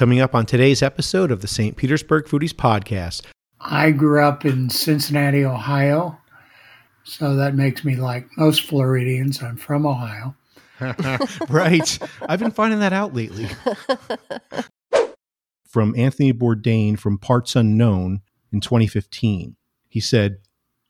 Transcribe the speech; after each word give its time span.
coming 0.00 0.20
up 0.20 0.34
on 0.34 0.46
today's 0.46 0.82
episode 0.82 1.30
of 1.30 1.42
the 1.42 1.46
St. 1.46 1.76
Petersburg 1.76 2.24
Foodies 2.24 2.54
Podcast. 2.54 3.26
I 3.60 3.90
grew 3.90 4.24
up 4.24 4.46
in 4.46 4.70
Cincinnati, 4.70 5.44
Ohio, 5.44 6.16
so 7.04 7.36
that 7.36 7.54
makes 7.54 7.84
me 7.84 7.96
like 7.96 8.26
most 8.38 8.62
Floridians. 8.62 9.42
I'm 9.42 9.58
from 9.58 9.84
Ohio. 9.84 10.34
right. 11.50 11.98
I've 12.22 12.40
been 12.40 12.50
finding 12.50 12.80
that 12.80 12.94
out 12.94 13.12
lately. 13.12 13.46
from 15.68 15.94
Anthony 15.94 16.32
Bourdain 16.32 16.98
from 16.98 17.18
Parts 17.18 17.54
Unknown 17.54 18.22
in 18.50 18.62
2015. 18.62 19.54
He 19.90 20.00
said, 20.00 20.38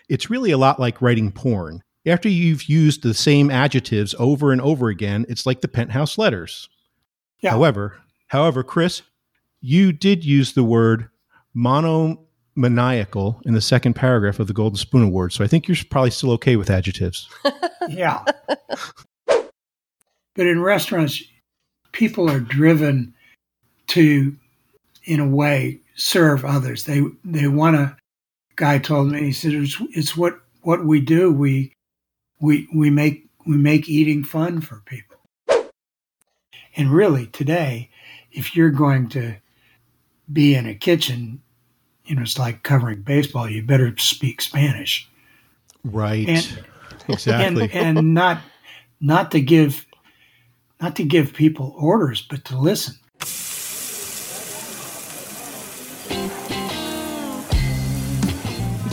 It's 0.09 0.31
really 0.31 0.53
a 0.53 0.57
lot 0.57 0.79
like 0.79 1.03
writing 1.03 1.33
porn. 1.33 1.83
After 2.07 2.29
you've 2.29 2.69
used 2.69 3.03
the 3.03 3.15
same 3.15 3.51
adjectives 3.51 4.15
over 4.21 4.53
and 4.53 4.61
over 4.61 4.87
again, 4.87 5.27
it's 5.29 5.47
like 5.47 5.63
the 5.63 5.69
penthouse 5.69 6.17
letters. 6.17 6.69
Yeah. 7.41 7.51
However, 7.51 7.97
however, 8.31 8.62
Chris, 8.62 9.03
you 9.61 9.93
did 9.93 10.25
use 10.25 10.55
the 10.55 10.65
word 10.65 11.09
monomaniacal 11.54 13.41
in 13.45 13.54
the 13.54 13.61
second 13.61 13.95
paragraph 13.95 14.39
of 14.41 14.46
the 14.46 14.53
Golden 14.53 14.77
Spoon 14.77 15.03
Award, 15.03 15.32
so 15.32 15.45
I 15.45 15.46
think 15.46 15.68
you're 15.68 15.77
probably 15.91 16.11
still 16.11 16.32
okay 16.32 16.57
with 16.57 16.71
adjectives. 16.71 17.29
yeah. 17.89 18.25
But 19.27 20.46
in 20.46 20.63
restaurants, 20.63 21.23
people 21.93 22.31
are 22.31 22.40
driven 22.40 23.14
to, 23.89 24.37
in 25.04 25.21
a 25.21 25.26
way, 25.26 25.81
serve 25.96 26.45
others. 26.45 26.85
They 26.85 27.03
they 27.25 27.49
want 27.49 27.76
to. 27.76 27.96
Guy 28.57 28.79
told 28.79 29.11
me 29.11 29.21
he 29.21 29.32
said 29.32 29.53
it's, 29.53 29.76
it's 29.90 30.17
what 30.17 30.40
what 30.62 30.85
we 30.85 31.01
do. 31.01 31.32
We 31.32 31.73
we 32.41 32.69
we 32.75 32.91
make 32.91 33.28
we 33.47 33.56
make 33.56 33.89
eating 33.89 34.25
fun 34.25 34.61
for 34.61 34.83
people. 34.87 35.17
And 36.77 36.92
really, 36.92 37.27
today, 37.27 37.89
if 38.33 38.56
you're 38.56 38.70
going 38.70 39.08
to 39.11 39.36
be 40.33 40.55
in 40.55 40.66
a 40.66 40.75
kitchen, 40.75 41.41
you 42.05 42.14
know, 42.14 42.22
it's 42.22 42.39
like 42.39 42.62
covering 42.62 43.03
baseball. 43.03 43.48
You 43.48 43.62
better 43.62 43.97
speak 43.98 44.41
Spanish, 44.41 45.09
right? 45.84 46.28
And, 46.28 46.64
exactly, 47.09 47.70
and, 47.72 47.98
and 47.98 48.14
not 48.14 48.42
not 49.00 49.31
to 49.33 49.41
give 49.41 49.87
not 50.81 50.97
to 50.97 51.05
give 51.05 51.34
people 51.34 51.75
orders, 51.77 52.22
but 52.22 52.45
to 52.47 52.59
listen. 52.59 52.95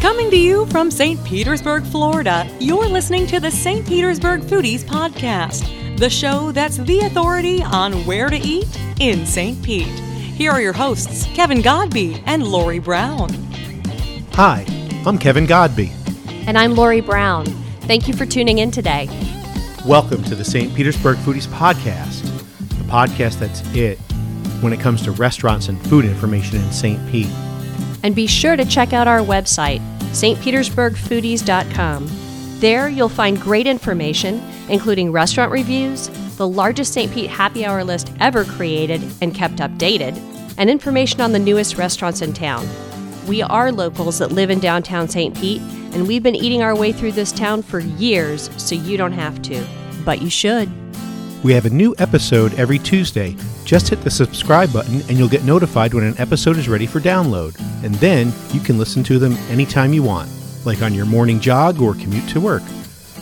Coming 0.02 0.30
to 0.30 0.38
you 0.38 0.66
from 0.68 0.90
St. 0.92 1.22
Petersburg, 1.26 1.84
Florida, 1.84 2.50
you're 2.60 2.88
listening 2.88 3.28
to 3.28 3.40
the 3.40 3.52
St. 3.52 3.86
Petersburg 3.86 4.42
Foodies 4.42 4.84
Podcast, 4.84 5.68
the 5.98 6.10
show 6.10 6.52
that's 6.52 6.78
the 6.78 7.00
authority 7.00 7.64
on 7.64 8.06
where 8.06 8.30
to 8.30 8.38
eat 8.38 8.68
in 9.00 9.26
St. 9.26 9.60
Pete. 9.64 9.88
Here 9.88 10.52
are 10.52 10.62
your 10.62 10.74
hosts, 10.74 11.26
Kevin 11.34 11.64
Godbee 11.64 12.22
and 12.28 12.44
Lori 12.44 12.78
Brown. 12.78 13.30
Hi, 14.34 14.64
I'm 15.08 15.18
Kevin 15.18 15.48
Godbee. 15.48 15.92
And 16.46 16.56
I'm 16.56 16.76
Lori 16.76 17.02
Brown. 17.02 17.48
Thank 17.82 18.08
you 18.08 18.14
for 18.14 18.28
tuning 18.28 18.60
in 18.60 18.70
today. 18.70 19.10
Welcome 19.88 20.24
to 20.26 20.36
the 20.36 20.46
St. 20.46 20.76
Petersburg 20.76 21.18
Foodies 21.18 21.48
Podcast, 21.48 22.22
the 22.60 22.84
podcast 22.84 23.40
that's 23.40 23.64
it 23.76 23.98
when 24.62 24.74
it 24.74 24.80
comes 24.80 25.02
to 25.02 25.12
restaurants 25.12 25.68
and 25.68 25.82
food 25.88 26.06
information 26.06 26.62
in 26.62 26.72
St. 26.72 27.00
Pete. 27.10 27.32
And 28.04 28.14
be 28.14 28.28
sure 28.28 28.56
to 28.56 28.66
check 28.66 28.94
out 28.94 29.08
our 29.08 29.22
website, 29.22 29.82
stpetersburgfoodies.com. 30.12 32.08
There 32.60 32.88
you'll 32.88 33.10
find 33.10 33.42
great 33.42 33.66
information, 33.66 34.44
including 34.70 35.12
restaurant 35.12 35.52
reviews, 35.52 36.08
the 36.38 36.48
largest 36.48 36.94
St. 36.94 37.12
Pete 37.12 37.30
happy 37.30 37.66
hour 37.66 37.84
list 37.84 38.12
ever 38.20 38.44
created 38.44 39.02
and 39.22 39.34
kept 39.34 39.56
updated, 39.56 40.18
and 40.58 40.70
information 40.70 41.22
on 41.22 41.32
the 41.32 41.40
newest 41.40 41.78
restaurants 41.78 42.22
in 42.22 42.34
town. 42.34 42.68
We 43.28 43.42
are 43.42 43.72
locals 43.72 44.20
that 44.20 44.32
live 44.32 44.50
in 44.50 44.60
downtown 44.60 45.08
St. 45.10 45.36
Pete, 45.36 45.62
and 45.94 46.08
we've 46.08 46.24
been 46.24 46.36
eating 46.36 46.62
our 46.62 46.76
way 46.76 46.92
through 46.92 47.12
this 47.14 47.32
town 47.32 47.62
for 47.62 47.80
years, 47.80 48.50
so 48.58 48.76
you 48.76 48.98
don't 48.98 49.12
have 49.12 49.42
to. 49.44 49.66
But 50.06 50.22
you 50.22 50.30
should. 50.30 50.70
We 51.44 51.54
have 51.54 51.66
a 51.66 51.70
new 51.70 51.94
episode 52.00 52.54
every 52.56 52.80
Tuesday. 52.80 53.36
Just 53.64 53.90
hit 53.90 54.02
the 54.02 54.10
subscribe 54.10 54.74
button 54.74 55.02
and 55.02 55.12
you'll 55.12 55.30
get 55.30 55.44
notified 55.44 55.94
when 55.94 56.04
an 56.04 56.18
episode 56.18 56.58
is 56.58 56.68
ready 56.68 56.88
for 56.88 57.00
download. 57.00 57.58
And 57.84 57.94
then 57.96 58.34
you 58.54 58.60
can 58.60 58.78
listen 58.78 59.04
to 59.04 59.20
them 59.20 59.34
anytime 59.50 59.94
you 59.94 60.04
want, 60.04 60.30
like 60.66 60.82
on 60.82 60.94
your 60.94 61.06
morning 61.06 61.40
jog 61.40 61.80
or 61.80 61.94
commute 61.94 62.28
to 62.30 62.42
work. 62.42 62.64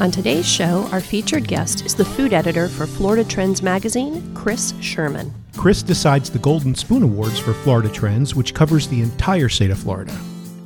On 0.01 0.11
today's 0.11 0.45
show, 0.45 0.89
our 0.91 1.00
featured 1.00 1.47
guest 1.47 1.85
is 1.85 1.95
the 1.95 2.03
food 2.03 2.33
editor 2.33 2.67
for 2.67 2.85
Florida 2.85 3.23
Trends 3.23 3.61
magazine, 3.61 4.35
Chris 4.35 4.73
Sherman. 4.81 5.33
Chris 5.56 5.81
decides 5.81 6.29
the 6.29 6.39
Golden 6.39 6.75
Spoon 6.75 7.01
Awards 7.01 7.39
for 7.39 7.53
Florida 7.53 7.88
Trends, 7.88 8.35
which 8.35 8.53
covers 8.53 8.89
the 8.89 9.01
entire 9.01 9.47
state 9.47 9.72
of 9.72 9.79
Florida. 9.79 10.13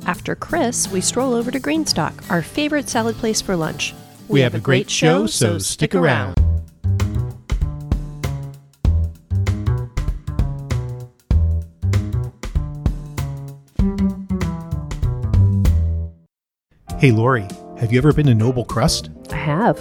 After 0.04 0.34
Chris, 0.34 0.88
we 0.88 1.00
stroll 1.00 1.32
over 1.32 1.52
to 1.52 1.60
Greenstock, 1.60 2.28
our 2.28 2.42
favorite 2.42 2.88
salad 2.88 3.14
place 3.16 3.40
for 3.40 3.54
lunch. 3.54 3.94
We, 4.26 4.34
we 4.34 4.40
have, 4.40 4.52
have, 4.52 4.62
a 4.62 4.64
great, 4.64 4.86
great 4.86 4.90
show, 4.90 5.26
so 5.26 5.58
stick 5.58 5.94
around. 5.94 6.34
Hey, 16.98 17.12
Lori, 17.12 17.46
have 17.80 17.90
you 17.90 17.98
ever 17.98 18.12
been 18.12 18.26
to 18.26 18.34
Noble 18.34 18.66
Crust? 18.66 19.08
I 19.32 19.36
have. 19.36 19.78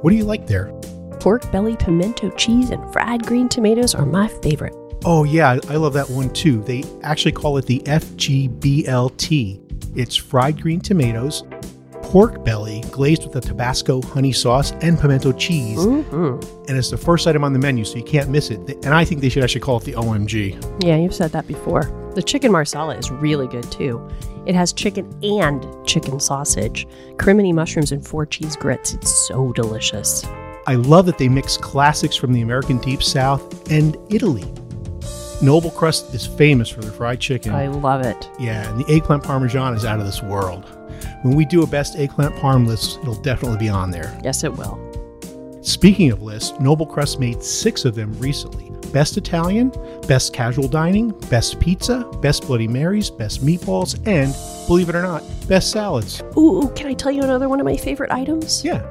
What 0.00 0.08
do 0.08 0.16
you 0.16 0.24
like 0.24 0.46
there? 0.46 0.72
Pork 1.20 1.52
belly, 1.52 1.76
pimento 1.76 2.30
cheese, 2.30 2.70
and 2.70 2.90
fried 2.94 3.26
green 3.26 3.46
tomatoes 3.46 3.94
are 3.94 4.06
my 4.06 4.26
favorite. 4.26 4.74
Oh, 5.04 5.24
yeah, 5.24 5.58
I 5.68 5.76
love 5.76 5.92
that 5.92 6.08
one 6.08 6.30
too. 6.30 6.62
They 6.62 6.82
actually 7.02 7.32
call 7.32 7.58
it 7.58 7.66
the 7.66 7.80
FGBLT. 7.80 9.60
It's 9.98 10.16
fried 10.16 10.62
green 10.62 10.80
tomatoes, 10.80 11.44
pork 11.90 12.42
belly 12.42 12.82
glazed 12.90 13.24
with 13.24 13.36
a 13.36 13.40
Tabasco 13.42 14.00
honey 14.00 14.32
sauce 14.32 14.70
and 14.80 14.98
pimento 14.98 15.32
cheese. 15.32 15.78
Mm-hmm. 15.78 16.68
And 16.68 16.78
it's 16.78 16.90
the 16.90 16.96
first 16.96 17.26
item 17.26 17.44
on 17.44 17.52
the 17.52 17.58
menu, 17.58 17.84
so 17.84 17.98
you 17.98 18.04
can't 18.04 18.30
miss 18.30 18.50
it. 18.50 18.60
And 18.82 18.94
I 18.94 19.04
think 19.04 19.20
they 19.20 19.28
should 19.28 19.44
actually 19.44 19.60
call 19.60 19.76
it 19.76 19.84
the 19.84 19.92
OMG. 19.92 20.82
Yeah, 20.82 20.96
you've 20.96 21.14
said 21.14 21.32
that 21.32 21.46
before. 21.46 21.82
The 22.14 22.22
chicken 22.22 22.50
marsala 22.50 22.96
is 22.96 23.10
really 23.10 23.46
good 23.46 23.70
too. 23.70 24.08
It 24.46 24.54
has 24.54 24.72
chicken 24.72 25.12
and 25.22 25.66
chicken 25.86 26.18
sausage, 26.20 26.86
crimini 27.18 27.52
mushrooms, 27.52 27.92
and 27.92 28.06
four 28.06 28.26
cheese 28.26 28.56
grits. 28.56 28.94
It's 28.94 29.28
so 29.28 29.52
delicious. 29.52 30.24
I 30.66 30.74
love 30.76 31.06
that 31.06 31.18
they 31.18 31.28
mix 31.28 31.56
classics 31.56 32.16
from 32.16 32.32
the 32.32 32.42
American 32.42 32.78
Deep 32.78 33.02
South 33.02 33.70
and 33.70 33.96
Italy. 34.10 34.44
Noble 35.42 35.70
Crust 35.70 36.14
is 36.14 36.24
famous 36.24 36.68
for 36.68 36.82
their 36.82 36.92
fried 36.92 37.20
chicken. 37.20 37.52
I 37.52 37.66
love 37.66 38.04
it. 38.04 38.30
Yeah, 38.38 38.70
and 38.70 38.84
the 38.84 38.92
eggplant 38.92 39.24
parmesan 39.24 39.74
is 39.74 39.84
out 39.84 39.98
of 39.98 40.06
this 40.06 40.22
world. 40.22 40.64
When 41.22 41.34
we 41.34 41.44
do 41.44 41.62
a 41.62 41.66
best 41.66 41.96
eggplant 41.96 42.34
parm 42.36 42.66
list, 42.66 43.00
it'll 43.00 43.14
definitely 43.14 43.58
be 43.58 43.68
on 43.68 43.90
there. 43.90 44.16
Yes, 44.22 44.44
it 44.44 44.52
will. 44.52 44.78
Speaking 45.62 46.10
of 46.10 46.22
lists, 46.22 46.58
Noble 46.60 46.86
Crust 46.86 47.18
made 47.18 47.42
six 47.42 47.84
of 47.84 47.94
them 47.94 48.16
recently. 48.18 48.71
Best 48.92 49.16
Italian, 49.16 49.72
Best 50.08 50.32
Casual 50.32 50.68
Dining, 50.68 51.10
Best 51.30 51.60
Pizza, 51.60 52.04
Best 52.20 52.46
Bloody 52.46 52.68
Marys, 52.68 53.10
Best 53.10 53.44
Meatballs, 53.44 53.96
and, 54.06 54.34
believe 54.66 54.88
it 54.88 54.94
or 54.94 55.02
not, 55.02 55.22
Best 55.48 55.70
Salads. 55.70 56.22
Ooh, 56.36 56.72
can 56.74 56.86
I 56.86 56.94
tell 56.94 57.12
you 57.12 57.22
another 57.22 57.48
one 57.48 57.60
of 57.60 57.66
my 57.66 57.76
favorite 57.76 58.10
items? 58.10 58.64
Yeah. 58.64 58.82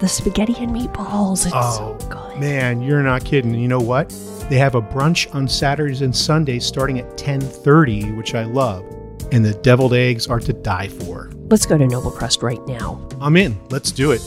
The 0.00 0.08
spaghetti 0.08 0.54
and 0.58 0.70
meatballs. 0.74 1.44
It's 1.44 1.54
oh, 1.54 1.96
so 1.98 2.08
good. 2.08 2.38
Man, 2.38 2.80
you're 2.80 3.02
not 3.02 3.24
kidding. 3.24 3.54
You 3.54 3.68
know 3.68 3.80
what? 3.80 4.08
They 4.48 4.56
have 4.56 4.74
a 4.74 4.82
brunch 4.82 5.32
on 5.34 5.46
Saturdays 5.46 6.00
and 6.00 6.16
Sundays 6.16 6.64
starting 6.64 6.98
at 6.98 7.16
10:30, 7.16 8.16
which 8.16 8.34
I 8.34 8.44
love. 8.44 8.84
And 9.30 9.44
the 9.44 9.54
deviled 9.54 9.92
eggs 9.92 10.26
are 10.26 10.40
to 10.40 10.52
die 10.52 10.88
for. 10.88 11.30
Let's 11.50 11.66
go 11.66 11.76
to 11.76 11.86
Noble 11.86 12.10
Crust 12.10 12.42
right 12.42 12.64
now. 12.66 13.06
I'm 13.20 13.36
in. 13.36 13.60
Let's 13.70 13.92
do 13.92 14.10
it. 14.12 14.20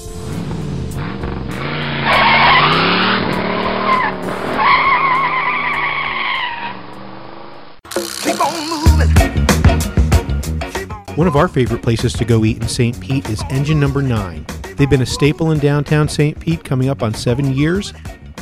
One 11.15 11.27
of 11.27 11.35
our 11.35 11.47
favorite 11.47 11.83
places 11.83 12.11
to 12.13 12.25
go 12.25 12.43
eat 12.43 12.59
in 12.59 12.67
St. 12.67 12.99
Pete 12.99 13.29
is 13.29 13.43
Engine 13.51 13.79
Number 13.79 14.01
9. 14.01 14.47
They've 14.75 14.89
been 14.89 15.03
a 15.03 15.05
staple 15.05 15.51
in 15.51 15.59
downtown 15.59 16.09
St. 16.09 16.39
Pete 16.39 16.63
coming 16.63 16.89
up 16.89 17.03
on 17.03 17.13
seven 17.13 17.53
years, 17.53 17.93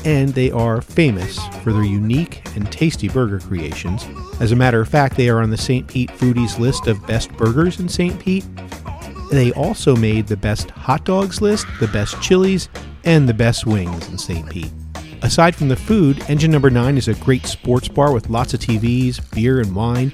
and 0.05 0.29
they 0.29 0.51
are 0.51 0.81
famous 0.81 1.37
for 1.63 1.73
their 1.73 1.83
unique 1.83 2.41
and 2.55 2.71
tasty 2.71 3.09
burger 3.09 3.41
creations. 3.41 4.07
As 4.39 4.53
a 4.53 4.55
matter 4.55 4.79
of 4.79 4.87
fact, 4.87 5.17
they 5.17 5.27
are 5.27 5.41
on 5.41 5.49
the 5.49 5.57
St. 5.57 5.85
Pete 5.85 6.11
Foodies 6.11 6.59
list 6.59 6.87
of 6.87 7.05
best 7.05 7.29
burgers 7.33 7.81
in 7.81 7.89
St. 7.89 8.17
Pete. 8.17 8.45
They 9.31 9.51
also 9.51 9.93
made 9.93 10.27
the 10.27 10.37
best 10.37 10.69
hot 10.69 11.03
dogs 11.03 11.41
list, 11.41 11.67
the 11.81 11.89
best 11.89 12.21
chilies, 12.21 12.69
and 13.03 13.27
the 13.27 13.33
best 13.33 13.65
wings 13.65 14.07
in 14.07 14.17
St. 14.17 14.49
Pete. 14.49 14.71
Aside 15.21 15.55
from 15.55 15.67
the 15.67 15.75
food, 15.75 16.23
Engine 16.29 16.51
Number 16.51 16.69
9 16.69 16.97
is 16.97 17.09
a 17.09 17.15
great 17.15 17.45
sports 17.47 17.89
bar 17.89 18.13
with 18.13 18.29
lots 18.29 18.53
of 18.53 18.61
TVs, 18.61 19.19
beer, 19.35 19.59
and 19.59 19.75
wine. 19.75 20.13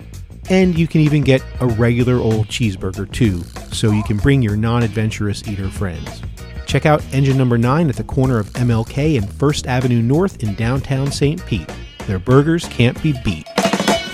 And 0.50 0.78
you 0.78 0.88
can 0.88 1.02
even 1.02 1.24
get 1.24 1.44
a 1.60 1.68
regular 1.68 2.16
old 2.16 2.48
cheeseburger 2.48 3.12
too, 3.12 3.44
so 3.74 3.92
you 3.92 4.04
can 4.04 4.18
bring 4.18 4.42
your 4.42 4.56
non 4.56 4.84
adventurous 4.84 5.48
eater 5.48 5.70
friends. 5.70 6.22
Check 6.66 6.86
out 6.86 7.04
Engine 7.14 7.38
Number 7.38 7.58
9 7.58 7.90
at 7.90 7.96
the 7.96 8.04
corner 8.04 8.40
of 8.40 8.50
MLK 8.52 9.18
and 9.18 9.28
1st 9.28 9.68
Avenue 9.68 10.02
North 10.02 10.44
in 10.44 10.54
downtown 10.56 11.12
St. 11.12 11.44
Pete. 11.46 11.70
Their 12.08 12.20
burgers 12.20 12.66
can't 12.66 13.02
be 13.02 13.14
beat. 13.24 13.48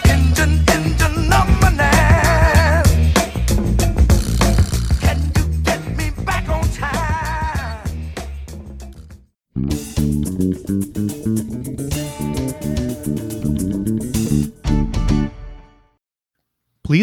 Engine, 0.06 0.64
engine 0.70 1.30
number 1.30 1.72
nine. 1.72 1.94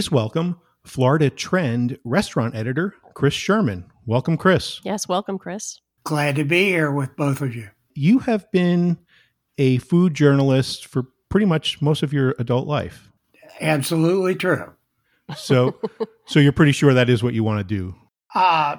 Please 0.00 0.11
welcome 0.11 0.58
Florida 0.82 1.29
Trend 1.29 1.99
restaurant 2.05 2.55
editor 2.55 2.94
Chris 3.12 3.35
Sherman. 3.35 3.85
Welcome, 4.06 4.38
Chris. 4.38 4.81
Yes, 4.82 5.06
welcome, 5.06 5.37
Chris. 5.37 5.79
Glad 6.05 6.37
to 6.37 6.44
be 6.44 6.70
here 6.70 6.91
with 6.91 7.14
both 7.17 7.43
of 7.43 7.55
you. 7.55 7.69
You 7.93 8.20
have 8.20 8.50
been 8.50 8.97
a 9.58 9.76
food 9.76 10.14
journalist 10.14 10.87
for 10.87 11.02
pretty 11.29 11.44
much 11.44 11.82
most 11.82 12.02
of 12.02 12.14
your 12.14 12.35
adult 12.38 12.67
life. 12.67 13.12
Absolutely 13.61 14.35
true. 14.37 14.73
So, 15.37 15.79
so 16.25 16.41
you're 16.41 16.52
pretty 16.52 16.73
sure 16.73 16.94
that 16.94 17.11
is 17.11 17.23
what 17.23 17.35
you 17.35 17.44
want 17.44 17.58
to 17.58 17.64
do. 17.64 17.94
Uh, 18.35 18.79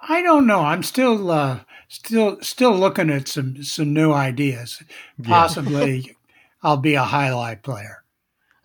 I 0.00 0.22
don't 0.22 0.46
know. 0.46 0.60
I'm 0.60 0.84
still 0.84 1.28
uh, 1.32 1.58
still 1.88 2.40
still 2.40 2.76
looking 2.76 3.10
at 3.10 3.26
some 3.26 3.64
some 3.64 3.92
new 3.92 4.12
ideas. 4.12 4.80
Possibly, 5.24 6.16
I'll 6.62 6.76
be 6.76 6.94
a 6.94 7.02
highlight 7.02 7.64
player. 7.64 8.01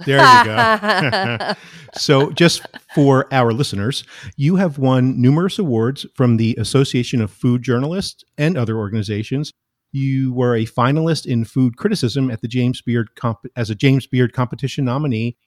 There 0.05 0.19
you 0.19 0.45
go. 0.45 1.53
so, 1.93 2.31
just 2.31 2.61
for 2.93 3.27
our 3.31 3.51
listeners, 3.53 4.03
you 4.35 4.55
have 4.57 4.77
won 4.77 5.19
numerous 5.19 5.57
awards 5.57 6.05
from 6.15 6.37
the 6.37 6.55
Association 6.59 7.21
of 7.21 7.31
Food 7.31 7.63
Journalists 7.63 8.23
and 8.37 8.57
other 8.57 8.77
organizations. 8.77 9.51
You 9.91 10.33
were 10.33 10.55
a 10.55 10.65
finalist 10.65 11.25
in 11.25 11.45
food 11.45 11.77
criticism 11.77 12.29
at 12.29 12.41
the 12.41 12.47
James 12.47 12.81
Beard 12.81 13.15
comp- 13.15 13.47
as 13.55 13.69
a 13.69 13.75
James 13.75 14.05
Beard 14.05 14.33
competition 14.33 14.85
nominee. 14.85 15.37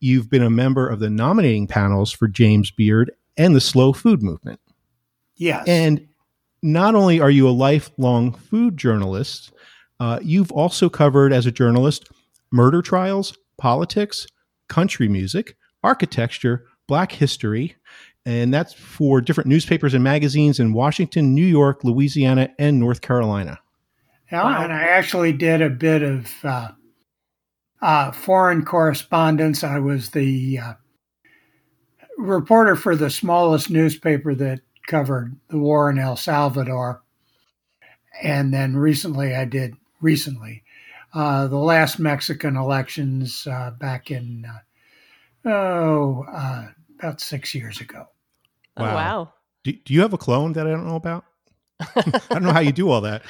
You've 0.00 0.30
been 0.30 0.42
a 0.42 0.50
member 0.50 0.88
of 0.88 1.00
the 1.00 1.10
nominating 1.10 1.66
panels 1.66 2.12
for 2.12 2.28
James 2.28 2.70
Beard 2.70 3.10
and 3.36 3.56
the 3.56 3.60
Slow 3.60 3.92
Food 3.92 4.22
Movement. 4.22 4.60
Yes. 5.36 5.64
And 5.66 6.06
not 6.62 6.94
only 6.94 7.20
are 7.20 7.30
you 7.30 7.48
a 7.48 7.50
lifelong 7.50 8.32
food 8.32 8.76
journalist, 8.76 9.52
uh, 10.00 10.18
you've 10.22 10.52
also 10.52 10.88
covered 10.88 11.32
as 11.32 11.46
a 11.46 11.52
journalist 11.52 12.08
murder 12.52 12.82
trials, 12.82 13.36
politics, 13.58 14.26
country 14.68 15.08
music, 15.08 15.56
architecture, 15.82 16.66
black 16.86 17.12
history, 17.12 17.76
and 18.24 18.52
that's 18.52 18.72
for 18.72 19.20
different 19.20 19.48
newspapers 19.48 19.94
and 19.94 20.02
magazines 20.02 20.58
in 20.58 20.72
Washington, 20.72 21.34
New 21.34 21.46
York, 21.46 21.84
Louisiana, 21.84 22.48
and 22.58 22.80
North 22.80 23.00
Carolina. 23.00 23.60
Yeah, 24.30 24.42
wow. 24.42 24.64
and 24.64 24.72
I 24.72 24.82
actually 24.82 25.32
did 25.32 25.62
a 25.62 25.70
bit 25.70 26.02
of 26.02 26.44
uh, 26.44 26.70
uh, 27.80 28.10
foreign 28.10 28.64
correspondence. 28.64 29.62
I 29.62 29.78
was 29.78 30.10
the 30.10 30.58
uh, 30.58 30.74
reporter 32.18 32.74
for 32.74 32.96
the 32.96 33.10
smallest 33.10 33.70
newspaper 33.70 34.34
that 34.34 34.60
covered 34.88 35.36
the 35.48 35.58
war 35.58 35.90
in 35.90 35.98
El 35.98 36.16
Salvador. 36.16 37.02
And 38.22 38.52
then 38.52 38.76
recently, 38.76 39.34
I 39.34 39.44
did 39.44 39.76
recently 40.00 40.64
uh, 41.16 41.46
the 41.46 41.56
last 41.56 41.98
Mexican 41.98 42.56
elections 42.56 43.46
uh, 43.50 43.70
back 43.70 44.10
in 44.10 44.44
uh, 44.44 45.48
oh 45.48 46.26
uh, 46.30 46.66
about 46.98 47.22
six 47.22 47.54
years 47.54 47.80
ago. 47.80 48.06
Wow! 48.76 48.90
Oh, 48.90 48.94
wow. 48.94 49.32
Do, 49.64 49.72
do 49.72 49.94
you 49.94 50.02
have 50.02 50.12
a 50.12 50.18
clone 50.18 50.52
that 50.52 50.66
I 50.66 50.70
don't 50.70 50.86
know 50.86 50.96
about? 50.96 51.24
I 51.80 52.20
don't 52.28 52.42
know 52.42 52.52
how 52.52 52.60
you 52.60 52.70
do 52.70 52.90
all 52.90 53.00
that. 53.00 53.22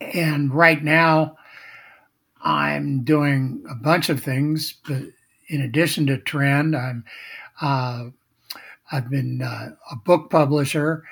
and 0.00 0.52
right 0.54 0.82
now, 0.82 1.36
I'm 2.42 3.04
doing 3.04 3.62
a 3.70 3.74
bunch 3.74 4.08
of 4.08 4.22
things, 4.22 4.74
but 4.88 5.02
in 5.48 5.60
addition 5.60 6.06
to 6.06 6.16
Trend, 6.16 6.74
I'm 6.74 7.04
uh, 7.60 8.04
I've 8.90 9.10
been 9.10 9.42
uh, 9.42 9.68
a 9.90 9.96
book 9.96 10.30
publisher, 10.30 11.04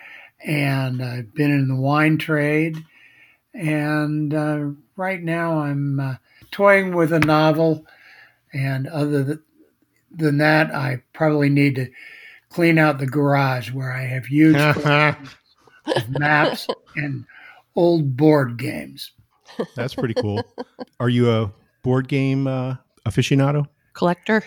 and 0.42 1.02
I've 1.02 1.34
been 1.34 1.50
in 1.50 1.68
the 1.68 1.76
wine 1.76 2.16
trade, 2.16 2.82
and 3.54 4.34
uh, 4.34 4.66
right 4.96 5.22
now 5.22 5.60
I'm 5.60 6.00
uh, 6.00 6.14
toying 6.50 6.94
with 6.94 7.12
a 7.12 7.20
novel, 7.20 7.86
and 8.52 8.86
other 8.88 9.40
than 10.10 10.38
that, 10.38 10.74
I 10.74 11.02
probably 11.12 11.48
need 11.48 11.76
to 11.76 11.88
clean 12.48 12.78
out 12.78 12.98
the 12.98 13.06
garage 13.06 13.72
where 13.72 13.92
I 13.92 14.02
have 14.02 14.26
huge 14.26 14.54
maps 16.08 16.66
and 16.96 17.24
old 17.76 18.16
board 18.16 18.56
games. 18.56 19.12
That's 19.74 19.94
pretty 19.94 20.14
cool. 20.14 20.42
Are 21.00 21.08
you 21.08 21.30
a 21.30 21.52
board 21.82 22.08
game 22.08 22.46
uh, 22.46 22.76
aficionado? 23.06 23.68
Collector? 23.92 24.44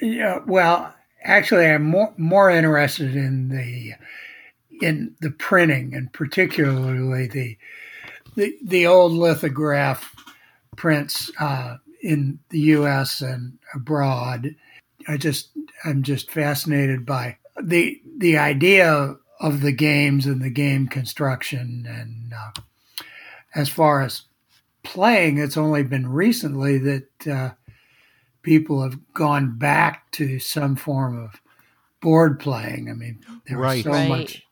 Yeah, 0.00 0.40
well, 0.46 0.94
actually, 1.22 1.66
I'm 1.66 1.84
more 1.84 2.14
more 2.16 2.50
interested 2.50 3.16
in 3.16 3.48
the 3.48 3.94
in 4.80 5.14
the 5.20 5.30
printing 5.30 5.94
and 5.94 6.12
particularly 6.12 7.26
the 7.26 7.58
the 8.38 8.56
the 8.62 8.86
old 8.86 9.12
lithograph 9.12 10.14
prints 10.76 11.30
uh, 11.40 11.76
in 12.00 12.38
the 12.50 12.60
U.S. 12.60 13.20
and 13.20 13.58
abroad. 13.74 14.54
I 15.08 15.16
just 15.16 15.50
I'm 15.84 16.02
just 16.02 16.30
fascinated 16.30 17.04
by 17.04 17.36
the 17.60 18.00
the 18.16 18.38
idea 18.38 19.16
of 19.40 19.60
the 19.60 19.72
games 19.72 20.24
and 20.24 20.40
the 20.40 20.50
game 20.50 20.86
construction. 20.86 21.86
And 21.88 22.32
uh, 22.32 22.62
as 23.54 23.68
far 23.68 24.02
as 24.02 24.22
playing, 24.84 25.38
it's 25.38 25.56
only 25.56 25.82
been 25.82 26.08
recently 26.08 26.78
that 26.78 27.26
uh, 27.26 27.50
people 28.42 28.82
have 28.82 28.98
gone 29.14 29.58
back 29.58 30.10
to 30.12 30.38
some 30.38 30.76
form 30.76 31.18
of 31.18 31.40
board 32.00 32.38
playing. 32.38 32.88
I 32.88 32.94
mean, 32.94 33.18
there 33.48 33.58
right. 33.58 33.84
was 33.84 33.84
so 33.84 33.90
right. 33.90 34.08
much 34.08 34.44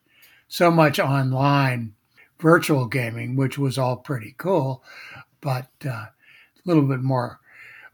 so 0.49 0.71
much 0.71 0.99
online 0.99 1.96
virtual 2.39 2.87
gaming, 2.87 3.37
which 3.37 3.59
was 3.59 3.79
all 3.79 3.97
pretty 3.97 4.35
cool, 4.39 4.83
but 5.41 5.69
uh, 5.85 5.89
a 5.89 6.13
little 6.65 6.83
bit 6.83 7.01
more 7.01 7.41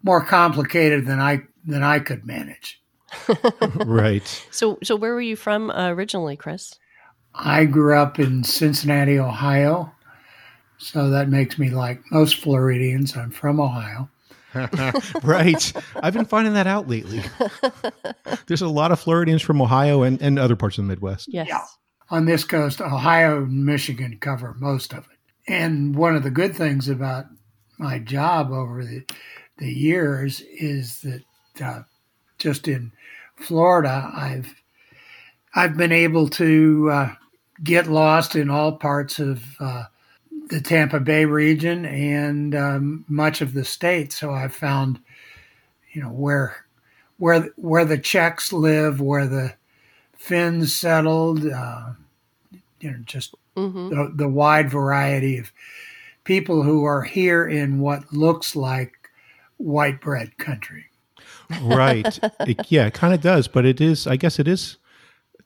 more 0.03 0.25
complicated 0.25 1.07
than 1.07 1.21
I 1.21 1.43
than 1.65 1.83
I 1.83 2.01
could 2.01 2.27
manage. 2.27 2.81
right. 3.87 4.47
So, 4.51 4.79
so 4.83 4.97
where 4.97 5.15
were 5.15 5.21
you 5.21 5.37
from 5.37 5.71
uh, 5.71 5.91
originally, 5.91 6.37
Chris? 6.37 6.75
I 7.35 7.65
grew 7.65 7.97
up 7.97 8.19
in 8.19 8.45
Cincinnati, 8.45 9.19
Ohio. 9.19 9.93
So 10.79 11.11
that 11.11 11.29
makes 11.29 11.59
me 11.59 11.71
like 11.71 12.01
most 12.11 12.37
Floridians. 12.37 13.17
I'm 13.17 13.31
from 13.31 13.61
Ohio. 13.61 14.09
right. 15.23 15.73
I've 15.97 16.13
been 16.13 16.27
finding 16.27 16.55
that 16.55 16.67
out 16.67 16.89
lately. 16.89 17.23
There's 18.47 18.61
a 18.61 18.69
lot 18.69 18.93
of 18.93 19.01
Floridians 19.01 19.41
from 19.41 19.63
Ohio 19.63 20.03
and, 20.03 20.21
and 20.21 20.39
other 20.39 20.57
parts 20.57 20.77
of 20.77 20.85
the 20.85 20.89
Midwest. 20.89 21.33
Yes. 21.33 21.47
Yeah 21.49 21.65
on 22.13 22.27
this 22.27 22.45
coast, 22.45 22.83
Ohio 22.83 23.39
and 23.39 23.65
Michigan 23.65 24.19
cover 24.21 24.55
most 24.61 24.93
of 24.93 24.99
it. 24.99 25.51
And 25.51 25.97
one 25.97 26.15
of 26.15 26.23
the 26.23 26.31
good 26.31 26.55
things 26.55 26.87
about 26.87 27.25
my 27.79 27.99
job 27.99 28.53
over 28.53 28.85
the, 28.85 29.03
the 29.57 29.73
years 29.73 30.43
is 30.43 31.01
that 31.01 31.23
uh, 31.65 31.83
just 32.37 32.69
in 32.69 32.93
Florida, 33.37 34.11
I've 34.15 34.55
I've 35.55 35.77
been 35.77 35.93
able 35.93 36.29
to 36.29 36.91
uh, 36.91 37.15
get 37.65 37.87
lost 37.87 38.37
in 38.37 38.51
all 38.51 38.73
parts 38.77 39.19
of 39.19 39.43
uh, 39.59 39.85
the 40.49 40.61
Tampa 40.61 41.01
Bay 41.01 41.25
region 41.25 41.87
and 41.87 42.55
um, 42.55 43.05
much 43.09 43.41
of 43.41 43.55
the 43.55 43.65
state. 43.65 44.13
So 44.13 44.33
I've 44.33 44.55
found, 44.55 45.01
you 45.93 46.03
know, 46.03 46.11
where 46.11 46.67
where 47.17 47.49
where 47.57 47.87
the 47.87 47.99
Czechs 47.99 48.53
live, 48.53 49.01
where 49.01 49.27
the 49.27 49.55
Finns 50.23 50.73
settled, 50.73 51.45
uh, 51.45 51.95
you 52.83 52.91
know, 52.91 52.99
just 53.05 53.35
mm-hmm. 53.57 53.89
the, 53.89 54.13
the 54.15 54.29
wide 54.29 54.71
variety 54.71 55.39
of 55.39 55.53
people 56.25 56.63
who 56.63 56.85
are 56.85 57.03
here 57.03 57.47
in 57.47 57.81
what 57.81 58.13
looks 58.13 58.55
like 58.57 58.93
white 59.57 60.01
bread 60.01 60.37
country. 60.39 60.87
right. 61.63 62.19
It, 62.41 62.71
yeah, 62.71 62.87
it 62.87 62.95
kind 62.95 63.15
of 63.15 63.21
does, 63.21 63.47
but 63.47 63.65
it 63.65 63.81
is, 63.81 64.07
I 64.07 64.17
guess 64.17 64.39
it 64.39 64.49
is 64.49 64.79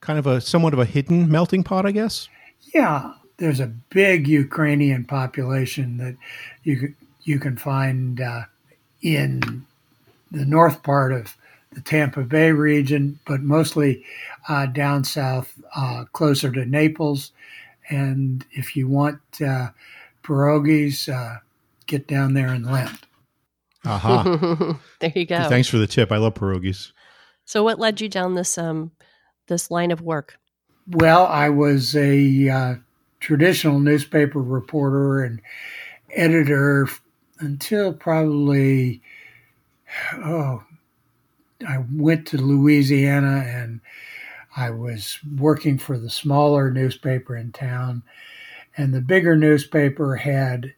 kind 0.00 0.18
of 0.18 0.26
a 0.26 0.40
somewhat 0.40 0.72
of 0.72 0.78
a 0.78 0.84
hidden 0.84 1.30
melting 1.30 1.62
pot, 1.62 1.84
I 1.84 1.92
guess. 1.92 2.28
Yeah. 2.74 3.12
There's 3.38 3.60
a 3.60 3.66
big 3.90 4.26
Ukrainian 4.26 5.04
population 5.04 5.98
that 5.98 6.16
you, 6.62 6.94
you 7.24 7.38
can 7.38 7.56
find 7.56 8.18
uh, 8.18 8.44
in 9.02 9.66
the 10.30 10.46
north 10.46 10.82
part 10.82 11.12
of 11.12 11.36
the 11.76 11.82
Tampa 11.82 12.22
Bay 12.22 12.52
region, 12.52 13.20
but 13.26 13.42
mostly 13.42 14.02
uh, 14.48 14.64
down 14.64 15.04
south, 15.04 15.60
uh, 15.76 16.06
closer 16.12 16.50
to 16.50 16.64
Naples. 16.64 17.32
And 17.90 18.44
if 18.50 18.74
you 18.74 18.88
want 18.88 19.20
uh, 19.46 19.68
pierogies, 20.24 21.12
uh, 21.12 21.40
get 21.86 22.08
down 22.08 22.32
there 22.32 22.48
and 22.48 22.64
Lent. 22.64 23.06
Aha. 23.84 24.20
Uh-huh. 24.20 24.74
there 25.00 25.12
you 25.14 25.26
go. 25.26 25.48
Thanks 25.50 25.68
for 25.68 25.76
the 25.76 25.86
tip. 25.86 26.10
I 26.10 26.16
love 26.16 26.34
pierogies. 26.34 26.92
So, 27.44 27.62
what 27.62 27.78
led 27.78 28.00
you 28.00 28.08
down 28.08 28.34
this 28.34 28.56
um, 28.56 28.90
this 29.46 29.70
line 29.70 29.90
of 29.90 30.00
work? 30.00 30.38
Well, 30.88 31.26
I 31.26 31.50
was 31.50 31.94
a 31.94 32.48
uh, 32.48 32.74
traditional 33.20 33.78
newspaper 33.78 34.40
reporter 34.40 35.22
and 35.22 35.42
editor 36.14 36.88
until 37.38 37.92
probably 37.92 39.02
oh 40.14 40.64
I 41.66 41.84
went 41.92 42.26
to 42.28 42.38
Louisiana 42.38 43.44
and 43.46 43.80
I 44.56 44.70
was 44.70 45.18
working 45.38 45.78
for 45.78 45.98
the 45.98 46.10
smaller 46.10 46.70
newspaper 46.70 47.36
in 47.36 47.52
town. 47.52 48.02
and 48.76 48.94
the 48.94 49.00
bigger 49.00 49.36
newspaper 49.36 50.16
had 50.16 50.74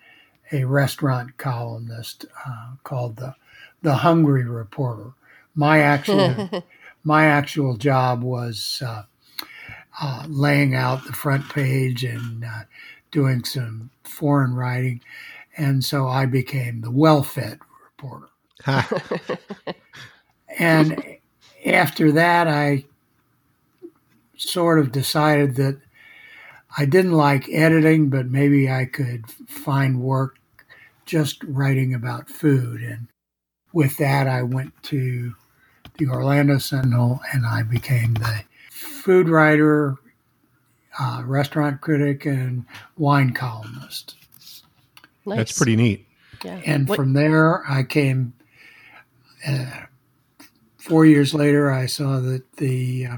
a 0.52 0.64
restaurant 0.64 1.36
columnist 1.38 2.26
uh, 2.46 2.72
called 2.84 3.16
the 3.16 3.34
the 3.82 3.96
Hungry 3.96 4.44
Reporter. 4.44 5.12
My 5.54 5.80
actual 5.80 6.64
my 7.04 7.26
actual 7.26 7.76
job 7.76 8.22
was 8.22 8.82
uh, 8.86 9.04
uh, 10.00 10.24
laying 10.28 10.74
out 10.74 11.06
the 11.06 11.12
front 11.12 11.48
page 11.50 12.04
and 12.04 12.44
uh, 12.44 12.64
doing 13.10 13.44
some 13.44 13.90
foreign 14.04 14.54
writing, 14.54 15.00
and 15.56 15.84
so 15.84 16.08
I 16.08 16.26
became 16.26 16.80
the 16.82 16.90
well-fed 16.90 17.60
reporter. 17.84 18.28
and 20.58 21.02
after 21.66 22.12
that, 22.12 22.48
I 22.48 22.84
sort 24.36 24.78
of 24.78 24.92
decided 24.92 25.56
that 25.56 25.80
I 26.76 26.84
didn't 26.84 27.12
like 27.12 27.48
editing, 27.50 28.08
but 28.10 28.26
maybe 28.26 28.70
I 28.70 28.84
could 28.84 29.28
find 29.48 30.00
work 30.00 30.36
just 31.06 31.42
writing 31.44 31.94
about 31.94 32.28
food. 32.28 32.82
And 32.82 33.08
with 33.72 33.96
that, 33.96 34.26
I 34.26 34.42
went 34.42 34.72
to 34.84 35.34
the 35.98 36.08
Orlando 36.08 36.58
Sentinel 36.58 37.20
and 37.32 37.44
I 37.46 37.62
became 37.62 38.14
the 38.14 38.42
food 38.70 39.28
writer, 39.28 39.96
uh, 41.00 41.22
restaurant 41.24 41.80
critic, 41.80 42.26
and 42.26 42.64
wine 42.96 43.32
columnist. 43.32 44.16
Nice. 45.26 45.36
That's 45.38 45.58
pretty 45.58 45.76
neat. 45.76 46.06
Yeah. 46.44 46.60
And 46.64 46.88
What- 46.88 46.96
from 46.96 47.14
there, 47.14 47.68
I 47.68 47.82
came. 47.82 48.34
Uh, 49.46 49.82
four 50.78 51.04
years 51.04 51.34
later, 51.34 51.70
I 51.70 51.86
saw 51.86 52.18
that 52.20 52.50
the 52.56 53.06
uh, 53.06 53.16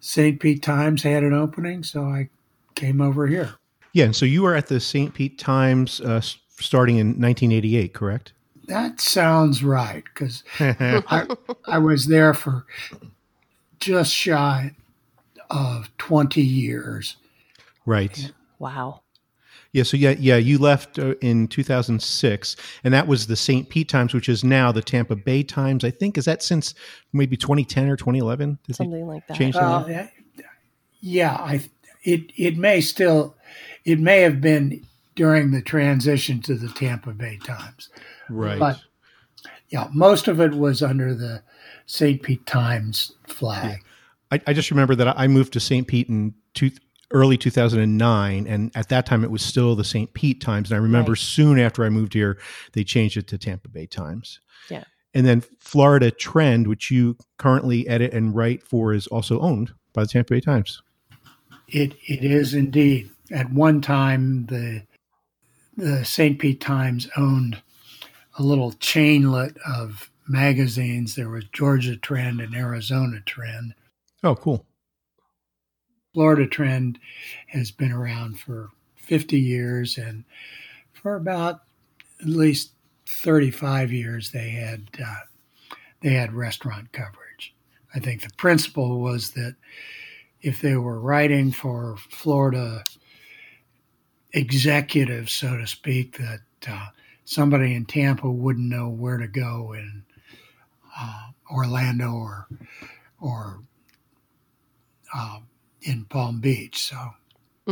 St. 0.00 0.40
Pete 0.40 0.62
Times 0.62 1.02
had 1.02 1.22
an 1.22 1.34
opening, 1.34 1.82
so 1.82 2.04
I 2.04 2.30
came 2.74 3.00
over 3.00 3.26
here. 3.26 3.54
Yeah, 3.92 4.06
and 4.06 4.16
so 4.16 4.24
you 4.24 4.42
were 4.42 4.54
at 4.54 4.68
the 4.68 4.80
St. 4.80 5.12
Pete 5.12 5.38
Times 5.38 6.00
uh, 6.00 6.20
starting 6.20 6.96
in 6.96 7.08
1988, 7.08 7.92
correct? 7.92 8.32
That 8.66 9.00
sounds 9.00 9.64
right 9.64 10.04
because 10.04 10.44
I, 10.60 11.26
I 11.66 11.78
was 11.78 12.06
there 12.06 12.34
for 12.34 12.66
just 13.80 14.14
shy 14.14 14.76
of 15.50 15.90
20 15.98 16.40
years. 16.40 17.16
right. 17.84 18.32
wow. 18.60 19.02
Yeah, 19.72 19.84
so 19.84 19.96
yeah, 19.96 20.16
yeah, 20.18 20.36
you 20.36 20.58
left 20.58 20.98
uh, 20.98 21.14
in 21.20 21.46
2006, 21.46 22.56
and 22.82 22.92
that 22.92 23.06
was 23.06 23.28
the 23.28 23.36
St. 23.36 23.68
Pete 23.68 23.88
Times, 23.88 24.12
which 24.12 24.28
is 24.28 24.42
now 24.42 24.72
the 24.72 24.82
Tampa 24.82 25.14
Bay 25.14 25.44
Times. 25.44 25.84
I 25.84 25.90
think 25.92 26.18
is 26.18 26.24
that 26.24 26.42
since 26.42 26.74
maybe 27.12 27.36
2010 27.36 27.88
or 27.88 27.96
2011? 27.96 28.50
Did 28.50 28.58
they 28.66 28.72
Something 28.72 29.06
like 29.06 29.26
that. 29.28 29.36
change 29.36 29.54
Well, 29.54 29.84
that? 29.84 30.12
yeah, 30.36 30.44
yeah, 31.00 31.34
I 31.34 31.70
it 32.02 32.32
it 32.36 32.56
may 32.56 32.80
still 32.80 33.36
it 33.84 34.00
may 34.00 34.22
have 34.22 34.40
been 34.40 34.84
during 35.14 35.52
the 35.52 35.62
transition 35.62 36.40
to 36.42 36.54
the 36.56 36.68
Tampa 36.68 37.12
Bay 37.12 37.38
Times. 37.44 37.90
Right. 38.28 38.58
but- 38.58 38.80
Yeah, 39.68 39.86
most 39.92 40.26
of 40.26 40.40
it 40.40 40.52
was 40.54 40.82
under 40.82 41.14
the 41.14 41.42
St. 41.86 42.20
Pete 42.22 42.44
Times 42.46 43.12
flag. 43.28 43.84
I, 44.32 44.40
I 44.48 44.52
just 44.52 44.70
remember 44.72 44.94
that 44.96 45.16
I 45.18 45.28
moved 45.28 45.52
to 45.52 45.60
St. 45.60 45.86
Pete 45.86 46.08
in 46.08 46.34
two, 46.54 46.70
early 47.12 47.36
2009, 47.36 48.46
and 48.46 48.70
at 48.74 48.88
that 48.88 49.06
time 49.06 49.24
it 49.24 49.30
was 49.30 49.42
still 49.42 49.74
the 49.74 49.84
St. 49.84 50.12
Pete 50.14 50.40
Times. 50.40 50.70
And 50.70 50.76
I 50.78 50.82
remember 50.82 51.12
Right. 51.12 51.18
soon 51.18 51.58
after 51.58 51.84
I 51.84 51.88
moved 51.88 52.14
here, 52.14 52.38
they 52.72 52.84
changed 52.84 53.16
it 53.16 53.26
to 53.28 53.38
Tampa 53.38 53.68
Bay 53.68 53.86
Times. 53.86 54.40
Yeah. 54.70 54.84
And 55.12 55.26
then 55.26 55.42
Florida 55.58 56.10
Trend, 56.12 56.68
which 56.68 56.90
you 56.90 57.16
currently 57.36 57.88
edit 57.88 58.12
and 58.12 58.34
write 58.34 58.62
for, 58.62 58.92
is 58.94 59.06
also 59.08 59.40
owned 59.40 59.72
by 59.92 60.02
the 60.02 60.08
Tampa 60.08 60.34
Bay 60.34 60.40
Times. 60.40 60.82
It 61.68 61.94
it 62.06 62.24
is 62.24 62.54
indeed. 62.54 63.10
At 63.32 63.52
one 63.52 63.80
time, 63.80 64.46
the 64.46 64.82
the 65.76 66.04
St. 66.04 66.38
Pete 66.38 66.60
Times 66.60 67.08
owned 67.16 67.60
a 68.38 68.42
little 68.42 68.72
chainlet 68.72 69.56
of 69.66 70.10
magazines. 70.28 71.14
There 71.16 71.28
was 71.28 71.44
Georgia 71.52 71.96
Trend 71.96 72.40
and 72.40 72.54
Arizona 72.54 73.20
Trend. 73.24 73.74
Oh, 74.22 74.34
cool. 74.36 74.66
Florida 76.14 76.46
Trend 76.46 76.98
has 77.46 77.70
been 77.70 77.92
around 77.92 78.38
for 78.38 78.70
50 78.96 79.38
years, 79.38 79.96
and 79.98 80.24
for 80.92 81.16
about 81.16 81.62
at 82.20 82.26
least 82.26 82.72
35 83.06 83.92
years, 83.92 84.30
they 84.30 84.50
had 84.50 84.88
uh, 85.04 85.14
they 86.00 86.10
had 86.10 86.32
restaurant 86.32 86.92
coverage. 86.92 87.54
I 87.94 88.00
think 88.00 88.22
the 88.22 88.30
principle 88.36 89.00
was 89.00 89.30
that 89.32 89.56
if 90.42 90.60
they 90.60 90.76
were 90.76 91.00
writing 91.00 91.52
for 91.52 91.96
Florida 92.10 92.82
executives, 94.32 95.32
so 95.32 95.56
to 95.56 95.66
speak, 95.66 96.16
that 96.18 96.40
uh, 96.68 96.88
somebody 97.24 97.74
in 97.74 97.84
Tampa 97.84 98.30
wouldn't 98.30 98.68
know 98.68 98.88
where 98.88 99.18
to 99.18 99.28
go 99.28 99.72
in 99.72 100.02
uh, 100.98 101.30
Orlando 101.50 102.12
or 102.12 102.48
or 103.20 103.60
uh, 105.14 105.40
in 105.82 106.04
Palm 106.06 106.40
Beach. 106.40 106.82
So 106.82 107.14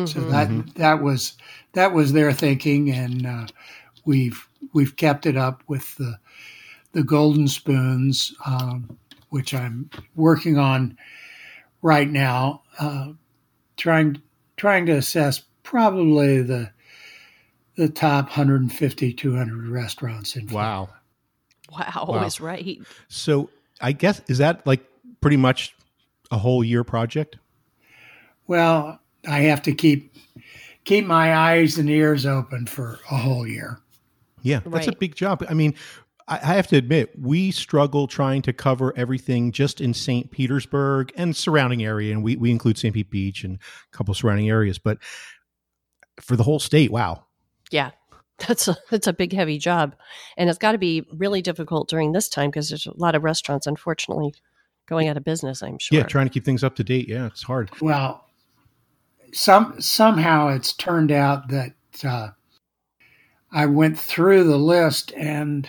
so 0.04 0.20
Mhm. 0.20 0.28
that 0.30 0.74
that 0.76 1.02
was 1.02 1.34
that 1.72 1.92
was 1.92 2.12
their 2.12 2.32
thinking, 2.32 2.90
and 2.90 3.26
uh, 3.26 3.46
we've 4.04 4.48
we've 4.72 4.96
kept 4.96 5.26
it 5.26 5.36
up 5.36 5.62
with 5.66 5.96
the 5.96 6.18
the 6.92 7.02
golden 7.02 7.48
spoons, 7.48 8.34
um, 8.46 8.98
which 9.30 9.54
I'm 9.54 9.90
working 10.14 10.58
on 10.58 10.96
right 11.82 12.08
now, 12.08 12.62
uh, 12.78 13.12
trying 13.76 14.22
trying 14.56 14.86
to 14.86 14.92
assess 14.92 15.42
probably 15.62 16.42
the 16.42 16.70
the 17.76 17.88
top 17.88 18.26
150 18.26 19.12
200 19.12 19.68
restaurants 19.68 20.34
in 20.36 20.48
Florida. 20.48 20.68
Wow. 20.70 20.88
Wow, 21.70 22.04
Wow. 22.08 22.24
is 22.24 22.40
right. 22.40 22.78
So 23.08 23.50
I 23.80 23.92
guess, 23.92 24.20
is 24.28 24.38
that 24.38 24.66
like 24.66 24.80
pretty 25.20 25.36
much 25.36 25.74
a 26.30 26.38
whole 26.38 26.64
year 26.64 26.82
project? 26.82 27.36
Well, 28.48 29.00
I 29.26 29.40
have 29.40 29.62
to 29.62 29.72
keep 29.72 30.14
keep 30.84 31.06
my 31.06 31.34
eyes 31.34 31.78
and 31.78 31.88
ears 31.88 32.26
open 32.26 32.66
for 32.66 32.98
a 33.10 33.16
whole 33.16 33.46
year. 33.46 33.78
Yeah, 34.42 34.60
that's 34.64 34.88
a 34.88 34.92
big 34.92 35.14
job. 35.14 35.44
I 35.48 35.54
mean, 35.54 35.74
I 36.26 36.36
I 36.36 36.54
have 36.54 36.66
to 36.68 36.76
admit, 36.76 37.12
we 37.20 37.50
struggle 37.50 38.06
trying 38.08 38.42
to 38.42 38.52
cover 38.52 38.92
everything 38.96 39.52
just 39.52 39.80
in 39.80 39.94
St. 39.94 40.30
Petersburg 40.30 41.12
and 41.16 41.36
surrounding 41.36 41.84
area, 41.84 42.12
and 42.12 42.24
we, 42.24 42.36
we 42.36 42.50
include 42.50 42.78
St. 42.78 42.94
Pete 42.94 43.10
Beach 43.10 43.44
and 43.44 43.56
a 43.56 43.96
couple 43.96 44.14
surrounding 44.14 44.48
areas. 44.48 44.78
But 44.78 44.98
for 46.20 46.36
the 46.36 46.42
whole 46.42 46.58
state, 46.58 46.90
wow. 46.90 47.24
Yeah. 47.70 47.90
That's 48.46 48.68
a 48.68 48.76
that's 48.88 49.08
a 49.08 49.12
big 49.12 49.32
heavy 49.32 49.58
job. 49.58 49.96
And 50.36 50.48
it's 50.48 50.60
got 50.60 50.70
to 50.70 50.78
be 50.78 51.04
really 51.12 51.42
difficult 51.42 51.88
during 51.88 52.12
this 52.12 52.28
time 52.28 52.50
because 52.50 52.68
there's 52.68 52.86
a 52.86 52.96
lot 52.96 53.16
of 53.16 53.24
restaurants 53.24 53.66
unfortunately 53.66 54.32
going 54.86 55.08
out 55.08 55.16
of 55.16 55.24
business, 55.24 55.60
I'm 55.60 55.76
sure. 55.80 55.98
Yeah, 55.98 56.04
trying 56.04 56.26
to 56.26 56.30
keep 56.30 56.44
things 56.44 56.62
up 56.62 56.76
to 56.76 56.84
date. 56.84 57.08
Yeah, 57.08 57.26
it's 57.26 57.42
hard. 57.42 57.68
Well, 57.80 58.27
some 59.32 59.80
somehow 59.80 60.48
it's 60.48 60.72
turned 60.72 61.12
out 61.12 61.48
that 61.48 61.74
uh, 62.04 62.28
I 63.52 63.66
went 63.66 63.98
through 63.98 64.44
the 64.44 64.58
list 64.58 65.12
and 65.16 65.68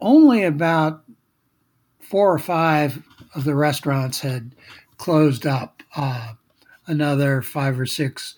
only 0.00 0.44
about 0.44 1.04
four 2.00 2.32
or 2.32 2.38
five 2.38 3.02
of 3.34 3.44
the 3.44 3.54
restaurants 3.54 4.20
had 4.20 4.54
closed 4.98 5.46
up. 5.46 5.82
Uh, 5.96 6.32
another 6.86 7.42
five 7.42 7.78
or 7.78 7.86
six 7.86 8.34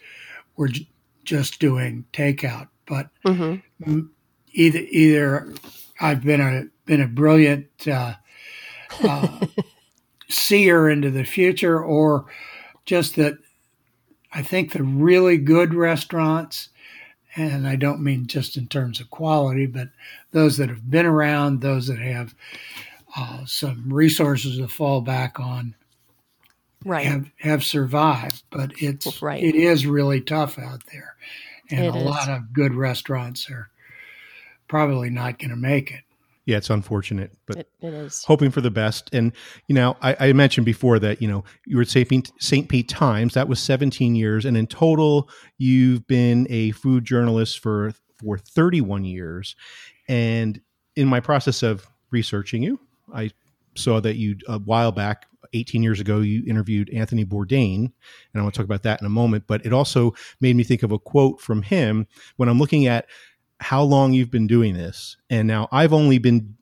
were 0.57 0.69
j- 0.69 0.89
just 1.25 1.61
doing 1.61 2.05
takeout, 2.13 2.69
but 2.87 3.09
Mhm. 3.25 4.09
either 4.53 4.81
either 4.91 5.55
I've 6.01 6.23
been 6.25 6.41
a 6.41 6.65
been 6.87 7.01
a 7.01 7.07
brilliant 7.07 7.69
uh, 7.87 8.15
uh, 9.03 9.47
seer 10.29 10.89
into 10.91 11.11
the 11.11 11.25
future, 11.25 11.83
or 11.83 12.27
just 12.87 13.17
that 13.17 13.39
I 14.33 14.43
think 14.43 14.73
the 14.73 14.83
really 14.83 15.39
good 15.39 15.75
restaurants, 15.75 16.71
and 17.37 17.67
I 17.67 17.77
don't 17.77 18.03
mean 18.03 18.27
just 18.27 18.57
in 18.57 18.69
terms 18.69 19.01
of 19.01 19.11
quality, 19.11 19.67
but 19.67 19.89
those 20.33 20.57
that 20.59 20.69
have 20.71 20.91
been 20.91 21.07
around, 21.07 21.61
those 21.61 21.87
that 21.89 21.99
have 21.99 22.35
uh, 23.17 23.45
some 23.47 23.93
resources 23.93 24.59
to 24.59 24.69
fall 24.69 25.01
back 25.03 25.41
on, 25.41 25.75
Right. 26.85 27.07
have 27.07 27.31
have 27.41 27.65
survived. 27.65 28.43
But 28.51 28.73
it's 28.79 29.23
Right. 29.23 29.43
it 29.43 29.55
is 29.55 29.87
really 29.87 30.21
tough 30.21 30.59
out 30.59 30.85
there, 30.93 31.17
and 31.71 31.87
It 31.87 31.95
a 31.95 31.99
is. 31.99 32.05
lot 32.05 32.29
of 32.31 32.53
good 32.53 32.75
restaurants 32.75 33.51
are 33.51 33.71
probably 34.69 35.11
not 35.11 35.39
going 35.39 35.51
to 35.51 35.57
make 35.57 35.91
it. 35.93 36.03
Yeah, 36.45 36.57
it's 36.57 36.71
unfortunate, 36.71 37.33
but 37.47 37.59
It, 37.59 37.71
it 37.81 37.95
is. 37.95 38.25
hoping 38.25 38.51
for 38.51 38.61
the 38.61 38.71
best. 38.71 39.09
And 39.13 39.33
you 39.69 39.75
know, 39.75 39.97
I, 40.03 40.17
I 40.19 40.33
mentioned 40.33 40.65
before 40.65 40.99
that 40.99 41.23
you 41.23 41.29
know 41.29 41.45
you 41.67 41.77
were 41.77 41.83
at 41.83 41.89
St. 41.89 42.09
Pete, 42.09 42.33
St. 42.41 42.69
Pete 42.69 42.89
Times. 42.89 43.35
That 43.35 43.49
was 43.49 43.61
17 43.61 44.17
years, 44.17 44.45
and 44.45 44.57
in 44.57 44.67
total, 44.67 45.29
you've 45.59 46.07
been 46.07 46.47
a 46.51 46.73
food 46.73 47.05
journalist 47.05 47.61
for 47.61 47.93
for 48.17 48.39
31 48.39 49.05
years. 49.05 49.55
And 50.09 50.61
in 50.97 51.09
my 51.09 51.21
process 51.21 51.63
of 51.63 51.87
researching 52.11 52.63
you, 52.63 52.81
I 53.15 53.31
saw 53.77 54.01
that 54.01 54.17
you 54.17 54.37
a 54.49 54.59
while 54.59 54.93
back 54.93 55.27
18 55.55 55.83
years 55.83 56.01
ago, 56.01 56.21
you 56.21 56.43
interviewed 56.47 56.91
Anthony 56.91 57.25
Bourdain, 57.25 57.77
and 57.85 57.93
I 58.35 58.43
want 58.43 58.55
to 58.55 58.59
talk 58.59 58.65
about 58.65 58.83
that 58.85 59.01
in 59.01 59.07
a 59.07 59.11
moment. 59.11 59.45
But 59.47 59.65
it 59.67 59.73
also 59.73 60.15
made 60.41 60.57
me 60.57 60.65
think 60.65 60.83
of 60.83 60.93
a 60.93 60.99
quote 60.99 61.41
from 61.41 61.63
him 61.63 62.07
when 62.37 62.49
I'm 62.49 62.59
looking 62.59 62.87
at 62.87 63.07
how 63.63 63.83
long 63.83 64.13
you've 64.13 64.31
been 64.31 64.47
doing 64.47 64.75
this. 64.75 65.17
And 65.31 65.47
now 65.47 65.69
I've 65.71 65.93
only 65.93 66.19
been 66.19 66.57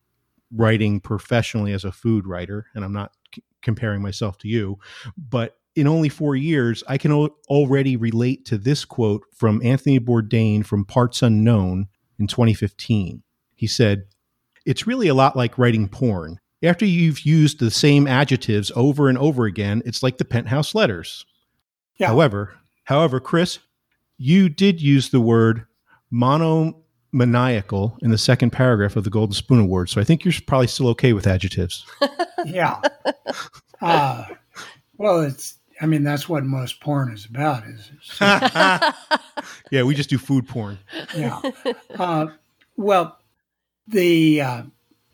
writing 0.54 1.00
professionally 1.00 1.72
as 1.72 1.84
a 1.84 1.92
food 1.92 2.26
writer, 2.26 2.66
and 2.74 2.84
I'm 2.84 2.92
not 2.92 3.12
c- 3.34 3.42
comparing 3.62 4.02
myself 4.02 4.38
to 4.38 4.48
you, 4.48 4.78
but 5.16 5.56
in 5.76 5.86
only 5.86 6.08
four 6.08 6.36
years, 6.36 6.82
I 6.88 6.98
can 6.98 7.12
al- 7.12 7.36
already 7.48 7.96
relate 7.96 8.44
to 8.46 8.58
this 8.58 8.84
quote 8.84 9.24
from 9.32 9.60
Anthony 9.64 10.00
Bourdain 10.00 10.64
from 10.66 10.84
Parts 10.84 11.22
Unknown 11.22 11.88
in 12.18 12.26
2015. 12.26 13.22
He 13.54 13.66
said, 13.66 14.04
It's 14.66 14.86
really 14.86 15.08
a 15.08 15.14
lot 15.14 15.36
like 15.36 15.58
writing 15.58 15.88
porn. 15.88 16.38
After 16.62 16.84
you've 16.84 17.20
used 17.20 17.58
the 17.58 17.70
same 17.70 18.06
adjectives 18.06 18.70
over 18.76 19.08
and 19.08 19.16
over 19.16 19.46
again, 19.46 19.82
it's 19.86 20.02
like 20.02 20.18
the 20.18 20.24
penthouse 20.24 20.74
letters. 20.74 21.24
Yeah. 21.96 22.08
However, 22.08 22.54
however, 22.84 23.20
Chris, 23.20 23.60
you 24.18 24.48
did 24.50 24.82
use 24.82 25.08
the 25.08 25.20
word 25.20 25.66
monomaniacal 27.12 27.96
in 28.02 28.10
the 28.10 28.18
second 28.18 28.50
paragraph 28.50 28.96
of 28.96 29.04
the 29.04 29.10
Golden 29.10 29.34
Spoon 29.34 29.60
Award, 29.60 29.90
so 29.90 30.00
I 30.00 30.04
think 30.04 30.24
you're 30.24 30.34
probably 30.46 30.66
still 30.66 30.88
okay 30.88 31.12
with 31.12 31.26
adjectives. 31.26 31.86
yeah. 32.44 32.80
Uh, 33.80 34.24
well, 34.98 35.20
it's. 35.20 35.56
I 35.82 35.86
mean, 35.86 36.02
that's 36.04 36.28
what 36.28 36.44
most 36.44 36.80
porn 36.80 37.10
is 37.10 37.24
about. 37.24 37.64
Is 37.66 37.90
so, 38.02 38.24
yeah, 39.70 39.82
we 39.82 39.94
just 39.94 40.10
do 40.10 40.18
food 40.18 40.46
porn. 40.46 40.78
yeah. 41.16 41.40
Uh, 41.98 42.26
well, 42.76 43.18
the 43.88 44.40
uh, 44.42 44.62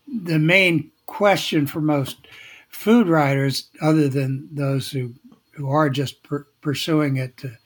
the 0.06 0.38
main 0.38 0.90
question 1.06 1.66
for 1.66 1.80
most 1.80 2.26
food 2.68 3.06
writers, 3.08 3.68
other 3.80 4.08
than 4.08 4.48
those 4.52 4.90
who 4.90 5.14
who 5.52 5.70
are 5.70 5.88
just 5.88 6.22
per- 6.22 6.46
pursuing 6.60 7.16
it 7.16 7.36
to 7.38 7.56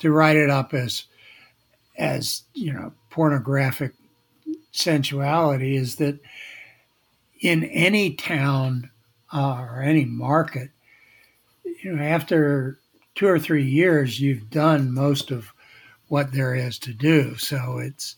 to 0.00 0.10
write 0.10 0.36
it 0.36 0.50
up 0.50 0.74
as 0.74 1.04
as 1.98 2.42
you 2.54 2.72
know 2.72 2.92
pornographic 3.10 3.94
sensuality, 4.72 5.76
is 5.76 5.96
that 5.96 6.18
in 7.40 7.64
any 7.64 8.14
town 8.14 8.90
uh, 9.32 9.66
or 9.70 9.82
any 9.82 10.04
market, 10.04 10.70
you 11.82 11.92
know, 11.92 12.02
after 12.02 12.78
two 13.14 13.26
or 13.26 13.38
three 13.38 13.64
years, 13.64 14.20
you've 14.20 14.50
done 14.50 14.92
most 14.92 15.30
of 15.30 15.52
what 16.08 16.32
there 16.32 16.54
is 16.54 16.78
to 16.78 16.92
do. 16.92 17.36
So 17.36 17.78
it's 17.78 18.16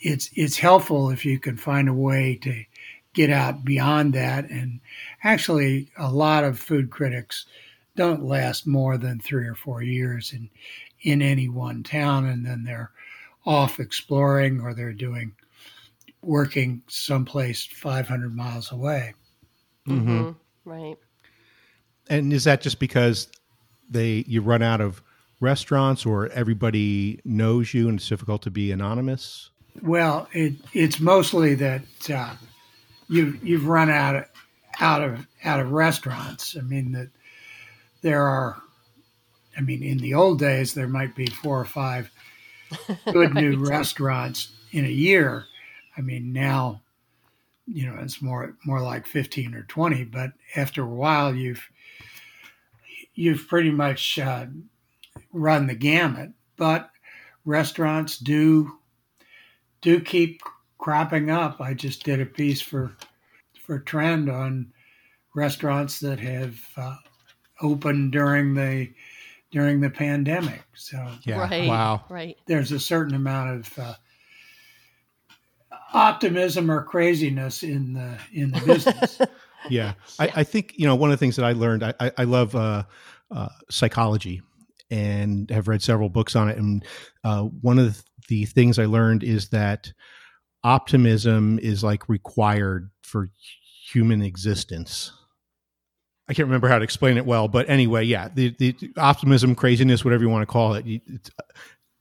it's 0.00 0.30
it's 0.34 0.58
helpful 0.58 1.10
if 1.10 1.24
you 1.24 1.38
can 1.38 1.56
find 1.56 1.88
a 1.88 1.94
way 1.94 2.38
to 2.42 2.64
get 3.12 3.30
out 3.30 3.64
beyond 3.64 4.12
that. 4.14 4.48
And 4.50 4.80
actually, 5.24 5.90
a 5.98 6.10
lot 6.10 6.44
of 6.44 6.58
food 6.58 6.90
critics 6.90 7.46
don't 7.96 8.24
last 8.24 8.66
more 8.66 8.98
than 8.98 9.20
three 9.20 9.46
or 9.46 9.54
four 9.54 9.82
years 9.82 10.32
in 10.32 10.50
in 11.02 11.22
any 11.22 11.48
one 11.48 11.82
town, 11.82 12.26
and 12.26 12.44
then 12.44 12.64
they're 12.64 12.90
off 13.46 13.78
exploring 13.80 14.60
or 14.60 14.74
they're 14.74 14.92
doing 14.92 15.32
working 16.22 16.82
someplace 16.88 17.64
500 17.64 18.34
miles 18.34 18.72
away. 18.72 19.14
Mm-hmm. 19.88 20.32
Right. 20.64 20.96
And 22.08 22.32
is 22.32 22.44
that 22.44 22.60
just 22.60 22.80
because 22.80 23.28
they 23.88 24.24
you 24.26 24.42
run 24.42 24.62
out 24.62 24.80
of 24.80 25.02
restaurants 25.40 26.04
or 26.04 26.28
everybody 26.28 27.20
knows 27.24 27.72
you 27.72 27.88
and 27.88 27.98
it's 27.98 28.08
difficult 28.08 28.42
to 28.42 28.50
be 28.50 28.72
anonymous? 28.72 29.50
Well, 29.82 30.28
it, 30.32 30.54
it's 30.72 31.00
mostly 31.00 31.54
that 31.56 31.82
uh, 32.10 32.34
you 33.08 33.38
you've 33.42 33.66
run 33.66 33.90
out 33.90 34.16
of 34.16 34.24
out 34.80 35.02
of 35.02 35.26
out 35.44 35.60
of 35.60 35.70
restaurants. 35.70 36.56
I 36.56 36.62
mean 36.62 36.92
that 36.92 37.08
there 38.02 38.22
are. 38.22 38.60
I 39.58 39.62
mean, 39.62 39.82
in 39.82 39.96
the 39.96 40.12
old 40.12 40.38
days, 40.38 40.74
there 40.74 40.86
might 40.86 41.14
be 41.14 41.26
four 41.26 41.58
or 41.58 41.64
five 41.64 42.10
good 43.12 43.34
new 43.34 43.64
restaurants 43.64 44.52
in 44.72 44.84
a 44.84 44.88
year. 44.88 45.46
I 45.96 46.00
mean, 46.00 46.32
now, 46.32 46.82
you 47.66 47.86
know, 47.86 47.96
it's 48.00 48.22
more 48.22 48.56
more 48.64 48.80
like 48.80 49.06
fifteen 49.06 49.54
or 49.54 49.62
twenty. 49.64 50.04
But 50.04 50.32
after 50.54 50.82
a 50.82 50.86
while, 50.86 51.34
you've 51.34 51.66
you've 53.14 53.48
pretty 53.48 53.70
much 53.70 54.18
uh, 54.18 54.46
run 55.32 55.66
the 55.66 55.74
gamut. 55.74 56.32
But 56.56 56.90
restaurants 57.44 58.18
do 58.18 58.78
do 59.80 60.00
keep 60.00 60.42
cropping 60.78 61.30
up. 61.30 61.60
I 61.60 61.74
just 61.74 62.04
did 62.04 62.20
a 62.20 62.26
piece 62.26 62.60
for 62.60 62.96
for 63.62 63.78
Trend 63.80 64.30
on 64.30 64.72
restaurants 65.34 66.00
that 66.00 66.20
have 66.20 66.58
uh, 66.76 66.96
opened 67.60 68.12
during 68.12 68.54
the 68.54 68.88
during 69.50 69.80
the 69.80 69.90
pandemic. 69.90 70.64
So 70.74 71.06
Yeah. 71.24 71.40
Right. 71.40 71.68
Wow. 71.68 72.04
Right. 72.08 72.36
there's 72.46 72.72
a 72.72 72.80
certain 72.80 73.14
amount 73.14 73.50
of 73.50 73.78
uh, 73.78 73.94
optimism 75.92 76.70
or 76.70 76.82
craziness 76.82 77.62
in 77.62 77.94
the 77.94 78.18
in 78.32 78.50
the 78.50 78.60
business. 78.60 79.20
Yeah. 79.70 79.94
I, 80.18 80.32
I 80.36 80.44
think, 80.44 80.74
you 80.76 80.86
know, 80.86 80.94
one 80.94 81.10
of 81.10 81.18
the 81.18 81.24
things 81.24 81.36
that 81.36 81.44
I 81.44 81.52
learned, 81.52 81.82
I, 81.84 81.94
I, 82.00 82.12
I 82.18 82.24
love 82.24 82.54
uh, 82.54 82.84
uh, 83.30 83.48
psychology 83.70 84.42
and 84.90 85.50
have 85.50 85.68
read 85.68 85.82
several 85.82 86.08
books 86.08 86.36
on 86.36 86.48
it. 86.48 86.58
And 86.58 86.84
uh, 87.24 87.42
one 87.42 87.78
of 87.78 88.02
the 88.28 88.44
things 88.44 88.78
I 88.78 88.84
learned 88.84 89.22
is 89.22 89.48
that 89.50 89.92
optimism 90.62 91.58
is 91.60 91.82
like 91.82 92.08
required 92.08 92.90
for 93.02 93.28
human 93.90 94.22
existence. 94.22 95.12
I 96.28 96.34
can't 96.34 96.46
remember 96.46 96.68
how 96.68 96.78
to 96.78 96.84
explain 96.84 97.16
it 97.16 97.26
well, 97.26 97.46
but 97.48 97.68
anyway, 97.68 98.04
yeah, 98.04 98.28
the, 98.34 98.50
the 98.58 98.74
optimism, 98.96 99.54
craziness, 99.54 100.04
whatever 100.04 100.24
you 100.24 100.28
want 100.28 100.42
to 100.42 100.52
call 100.52 100.74
it, 100.74 100.84
you- 100.86 101.00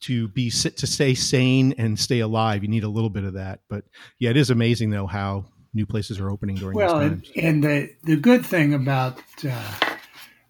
to 0.01 0.27
be 0.27 0.51
to 0.51 0.85
stay 0.85 1.15
sane 1.15 1.73
and 1.79 1.97
stay 1.97 2.19
alive, 2.19 2.61
you 2.61 2.69
need 2.69 2.83
a 2.83 2.87
little 2.87 3.09
bit 3.09 3.23
of 3.23 3.33
that. 3.33 3.61
But 3.69 3.85
yeah, 4.19 4.29
it 4.29 4.37
is 4.37 4.51
amazing 4.51 4.91
though 4.91 5.07
how 5.07 5.45
new 5.73 5.85
places 5.85 6.19
are 6.19 6.29
opening 6.29 6.57
during 6.57 6.75
well, 6.75 6.99
these 6.99 7.11
and, 7.11 7.23
times. 7.23 7.31
and 7.37 7.63
the 7.63 7.89
the 8.03 8.15
good 8.17 8.45
thing 8.45 8.73
about 8.75 9.19
uh, 9.49 9.73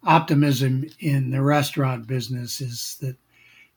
optimism 0.03 0.85
in 0.99 1.31
the 1.31 1.41
restaurant 1.41 2.05
business 2.05 2.59
is 2.59 2.97
that 3.01 3.15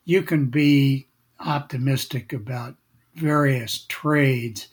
you 0.05 0.23
can 0.23 0.47
be 0.47 1.07
optimistic 1.39 2.33
about 2.33 2.75
various 3.15 3.85
trades 3.89 4.69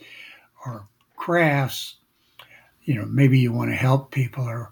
or 0.65 0.87
crafts. 1.17 1.97
You 2.83 2.95
know, 2.95 3.05
maybe 3.05 3.37
you 3.37 3.51
want 3.51 3.69
to 3.69 3.75
help 3.75 4.11
people, 4.11 4.45
or 4.45 4.71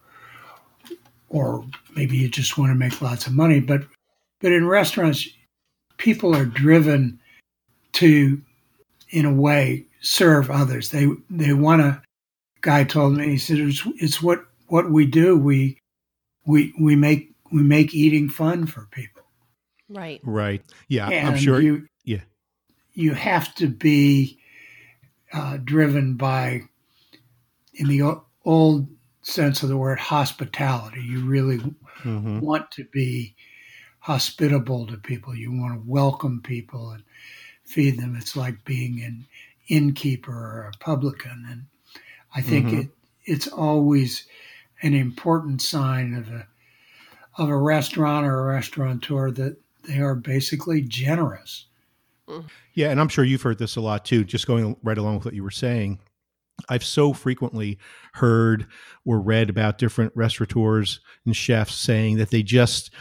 or 1.33 1.65
maybe 1.95 2.15
you 2.15 2.29
just 2.29 2.57
want 2.57 2.69
to 2.69 2.75
make 2.75 3.01
lots 3.01 3.27
of 3.27 3.33
money. 3.33 3.59
But 3.59 3.81
but 4.39 4.53
in 4.53 4.65
restaurants, 4.67 5.27
people 5.97 6.35
are 6.35 6.45
driven 6.45 7.19
to, 7.93 8.41
in 9.09 9.25
a 9.25 9.33
way, 9.33 9.85
serve 9.99 10.49
others. 10.49 10.89
They 10.89 11.07
they 11.29 11.51
want 11.53 11.81
to. 11.81 12.01
Guy 12.61 12.85
told 12.85 13.17
me 13.17 13.27
he 13.27 13.37
said 13.37 13.57
it's, 13.57 13.85
it's 13.97 14.21
what 14.21 14.45
what 14.67 14.89
we 14.89 15.05
do. 15.05 15.37
We 15.37 15.77
we 16.45 16.73
we 16.79 16.95
make 16.95 17.33
we 17.51 17.61
make 17.61 17.93
eating 17.93 18.29
fun 18.29 18.65
for 18.67 18.87
people. 18.91 19.23
Right. 19.89 20.21
Right. 20.23 20.61
Yeah, 20.87 21.09
and 21.09 21.29
I'm 21.29 21.37
sure. 21.37 21.59
you 21.59 21.87
yeah. 22.05 22.21
you 22.93 23.13
have 23.13 23.53
to 23.55 23.67
be 23.67 24.39
uh, 25.33 25.57
driven 25.63 26.15
by, 26.15 26.61
in 27.73 27.87
the 27.87 28.19
old 28.45 28.87
sense 29.23 29.63
of 29.63 29.69
the 29.69 29.77
word, 29.77 29.99
hospitality. 29.99 31.01
You 31.01 31.25
really 31.25 31.59
Mhm. 32.03 32.41
want 32.41 32.71
to 32.71 32.83
be 32.85 33.35
hospitable 33.99 34.85
to 34.87 34.97
people. 34.97 35.35
You 35.35 35.51
want 35.51 35.73
to 35.73 35.89
welcome 35.89 36.41
people 36.41 36.91
and 36.91 37.03
feed 37.63 37.97
them. 37.99 38.15
It's 38.15 38.35
like 38.35 38.65
being 38.65 39.01
an 39.01 39.25
innkeeper 39.69 40.31
or 40.33 40.71
a 40.73 40.77
publican. 40.77 41.45
And 41.49 41.65
I 42.35 42.41
think 42.41 42.67
Mhm. 42.67 42.79
it 42.83 42.89
it's 43.25 43.47
always 43.47 44.27
an 44.81 44.93
important 44.93 45.61
sign 45.61 46.13
of 46.13 46.27
a 46.29 46.47
of 47.37 47.49
a 47.49 47.57
restaurant 47.57 48.27
or 48.27 48.41
a 48.41 48.53
restaurateur 48.55 49.31
that 49.31 49.57
they 49.83 49.99
are 49.99 50.15
basically 50.15 50.81
generous. 50.81 51.65
Yeah, 52.73 52.89
and 52.89 52.99
I'm 52.99 53.07
sure 53.09 53.23
you've 53.23 53.41
heard 53.41 53.57
this 53.59 53.75
a 53.75 53.81
lot 53.81 54.05
too. 54.05 54.23
Just 54.23 54.47
going 54.47 54.75
right 54.83 54.97
along 54.97 55.15
with 55.15 55.25
what 55.25 55.33
you 55.33 55.43
were 55.43 55.51
saying, 55.51 55.99
I've 56.69 56.83
so 56.83 57.13
frequently 57.13 57.77
heard 58.13 58.67
or 59.05 59.19
read 59.19 59.49
about 59.49 59.77
different 59.77 60.13
restaurateurs 60.15 60.99
and 61.25 61.35
chefs 61.35 61.75
saying 61.75 62.17
that 62.17 62.29
they 62.29 62.43
just 62.43 62.91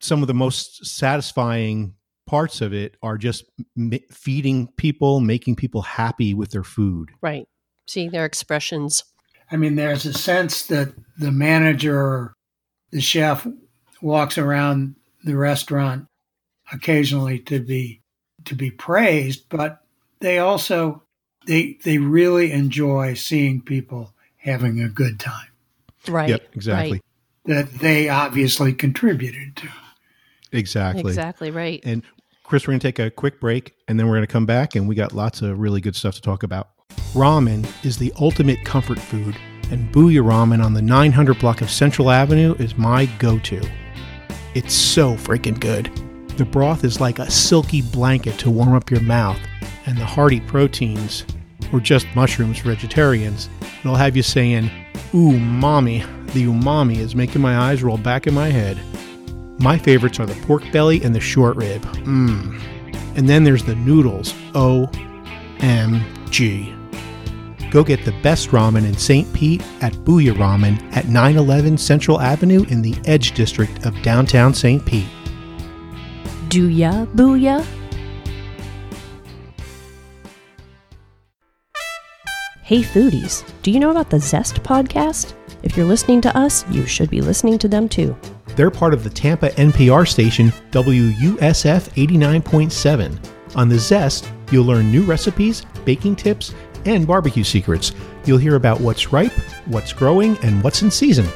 some 0.00 0.22
of 0.22 0.28
the 0.28 0.34
most 0.34 0.86
satisfying 0.86 1.94
parts 2.26 2.60
of 2.60 2.72
it 2.72 2.96
are 3.02 3.18
just 3.18 3.44
m- 3.76 3.90
feeding 4.10 4.68
people, 4.76 5.18
making 5.18 5.56
people 5.56 5.82
happy 5.82 6.34
with 6.34 6.50
their 6.50 6.62
food. 6.62 7.10
Right. 7.20 7.48
Seeing 7.86 8.10
their 8.10 8.24
expressions. 8.24 9.02
I 9.50 9.56
mean, 9.56 9.76
there's 9.76 10.06
a 10.06 10.12
sense 10.12 10.66
that 10.66 10.92
the 11.18 11.32
manager 11.32 12.34
the 12.90 13.00
chef 13.00 13.46
walks 14.00 14.38
around 14.38 14.94
the 15.24 15.36
restaurant 15.36 16.06
occasionally 16.72 17.38
to 17.40 17.60
be 17.60 18.02
to 18.44 18.54
be 18.54 18.70
praised, 18.70 19.48
but 19.48 19.82
they 20.20 20.38
also 20.38 21.02
they 21.48 21.78
they 21.82 21.98
really 21.98 22.52
enjoy 22.52 23.14
seeing 23.14 23.60
people 23.60 24.12
having 24.36 24.80
a 24.80 24.88
good 24.88 25.18
time. 25.18 25.48
Right. 26.06 26.28
Yep, 26.28 26.48
exactly. 26.54 26.92
Right. 26.92 27.02
that 27.46 27.78
they 27.80 28.08
obviously 28.08 28.72
contributed 28.72 29.56
to. 29.56 29.68
Exactly. 30.52 31.10
Exactly 31.10 31.50
right. 31.50 31.80
And 31.84 32.02
Chris, 32.44 32.66
we're 32.66 32.72
going 32.72 32.80
to 32.80 32.86
take 32.88 32.98
a 32.98 33.10
quick 33.10 33.40
break 33.40 33.74
and 33.88 33.98
then 33.98 34.06
we're 34.06 34.14
going 34.14 34.26
to 34.26 34.32
come 34.32 34.46
back 34.46 34.74
and 34.74 34.88
we 34.88 34.94
got 34.94 35.12
lots 35.12 35.42
of 35.42 35.58
really 35.58 35.80
good 35.80 35.96
stuff 35.96 36.14
to 36.14 36.20
talk 36.22 36.42
about. 36.42 36.70
Ramen 37.12 37.66
is 37.84 37.98
the 37.98 38.12
ultimate 38.20 38.64
comfort 38.64 38.98
food, 38.98 39.36
and 39.70 39.92
Buya 39.92 40.22
Ramen 40.22 40.64
on 40.64 40.74
the 40.74 40.82
900 40.82 41.38
block 41.38 41.60
of 41.60 41.70
Central 41.70 42.10
Avenue 42.10 42.54
is 42.58 42.76
my 42.76 43.06
go 43.18 43.38
to. 43.40 43.60
It's 44.54 44.74
so 44.74 45.14
freaking 45.14 45.58
good. 45.58 45.90
The 46.36 46.44
broth 46.44 46.84
is 46.84 47.00
like 47.00 47.18
a 47.18 47.30
silky 47.30 47.82
blanket 47.82 48.38
to 48.40 48.50
warm 48.50 48.74
up 48.74 48.90
your 48.90 49.00
mouth, 49.00 49.38
and 49.86 49.98
the 49.98 50.04
hearty 50.04 50.40
proteins, 50.40 51.24
or 51.72 51.80
just 51.80 52.06
mushrooms 52.14 52.58
for 52.58 52.68
vegetarians, 52.68 53.48
it'll 53.80 53.96
have 53.96 54.16
you 54.16 54.22
saying, 54.22 54.70
Ooh, 55.14 55.38
mommy. 55.38 56.04
The 56.34 56.44
umami 56.44 56.98
is 56.98 57.14
making 57.14 57.40
my 57.40 57.56
eyes 57.56 57.82
roll 57.82 57.96
back 57.96 58.26
in 58.26 58.34
my 58.34 58.48
head. 58.48 58.78
My 59.58 59.78
favorites 59.78 60.20
are 60.20 60.26
the 60.26 60.38
pork 60.46 60.62
belly 60.72 61.02
and 61.02 61.14
the 61.14 61.20
short 61.20 61.56
rib. 61.56 61.80
Mmm. 61.82 62.60
And 63.16 63.26
then 63.28 63.44
there's 63.44 63.64
the 63.64 63.74
noodles. 63.74 64.34
O-M-G. 64.54 64.94
Go 67.70 67.82
get 67.84 68.04
the 68.04 68.12
best 68.22 68.50
ramen 68.50 68.86
in 68.86 68.96
St. 68.96 69.32
Pete 69.32 69.62
at 69.80 69.92
Buya 69.94 70.32
Ramen 70.34 70.80
at 70.96 71.08
911 71.08 71.78
Central 71.78 72.20
Avenue 72.20 72.64
in 72.68 72.82
the 72.82 72.94
Edge 73.04 73.32
District 73.32 73.84
of 73.84 74.00
downtown 74.02 74.54
St. 74.54 74.84
Pete. 74.84 75.08
Do 76.48 76.68
ya, 76.68 77.06
booyah? 77.06 77.66
Hey 82.68 82.82
foodies, 82.82 83.50
do 83.62 83.70
you 83.70 83.80
know 83.80 83.90
about 83.90 84.10
the 84.10 84.20
Zest 84.20 84.62
podcast? 84.62 85.32
If 85.62 85.74
you're 85.74 85.86
listening 85.86 86.20
to 86.20 86.36
us, 86.36 86.68
you 86.68 86.84
should 86.84 87.08
be 87.08 87.22
listening 87.22 87.56
to 87.60 87.66
them 87.66 87.88
too. 87.88 88.14
They're 88.56 88.70
part 88.70 88.92
of 88.92 89.02
the 89.02 89.08
Tampa 89.08 89.48
NPR 89.52 90.06
station 90.06 90.52
WUSF 90.72 91.88
89.7. 91.94 93.56
On 93.56 93.70
the 93.70 93.78
Zest, 93.78 94.30
you'll 94.50 94.66
learn 94.66 94.92
new 94.92 95.02
recipes, 95.02 95.64
baking 95.86 96.16
tips, 96.16 96.54
and 96.84 97.06
barbecue 97.06 97.42
secrets. 97.42 97.92
You'll 98.26 98.36
hear 98.36 98.56
about 98.56 98.82
what's 98.82 99.14
ripe, 99.14 99.32
what's 99.64 99.94
growing, 99.94 100.36
and 100.42 100.62
what's 100.62 100.82
in 100.82 100.90
season. 100.90 101.26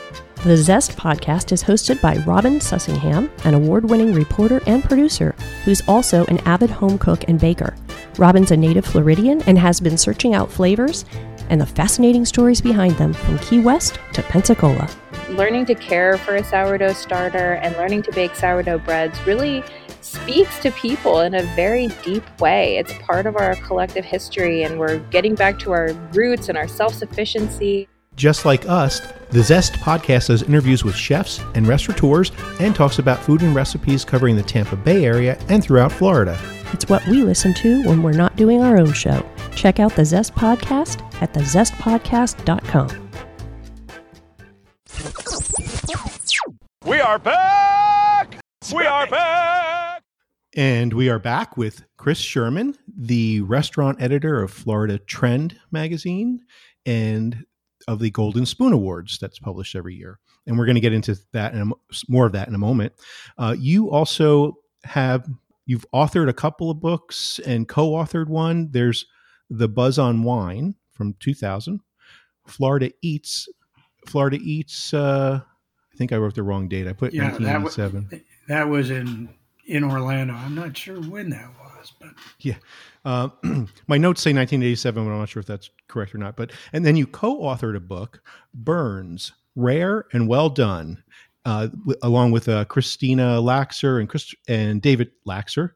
The 0.44 0.58
Zest 0.58 0.98
podcast 0.98 1.50
is 1.50 1.62
hosted 1.62 2.02
by 2.02 2.18
Robin 2.26 2.58
Sussingham, 2.58 3.30
an 3.46 3.54
award 3.54 3.88
winning 3.88 4.12
reporter 4.12 4.60
and 4.66 4.84
producer 4.84 5.34
who's 5.64 5.80
also 5.88 6.26
an 6.26 6.40
avid 6.40 6.68
home 6.68 6.98
cook 6.98 7.24
and 7.26 7.40
baker. 7.40 7.74
Robin's 8.18 8.50
a 8.50 8.56
native 8.56 8.84
Floridian 8.84 9.42
and 9.42 9.58
has 9.58 9.80
been 9.80 9.96
searching 9.96 10.34
out 10.34 10.50
flavors 10.50 11.04
and 11.48 11.60
the 11.60 11.66
fascinating 11.66 12.24
stories 12.24 12.60
behind 12.60 12.96
them 12.96 13.12
from 13.12 13.38
Key 13.38 13.60
West 13.60 13.98
to 14.12 14.22
Pensacola. 14.22 14.88
learning 15.30 15.64
to 15.64 15.74
care 15.74 16.18
for 16.18 16.36
a 16.36 16.44
sourdough 16.44 16.92
starter 16.92 17.54
and 17.54 17.74
learning 17.76 18.02
to 18.02 18.12
bake 18.12 18.34
sourdough 18.34 18.78
breads 18.80 19.18
really 19.26 19.64
speaks 20.02 20.58
to 20.60 20.70
people 20.72 21.20
in 21.20 21.34
a 21.34 21.42
very 21.56 21.88
deep 22.04 22.24
way. 22.38 22.76
It's 22.76 22.92
part 22.98 23.26
of 23.26 23.36
our 23.36 23.56
collective 23.56 24.04
history, 24.04 24.62
and 24.62 24.78
we're 24.78 24.98
getting 25.10 25.34
back 25.34 25.58
to 25.60 25.72
our 25.72 25.92
roots 26.12 26.50
and 26.50 26.58
our 26.58 26.68
self 26.68 26.92
sufficiency. 26.94 27.88
Just 28.14 28.44
like 28.44 28.68
us, 28.68 29.00
the 29.30 29.42
Zest 29.42 29.72
podcast 29.74 30.26
does 30.26 30.42
interviews 30.42 30.84
with 30.84 30.94
chefs 30.94 31.40
and 31.54 31.66
restaurateurs 31.66 32.30
and 32.60 32.74
talks 32.74 32.98
about 32.98 33.18
food 33.18 33.40
and 33.40 33.54
recipes 33.54 34.04
covering 34.04 34.36
the 34.36 34.42
Tampa 34.42 34.76
Bay 34.76 35.06
area 35.06 35.38
and 35.48 35.64
throughout 35.64 35.90
Florida. 35.90 36.38
It's 36.72 36.88
what 36.88 37.06
we 37.06 37.22
listen 37.22 37.52
to 37.54 37.82
when 37.84 38.02
we're 38.02 38.12
not 38.12 38.34
doing 38.36 38.62
our 38.62 38.78
own 38.78 38.92
show. 38.92 39.28
Check 39.54 39.78
out 39.78 39.94
the 39.94 40.04
Zest 40.04 40.34
podcast 40.34 41.02
at 41.20 41.34
thezestpodcast.com. 41.34 43.10
We 46.84 47.00
are 47.00 47.18
back! 47.18 48.40
We 48.74 48.86
are 48.86 49.06
back! 49.06 50.02
And 50.56 50.92
we 50.92 51.08
are 51.08 51.18
back 51.18 51.56
with 51.56 51.84
Chris 51.96 52.18
Sherman, 52.18 52.76
the 52.94 53.42
restaurant 53.42 54.00
editor 54.02 54.42
of 54.42 54.50
Florida 54.50 54.98
Trend 54.98 55.58
magazine 55.70 56.40
and 56.84 57.44
of 57.88 57.98
the 57.98 58.10
Golden 58.10 58.46
Spoon 58.46 58.72
Awards 58.72 59.18
that's 59.18 59.38
published 59.38 59.74
every 59.74 59.94
year. 59.94 60.18
And 60.46 60.58
we're 60.58 60.66
going 60.66 60.76
to 60.76 60.80
get 60.80 60.92
into 60.92 61.18
that 61.32 61.54
and 61.54 61.72
more 62.08 62.26
of 62.26 62.32
that 62.32 62.48
in 62.48 62.54
a 62.54 62.58
moment. 62.58 62.92
Uh, 63.38 63.54
you 63.58 63.90
also 63.90 64.56
have 64.84 65.28
you've 65.66 65.86
authored 65.94 66.28
a 66.28 66.32
couple 66.34 66.70
of 66.70 66.80
books 66.80 67.38
and 67.46 67.68
co-authored 67.68 68.28
one. 68.28 68.70
There's 68.72 69.06
The 69.50 69.68
Buzz 69.68 69.98
on 69.98 70.22
Wine 70.22 70.74
from 70.92 71.14
2000, 71.20 71.80
Florida 72.46 72.90
Eats, 73.02 73.48
Florida 74.06 74.38
Eats. 74.42 74.92
Uh, 74.92 75.40
I 75.42 75.96
think 75.96 76.12
I 76.12 76.16
wrote 76.16 76.34
the 76.34 76.42
wrong 76.42 76.68
date. 76.68 76.88
I 76.88 76.92
put 76.92 77.12
Yeah, 77.14 77.30
that 77.38 77.62
was 77.62 77.76
1987. 77.78 78.24
that 78.48 78.68
was 78.68 78.90
in 78.90 79.28
in 79.66 79.84
Orlando. 79.84 80.34
I'm 80.34 80.54
not 80.56 80.76
sure 80.76 81.00
when 81.00 81.30
that 81.30 81.48
was, 81.60 81.92
but 82.00 82.10
Yeah. 82.40 82.56
Uh, 83.04 83.28
my 83.86 83.98
notes 83.98 84.20
say 84.20 84.30
1987, 84.32 85.04
but 85.04 85.10
I'm 85.10 85.18
not 85.18 85.28
sure 85.28 85.40
if 85.40 85.46
that's 85.46 85.70
correct 85.88 86.14
or 86.14 86.18
not. 86.18 86.36
But 86.36 86.50
and 86.72 86.84
then 86.84 86.96
you 86.96 87.06
co-authored 87.06 87.76
a 87.76 87.80
book, 87.80 88.22
Bern's, 88.52 89.32
Rare 89.54 90.06
and 90.12 90.26
Well 90.28 90.48
Done, 90.48 91.01
uh, 91.44 91.66
w- 91.68 91.98
along 92.02 92.32
with 92.32 92.48
uh, 92.48 92.64
Christina 92.66 93.40
Laxer 93.40 93.98
and 93.98 94.08
Chris 94.08 94.34
and 94.48 94.80
David 94.80 95.10
Laxer, 95.26 95.70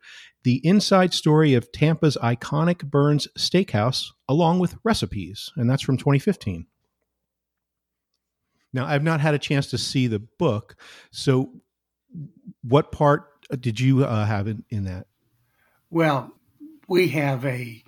the 0.44 0.60
inside 0.64 1.12
story 1.12 1.54
of 1.54 1.72
Tampa's 1.72 2.16
iconic 2.22 2.84
Bern's 2.84 3.28
Steakhouse, 3.38 4.06
along 4.28 4.58
with 4.58 4.76
recipes, 4.84 5.50
and 5.56 5.68
that's 5.68 5.82
from 5.82 5.96
2015. 5.96 6.66
Now, 8.72 8.86
I've 8.86 9.02
not 9.02 9.20
had 9.20 9.34
a 9.34 9.38
chance 9.38 9.68
to 9.68 9.78
see 9.78 10.06
the 10.06 10.18
book, 10.18 10.76
so 11.10 11.50
what 12.62 12.92
part 12.92 13.28
did 13.60 13.80
you 13.80 14.04
uh, 14.04 14.24
have 14.26 14.46
in, 14.48 14.64
in 14.70 14.84
that? 14.84 15.06
well, 15.90 16.32
we 16.88 17.08
have 17.08 17.44
a 17.44 17.82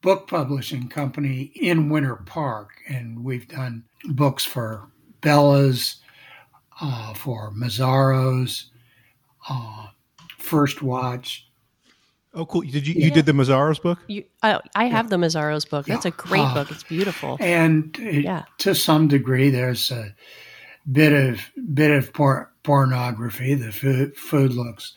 book 0.00 0.28
publishing 0.28 0.88
company 0.88 1.52
in 1.54 1.88
Winter 1.88 2.16
Park, 2.16 2.70
and 2.88 3.24
we've 3.24 3.48
done 3.48 3.84
books 4.04 4.44
for 4.44 4.90
Bella's, 5.20 5.96
uh, 6.82 7.14
for 7.14 7.50
Mazzaro's, 7.52 8.70
uh, 9.48 9.86
First 10.38 10.82
Watch. 10.82 11.48
Oh, 12.34 12.44
cool! 12.46 12.62
Did 12.62 12.86
you 12.86 12.94
you 12.94 13.10
did 13.10 13.26
the 13.26 13.32
Mazzaro's 13.32 13.78
book? 13.78 13.98
You, 14.08 14.24
I, 14.42 14.58
I 14.74 14.84
have 14.86 15.10
the 15.10 15.16
Mazzaro's 15.16 15.64
book. 15.66 15.86
That's 15.86 16.06
a 16.06 16.10
great 16.10 16.40
Ah. 16.40 16.54
book. 16.54 16.70
It's 16.70 16.82
beautiful. 16.82 17.36
and 17.40 17.96
it- 17.98 18.24
Yeah. 18.24 18.44
to 18.58 18.74
some 18.74 19.06
degree 19.08 19.50
there's 19.50 19.90
a 19.90 20.14
bit 20.90 21.12
of 21.12 21.40
bit 21.74 21.90
of 21.90 22.12
por- 22.12 22.50
pornography 22.62 23.54
the 23.54 23.70
food, 23.70 24.16
food 24.16 24.52
looks 24.54 24.94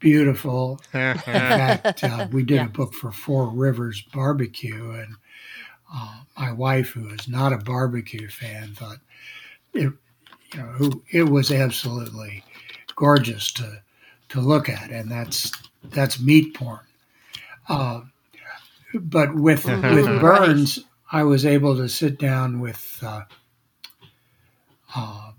beautiful 0.00 0.80
in 0.92 1.16
fact 1.18 2.02
uh, 2.04 2.26
we 2.32 2.42
did 2.42 2.56
Yeah. 2.56 2.66
a 2.66 2.68
book 2.68 2.92
for 2.92 3.12
four 3.12 3.48
rivers 3.48 4.02
barbecue 4.12 4.90
and 4.90 5.14
uh, 5.94 6.22
my 6.36 6.52
wife 6.52 6.90
who 6.90 7.08
is 7.10 7.28
not 7.28 7.52
a 7.52 7.58
barbecue 7.58 8.28
fan 8.28 8.74
thought 8.74 8.98
it 9.72 9.92
you 10.52 10.60
know 10.60 11.02
it 11.10 11.24
was 11.24 11.50
absolutely 11.50 12.44
gorgeous 12.96 13.52
to 13.52 13.82
to 14.28 14.40
look 14.40 14.68
at 14.68 14.90
and 14.90 15.10
that's 15.10 15.52
that's 15.84 16.20
meat 16.20 16.54
porn. 16.54 16.80
Uh, 17.68 18.02
but 18.94 19.34
with 19.34 19.64
with 19.66 20.20
Bern's, 20.20 20.80
I 21.10 21.22
was 21.24 21.44
able 21.46 21.76
to 21.76 21.88
sit 21.88 22.18
down 22.18 22.60
with 22.60 22.98
uh, 23.02 23.22
uh, 24.94 25.32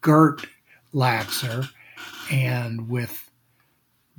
Gert 0.00 0.46
Laxer 0.94 1.68
and 2.30 2.88
with 2.88 3.30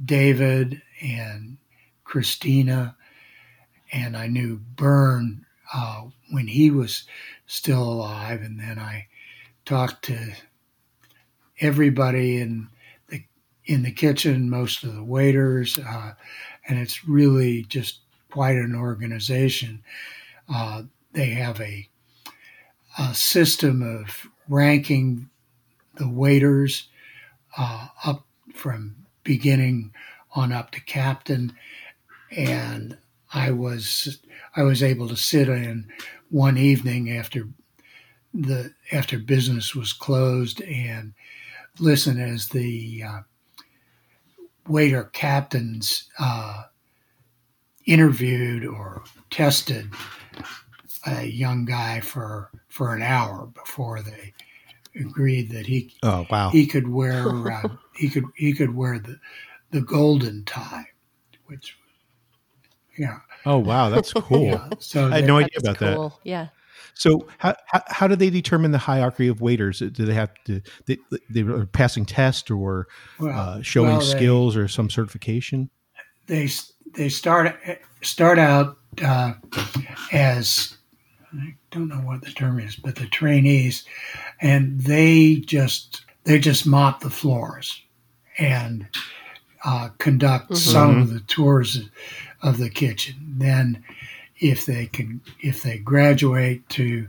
David 0.04 0.82
and 1.02 1.58
Christina, 2.04 2.96
and 3.92 4.16
I 4.16 4.28
knew 4.28 4.58
Bern 4.58 5.46
uh, 5.74 6.04
when 6.32 6.48
he 6.48 6.72
was 6.72 7.04
still 7.46 7.84
alive, 7.84 8.42
and 8.42 8.60
then 8.60 8.80
I 8.80 9.08
talked 9.70 10.06
to 10.06 10.34
everybody 11.60 12.38
in 12.38 12.68
the 13.10 13.24
in 13.66 13.84
the 13.84 13.92
kitchen, 13.92 14.50
most 14.50 14.84
of 14.84 14.96
the 14.96 15.04
waiters, 15.04 15.78
uh, 15.78 16.14
and 16.68 16.80
it's 16.80 17.08
really 17.08 17.62
just 17.62 18.00
quite 18.32 18.56
an 18.56 18.76
organization. 18.76 19.84
Uh, 20.52 20.82
they 21.12 21.28
have 21.28 21.62
a, 21.62 21.88
a 22.98 23.14
system 23.14 23.84
of 23.84 24.28
ranking 24.48 25.30
the 25.98 26.10
waiters 26.10 26.90
uh, 27.56 27.90
up 28.04 28.26
from 28.56 28.96
beginning 29.24 29.94
on 30.34 30.52
up 30.52 30.72
to 30.72 30.82
captain, 30.82 31.54
and 32.32 32.98
I 33.36 33.52
was 33.52 34.18
I 34.56 34.64
was 34.64 34.82
able 34.82 35.08
to 35.10 35.16
sit 35.16 35.48
in 35.48 35.88
one 36.32 36.58
evening 36.58 37.12
after 37.12 37.48
the 38.34 38.74
after 38.92 39.18
business 39.18 39.76
was 39.76 39.94
closed 39.94 40.62
and 40.62 41.14
listen 41.80 42.20
as 42.20 42.48
the 42.50 43.04
uh, 43.08 43.20
waiter 44.68 45.06
captains 45.06 46.10
uh, 46.20 46.64
interviewed 47.86 48.66
or 48.66 49.04
tested 49.32 49.90
a 51.08 51.26
young 51.26 51.66
guy 51.66 52.00
for 52.00 52.52
for 52.68 52.94
an 52.94 53.02
hour 53.02 53.48
before 53.48 54.02
they 54.02 54.34
agreed 54.96 55.50
that 55.52 55.66
he 55.66 55.94
Oh 56.04 56.28
wow. 56.30 56.50
he 56.50 56.68
could 56.68 56.88
wear 56.88 57.52
uh, 57.52 57.68
he 57.96 58.10
could 58.10 58.26
he 58.36 58.54
could 58.54 58.76
wear 58.76 59.00
the 59.00 59.20
the 59.72 59.82
golden 59.82 60.44
tie, 60.46 60.88
which 61.46 61.78
yeah 62.98 63.20
oh 63.46 63.58
wow, 63.58 63.90
that's 63.90 64.14
cool. 64.14 64.46
yeah. 64.46 64.70
So 64.80 65.08
I 65.10 65.18
had 65.18 65.26
no 65.26 65.38
idea 65.38 65.50
That's 65.62 65.80
about 65.80 65.80
that. 65.80 66.12
Yeah. 66.24 66.48
So 67.00 67.28
how, 67.38 67.56
how 67.66 67.82
how 67.88 68.08
do 68.08 68.16
they 68.16 68.30
determine 68.30 68.72
the 68.72 68.78
hierarchy 68.78 69.30
of 69.30 69.42
waiters? 69.42 69.80
Do 69.80 69.90
they 69.90 70.14
have 70.14 70.32
to 70.46 70.62
they 70.86 70.98
they 71.30 71.42
are 71.42 71.66
passing 71.66 72.06
tests 72.06 72.52
or 72.52 72.88
well, 73.20 73.40
uh, 73.40 73.62
showing 73.62 73.92
well, 73.92 74.00
they- 74.00 74.06
skills 74.06 74.56
or 74.56 74.68
some 74.68 74.90
certification? 74.90 75.70
they 76.28 76.48
they 76.94 77.10
start 77.10 77.58
start 78.02 78.38
out 78.38 78.78
uh, 79.04 79.34
as 80.12 80.78
I 81.34 81.56
don't 81.72 81.88
know 81.88 81.96
what 81.98 82.22
the 82.22 82.32
term 82.32 82.60
is, 82.60 82.76
but 82.76 82.96
the 82.96 83.08
trainees, 83.08 83.86
and 84.42 84.82
they 84.82 85.36
just 85.36 86.06
they 86.24 86.40
just 86.40 86.66
mop 86.66 87.02
the 87.02 87.10
floors 87.10 87.82
and 88.38 88.88
uh, 89.66 89.90
conduct 89.98 90.56
some 90.56 91.02
of 91.02 91.14
the 91.14 91.20
tours 91.22 91.90
of 92.42 92.58
the 92.58 92.70
kitchen. 92.70 93.16
Then, 93.38 93.84
if 94.40 94.66
they 94.66 94.86
can, 94.88 95.22
if 95.42 95.64
they 95.64 95.78
graduate 95.78 96.68
to 96.70 97.08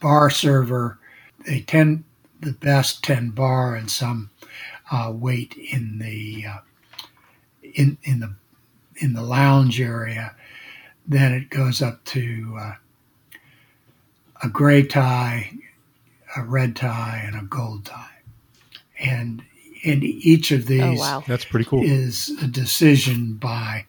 bar 0.00 0.30
server, 0.30 0.98
they 1.46 1.60
tend 1.60 2.04
the 2.40 2.52
best 2.52 3.04
tend 3.04 3.34
bar 3.34 3.74
and 3.74 3.90
some 3.90 4.30
uh, 4.90 5.12
wait 5.14 5.54
in 5.56 5.98
the 5.98 6.44
uh, 6.46 6.58
in 7.74 7.98
in 8.02 8.20
the 8.20 8.34
in 8.96 9.12
the 9.12 9.22
lounge 9.22 9.80
area. 9.80 10.34
Then 11.06 11.32
it 11.32 11.50
goes 11.50 11.82
up 11.82 12.04
to 12.06 12.56
uh, 12.58 12.74
a 14.42 14.48
gray 14.48 14.82
tie, 14.84 15.52
a 16.36 16.42
red 16.42 16.76
tie, 16.76 17.22
and 17.24 17.36
a 17.36 17.42
gold 17.42 17.84
tie. 17.84 18.06
And 18.98 19.42
in 19.82 20.02
each 20.02 20.50
of 20.50 20.66
these 20.66 20.82
Oh 20.82 20.92
wow. 20.94 21.24
That's 21.26 21.44
pretty 21.44 21.64
cool. 21.64 21.82
is 21.82 22.30
a 22.42 22.46
decision 22.46 23.34
by 23.34 23.86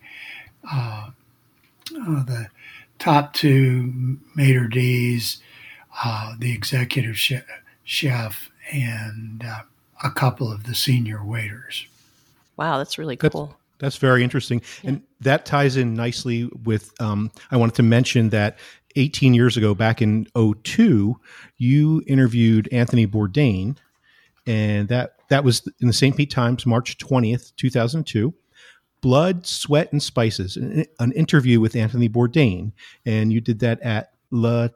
uh, 1.95 2.23
the 2.23 2.47
top 2.99 3.33
two 3.33 4.17
maitre 4.35 4.69
d's, 4.69 5.41
uh, 6.03 6.35
the 6.39 6.53
executive 6.53 7.17
chef, 7.83 8.51
and 8.71 9.43
uh, 9.45 9.61
a 10.03 10.11
couple 10.11 10.51
of 10.51 10.63
the 10.65 10.75
senior 10.75 11.23
waiters. 11.23 11.87
Wow, 12.57 12.77
that's 12.77 12.97
really 12.97 13.17
cool. 13.17 13.57
That's 13.79 13.97
very 13.97 14.23
interesting, 14.23 14.61
and 14.83 15.01
that 15.21 15.45
ties 15.45 15.75
in 15.75 15.95
nicely 15.95 16.49
with. 16.63 16.93
Um, 17.01 17.31
I 17.49 17.57
wanted 17.57 17.75
to 17.75 17.83
mention 17.83 18.29
that 18.29 18.59
18 18.95 19.33
years 19.33 19.57
ago, 19.57 19.73
back 19.73 20.01
in 20.01 20.27
02, 20.35 21.19
you 21.57 22.03
interviewed 22.05 22.69
Anthony 22.71 23.07
Bourdain, 23.07 23.77
and 24.45 24.87
that 24.89 25.15
that 25.29 25.43
was 25.43 25.67
in 25.79 25.87
the 25.87 25.93
St. 25.93 26.15
Pete 26.15 26.29
Times, 26.29 26.65
March 26.65 26.97
20th, 26.97 27.55
2002. 27.55 28.33
Blood, 29.01 29.45
Sweat, 29.45 29.91
and 29.91 30.01
Spices, 30.01 30.57
an, 30.57 30.85
an 30.99 31.11
interview 31.13 31.59
with 31.59 31.75
Anthony 31.75 32.07
Bourdain, 32.07 32.71
and 33.05 33.33
you 33.33 33.41
did 33.41 33.59
that 33.59 33.81
at 33.81 34.11
La 34.31 34.69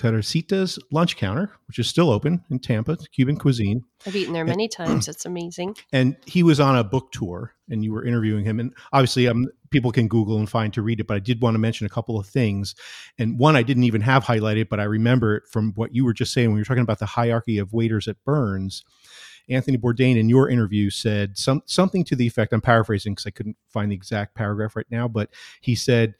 Teresita's 0.00 0.78
Lunch 0.90 1.16
Counter, 1.16 1.50
which 1.66 1.78
is 1.78 1.86
still 1.86 2.10
open 2.10 2.42
in 2.50 2.58
Tampa, 2.58 2.96
Cuban 3.12 3.36
cuisine. 3.36 3.84
I've 4.06 4.16
eaten 4.16 4.32
there 4.32 4.46
many 4.46 4.66
times. 4.66 5.08
It's 5.08 5.26
amazing. 5.26 5.76
and 5.92 6.16
he 6.24 6.42
was 6.42 6.58
on 6.58 6.76
a 6.76 6.84
book 6.84 7.12
tour 7.12 7.52
and 7.68 7.84
you 7.84 7.92
were 7.92 8.04
interviewing 8.04 8.44
him. 8.44 8.60
And 8.60 8.74
obviously 8.92 9.28
um, 9.28 9.48
people 9.70 9.92
can 9.92 10.08
google 10.08 10.38
and 10.38 10.48
find 10.48 10.72
to 10.72 10.82
read 10.82 11.00
it 11.00 11.06
but 11.06 11.16
i 11.16 11.20
did 11.20 11.42
want 11.42 11.54
to 11.54 11.58
mention 11.58 11.86
a 11.86 11.90
couple 11.90 12.18
of 12.18 12.26
things. 12.26 12.74
And 13.18 13.38
one 13.38 13.56
i 13.56 13.62
didn't 13.62 13.84
even 13.84 14.00
have 14.00 14.24
highlighted 14.24 14.68
but 14.70 14.80
i 14.80 14.84
remember 14.84 15.36
it 15.36 15.42
from 15.50 15.72
what 15.74 15.94
you 15.94 16.04
were 16.04 16.14
just 16.14 16.32
saying 16.32 16.48
when 16.48 16.56
you 16.56 16.60
were 16.62 16.64
talking 16.64 16.82
about 16.82 16.98
the 16.98 17.06
hierarchy 17.06 17.58
of 17.58 17.72
waiters 17.72 18.08
at 18.08 18.22
Bern's 18.24 18.84
anthony 19.48 19.78
bourdain 19.78 20.16
in 20.16 20.28
your 20.28 20.48
interview 20.48 20.90
said 20.90 21.36
some, 21.36 21.62
something 21.66 22.04
to 22.04 22.14
the 22.16 22.26
effect 22.26 22.52
i'm 22.52 22.60
paraphrasing 22.60 23.12
because 23.12 23.26
i 23.26 23.30
couldn't 23.30 23.56
find 23.68 23.90
the 23.90 23.94
exact 23.96 24.34
paragraph 24.34 24.76
right 24.76 24.86
now 24.90 25.08
but 25.08 25.30
he 25.60 25.74
said 25.74 26.14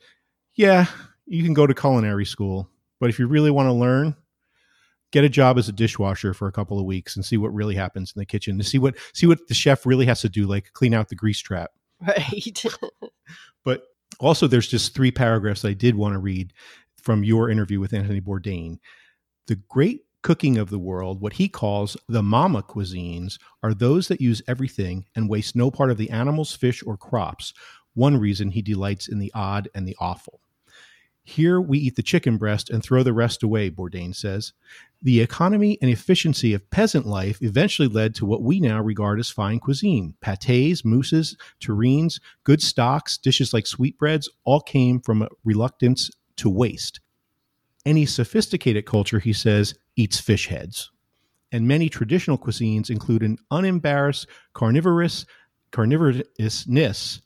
yeah 0.55 0.85
you 1.25 1.43
can 1.43 1.53
go 1.53 1.67
to 1.67 1.73
culinary 1.73 2.25
school 2.25 2.69
but 2.99 3.09
if 3.09 3.19
you 3.19 3.27
really 3.27 3.51
want 3.51 3.67
to 3.67 3.73
learn 3.73 4.15
get 5.11 5.23
a 5.23 5.29
job 5.29 5.57
as 5.57 5.67
a 5.67 5.73
dishwasher 5.73 6.33
for 6.33 6.47
a 6.47 6.51
couple 6.51 6.79
of 6.79 6.85
weeks 6.85 7.15
and 7.15 7.25
see 7.25 7.37
what 7.37 7.53
really 7.53 7.75
happens 7.75 8.13
in 8.15 8.19
the 8.19 8.25
kitchen 8.25 8.57
to 8.57 8.63
see 8.63 8.79
what 8.79 8.95
see 9.13 9.27
what 9.27 9.47
the 9.47 9.53
chef 9.53 9.85
really 9.85 10.05
has 10.05 10.21
to 10.21 10.29
do 10.29 10.47
like 10.47 10.71
clean 10.73 10.93
out 10.93 11.09
the 11.09 11.15
grease 11.15 11.39
trap 11.39 11.71
Right. 12.05 12.63
but 13.63 13.83
also 14.19 14.47
there's 14.47 14.67
just 14.67 14.93
three 14.95 15.11
paragraphs 15.11 15.63
i 15.65 15.73
did 15.73 15.95
want 15.95 16.13
to 16.13 16.19
read 16.19 16.53
from 16.97 17.23
your 17.23 17.49
interview 17.49 17.79
with 17.79 17.93
anthony 17.93 18.21
bourdain 18.21 18.79
the 19.47 19.55
great 19.69 20.01
cooking 20.21 20.57
of 20.57 20.69
the 20.69 20.79
world 20.79 21.21
what 21.21 21.33
he 21.33 21.47
calls 21.47 21.97
the 22.07 22.23
mama 22.23 22.61
cuisines 22.61 23.37
are 23.63 23.73
those 23.73 24.07
that 24.07 24.21
use 24.21 24.41
everything 24.47 25.05
and 25.15 25.29
waste 25.29 25.55
no 25.55 25.71
part 25.71 25.91
of 25.91 25.97
the 25.97 26.09
animals 26.09 26.55
fish 26.55 26.83
or 26.85 26.97
crops 26.97 27.53
one 27.93 28.17
reason 28.17 28.51
he 28.51 28.61
delights 28.61 29.07
in 29.07 29.19
the 29.19 29.31
odd 29.33 29.67
and 29.73 29.87
the 29.87 29.95
awful 29.99 30.39
here 31.23 31.61
we 31.61 31.77
eat 31.77 31.95
the 31.95 32.03
chicken 32.03 32.37
breast 32.37 32.69
and 32.69 32.83
throw 32.83 33.03
the 33.03 33.13
rest 33.13 33.43
away, 33.43 33.69
Bourdain 33.69 34.15
says. 34.15 34.53
The 35.01 35.21
economy 35.21 35.77
and 35.81 35.89
efficiency 35.89 36.53
of 36.53 36.69
peasant 36.69 37.05
life 37.05 37.41
eventually 37.41 37.87
led 37.87 38.15
to 38.15 38.25
what 38.25 38.41
we 38.41 38.59
now 38.59 38.81
regard 38.81 39.19
as 39.19 39.29
fine 39.29 39.59
cuisine. 39.59 40.15
Pates, 40.21 40.83
mousses, 40.83 41.37
terrines, 41.59 42.19
good 42.43 42.61
stocks, 42.61 43.17
dishes 43.17 43.53
like 43.53 43.67
sweetbreads 43.67 44.29
all 44.43 44.61
came 44.61 44.99
from 44.99 45.21
a 45.21 45.29
reluctance 45.43 46.09
to 46.37 46.49
waste. 46.49 46.99
Any 47.85 48.05
sophisticated 48.05 48.85
culture, 48.85 49.19
he 49.19 49.33
says, 49.33 49.75
eats 49.95 50.19
fish 50.19 50.47
heads. 50.47 50.91
And 51.51 51.67
many 51.67 51.89
traditional 51.89 52.37
cuisines 52.37 52.89
include 52.89 53.23
an 53.23 53.37
unembarrassed 53.49 54.27
carnivorous 54.53 55.25
carnivorousness 55.71 57.21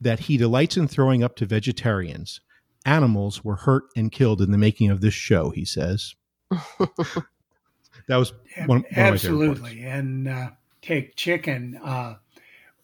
that 0.00 0.20
he 0.20 0.36
delights 0.36 0.76
in 0.76 0.88
throwing 0.88 1.22
up 1.22 1.36
to 1.36 1.46
vegetarians 1.46 2.40
animals 2.84 3.44
were 3.44 3.56
hurt 3.56 3.84
and 3.96 4.10
killed 4.12 4.40
in 4.40 4.50
the 4.50 4.58
making 4.58 4.90
of 4.90 5.00
this 5.00 5.14
show, 5.14 5.50
he 5.50 5.64
says. 5.64 6.14
that 6.50 8.16
was 8.16 8.32
one, 8.66 8.68
one 8.68 8.78
of 8.78 8.96
my. 8.96 9.02
Absolutely. 9.02 9.82
And 9.84 10.28
uh, 10.28 10.50
take 10.80 11.16
chicken. 11.16 11.78
Uh, 11.82 12.16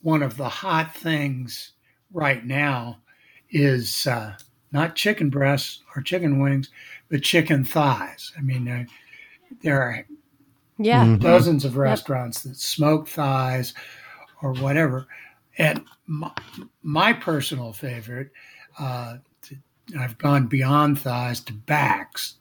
one 0.03 0.23
of 0.23 0.37
the 0.37 0.49
hot 0.49 0.95
things 0.95 1.73
right 2.13 2.45
now 2.45 2.99
is 3.51 4.07
uh, 4.07 4.35
not 4.73 4.95
chicken 4.95 5.31
breasts 5.31 5.83
or 5.95 6.03
chicken 6.03 6.41
wings, 6.41 6.71
but 7.09 7.23
chicken 7.23 7.65
thighs. 7.65 8.33
I 8.37 8.41
mean, 8.43 8.69
uh, 8.69 8.85
there 9.63 9.81
are 9.83 10.05
Yeah. 10.79 11.05
Mhm. 11.05 11.21
dozens 11.21 11.65
of 11.65 11.77
restaurants 11.77 12.43
that 12.43 12.57
smoke 12.57 13.09
thighs 13.09 13.75
or 14.43 14.53
whatever. 14.55 15.07
And 15.57 15.85
my, 16.07 16.31
my 16.83 17.13
personal 17.13 17.73
favorite, 17.73 18.31
uh, 18.79 19.19
to, 19.43 19.57
I've 19.99 20.19
gone 20.19 20.47
beyond 20.47 21.01
thighs 21.01 21.41
to 21.41 21.53
backs. 21.53 22.35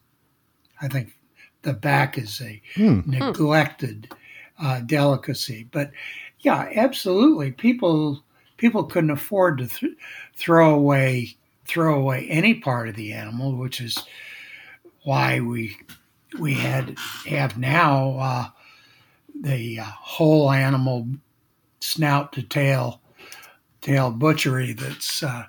I 0.81 0.87
think 0.87 1.17
the 1.63 1.73
back 1.73 2.17
is 2.17 2.39
a 2.41 2.61
Hmm. 2.75 3.01
neglected 3.05 4.13
uh, 4.59 4.81
delicacy. 4.81 5.67
But 5.71 5.91
yeah, 6.39 6.69
absolutely, 6.75 7.51
people 7.51 8.23
people 8.57 8.83
couldn't 8.83 9.11
afford 9.11 9.59
to 9.59 9.67
th- 9.67 9.95
throw 10.35 10.73
away 10.73 11.35
throw 11.67 11.99
away 11.99 12.27
any 12.29 12.55
part 12.55 12.87
of 12.87 12.95
the 12.95 13.13
animal, 13.13 13.55
which 13.55 13.81
is 13.81 13.97
why 15.03 15.39
we 15.39 15.77
we 16.39 16.53
had 16.53 16.97
have 17.25 17.57
now 17.57 18.17
uh, 18.19 18.47
the 19.41 19.79
uh, 19.79 19.83
whole 19.83 20.51
animal 20.51 21.07
snout 21.79 22.33
to 22.33 22.43
tail 22.43 23.01
tail 23.81 24.11
butchery 24.11 24.73
that's 24.73 25.23
uh, 25.23 25.45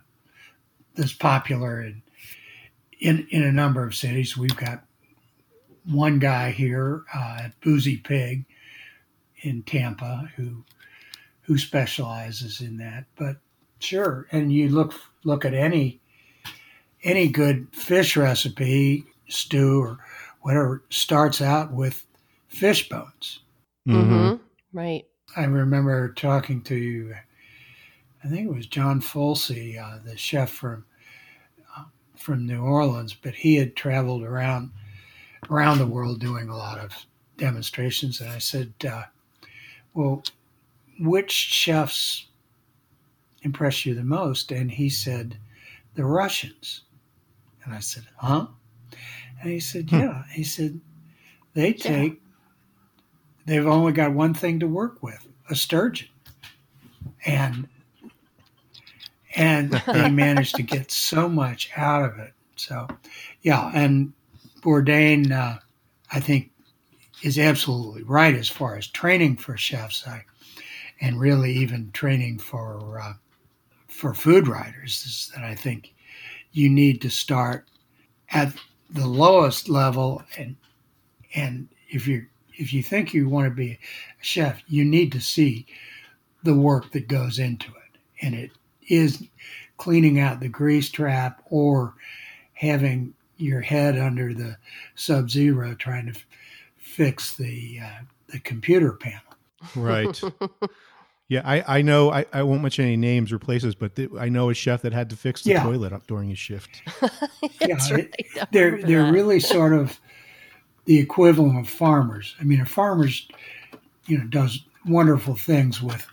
that's 0.94 1.12
popular 1.12 1.83
in, 1.83 2.02
in 3.00 3.26
in 3.31 3.42
a 3.42 3.52
number 3.52 3.85
of 3.85 3.94
cities. 3.94 4.37
We've 4.37 4.57
got 4.57 4.85
one 5.85 6.18
guy 6.18 6.50
here 6.50 7.04
uh, 7.14 7.38
at 7.44 7.61
Boozy 7.61 7.96
Pig 7.96 8.44
in 9.42 9.62
Tampa 9.62 10.31
who 10.37 10.64
who 11.42 11.57
specializes 11.59 12.61
in 12.61 12.76
that. 12.78 13.07
But 13.16 13.37
sure, 13.78 14.26
and 14.33 14.52
you 14.52 14.68
look 14.68 14.94
look 15.24 15.44
at 15.44 15.54
any 15.54 16.00
any 17.09 17.29
good 17.29 17.68
fish 17.73 18.16
recipe, 18.16 19.05
stew 19.29 19.81
or 19.81 19.99
whatever, 20.42 20.83
starts 20.90 21.40
out 21.40 21.73
with 21.73 22.07
fish 22.49 22.88
bones. 22.88 23.40
Mhm. 23.87 23.94
Mm-hmm. 23.94 24.44
Right. 24.79 25.07
I 25.37 25.44
remember 25.44 26.12
talking 26.12 26.62
to, 26.62 27.14
I 28.25 28.29
think 28.29 28.49
it 28.49 28.55
was 28.55 28.66
John 28.66 29.01
Folse, 29.01 29.79
uh, 29.79 29.99
the 30.05 30.16
chef 30.16 30.51
from 30.51 30.85
uh, 31.77 31.85
from 32.16 32.47
New 32.47 32.62
Orleans, 32.62 33.14
but 33.14 33.35
he 33.35 33.57
had 33.57 33.75
traveled 33.77 34.23
around 34.23 34.71
around 35.51 35.79
the 35.79 35.87
world 35.87 36.21
doing 36.21 36.49
a 36.49 36.57
lot 36.57 36.79
of 36.79 37.07
demonstrations. 37.37 38.21
And 38.21 38.31
I 38.31 38.38
said, 38.38 38.75
uh, 38.87 39.05
"Well, 39.94 40.23
which 40.99 41.31
chefs 41.31 42.27
impress 43.42 43.87
you 43.87 43.94
the 43.94 44.05
most?" 44.05 44.51
And 44.53 44.71
he 44.71 44.88
said, 44.90 45.38
"The 45.94 46.05
Russians." 46.05 46.83
And 47.68 47.76
I 47.76 47.81
said, 47.81 48.04
"Huh?" 48.16 48.46
And 49.40 49.50
he 49.50 49.61
said, 49.61 49.90
Hmm. 49.90 49.98
"Yeah." 50.00 50.22
He 50.33 50.44
said, 50.44 50.81
"They 51.54 51.72
take 51.72 52.20
they've 53.48 53.66
only 53.66 53.92
got 53.92 54.12
one 54.12 54.35
thing 54.35 54.61
to 54.61 54.68
work 54.68 55.02
with 55.02 55.26
a 55.48 55.54
sturgeon 55.57 56.09
and 57.24 57.66
and 59.35 59.72
they 59.87 60.11
managed 60.11 60.54
to 60.54 60.62
get 60.62 60.90
so 60.90 61.28
much 61.28 61.70
out 61.76 62.04
of 62.04 62.18
it 62.18 62.35
so 62.57 62.87
yeah 63.42 63.70
and 63.74 64.12
bourdain 64.61 65.33
uh, 65.33 65.59
i 66.12 66.20
think 66.20 66.50
is 67.22 67.38
absolutely 67.38 68.02
right 68.02 68.35
as 68.35 68.48
far 68.48 68.76
as 68.76 68.87
training 68.87 69.37
for 69.37 69.57
chefs 69.57 70.07
I, 70.07 70.24
and 71.00 71.18
really 71.18 71.52
even 71.52 71.90
training 71.92 72.38
for 72.38 73.00
uh, 73.00 73.14
for 73.88 74.12
food 74.12 74.46
writers 74.46 75.04
is 75.07 75.33
that 75.35 75.44
i 75.44 75.54
think 75.54 75.94
you 76.52 76.68
need 76.68 77.00
to 77.02 77.11
start 77.11 77.66
at 78.30 78.52
the 78.90 79.06
lowest 79.06 79.68
level. 79.68 80.22
And 80.37 80.56
and 81.34 81.68
if 81.88 82.06
you 82.06 82.26
if 82.54 82.72
you 82.72 82.82
think 82.82 83.14
you 83.14 83.28
want 83.28 83.46
to 83.46 83.54
be 83.54 83.72
a 83.72 83.78
chef 84.24 84.62
you 84.66 84.84
need 84.84 85.12
to 85.12 85.20
see 85.20 85.66
the 86.42 86.54
work 86.54 86.92
that 86.92 87.08
goes 87.08 87.38
into 87.38 87.68
it. 87.68 88.00
And 88.22 88.34
it 88.34 88.50
is 88.88 89.24
cleaning 89.76 90.18
out 90.18 90.40
the 90.40 90.48
grease 90.48 90.90
trap 90.90 91.42
or 91.46 91.94
having 92.54 93.14
your 93.37 93.61
head 93.61 93.96
under 93.98 94.34
the 94.34 94.56
sub 94.94 95.30
zero 95.30 95.74
trying 95.74 96.06
to 96.06 96.12
f- 96.12 96.26
fix 96.76 97.37
the 97.37 97.80
uh, 97.82 98.02
the 98.28 98.40
computer 98.40 98.92
panel. 98.92 99.20
Right. 99.74 100.20
yeah, 101.29 101.43
I, 101.45 101.79
I 101.79 101.83
know, 101.83 102.11
I, 102.12 102.27
I 102.33 102.43
won't 102.43 102.62
mention 102.62 102.85
any 102.87 102.97
names 102.97 103.33
or 103.33 103.38
places, 103.38 103.75
but 103.75 103.95
th- 103.97 104.11
I 104.19 104.29
know 104.29 104.51
a 104.51 104.55
chef 104.55 104.83
that 104.83 104.93
had 104.93 105.11
to 105.11 105.17
fix 105.17 105.43
the 105.43 105.53
Yeah. 105.53 105.62
toilet 105.62 105.93
up 105.93 106.07
during 106.07 106.31
his 106.31 106.38
shift. 106.38 106.83
That's 107.61 107.91
Yeah, 107.91 107.97
right. 107.97 108.14
I 108.41 108.47
they're 108.51 108.83
they're 108.83 109.03
that. 109.03 109.12
really 109.12 109.41
sort 109.41 109.73
of 109.75 110.01
the 110.87 110.99
equivalent 110.99 111.59
of 111.59 111.69
farmers. 111.69 112.35
I 112.41 112.45
mean, 112.45 112.61
a 112.61 112.67
farmer's 112.67 113.29
you 114.07 114.19
know 114.19 114.25
does 114.27 114.64
wonderful 114.87 115.35
things 115.37 115.83
with 115.83 116.07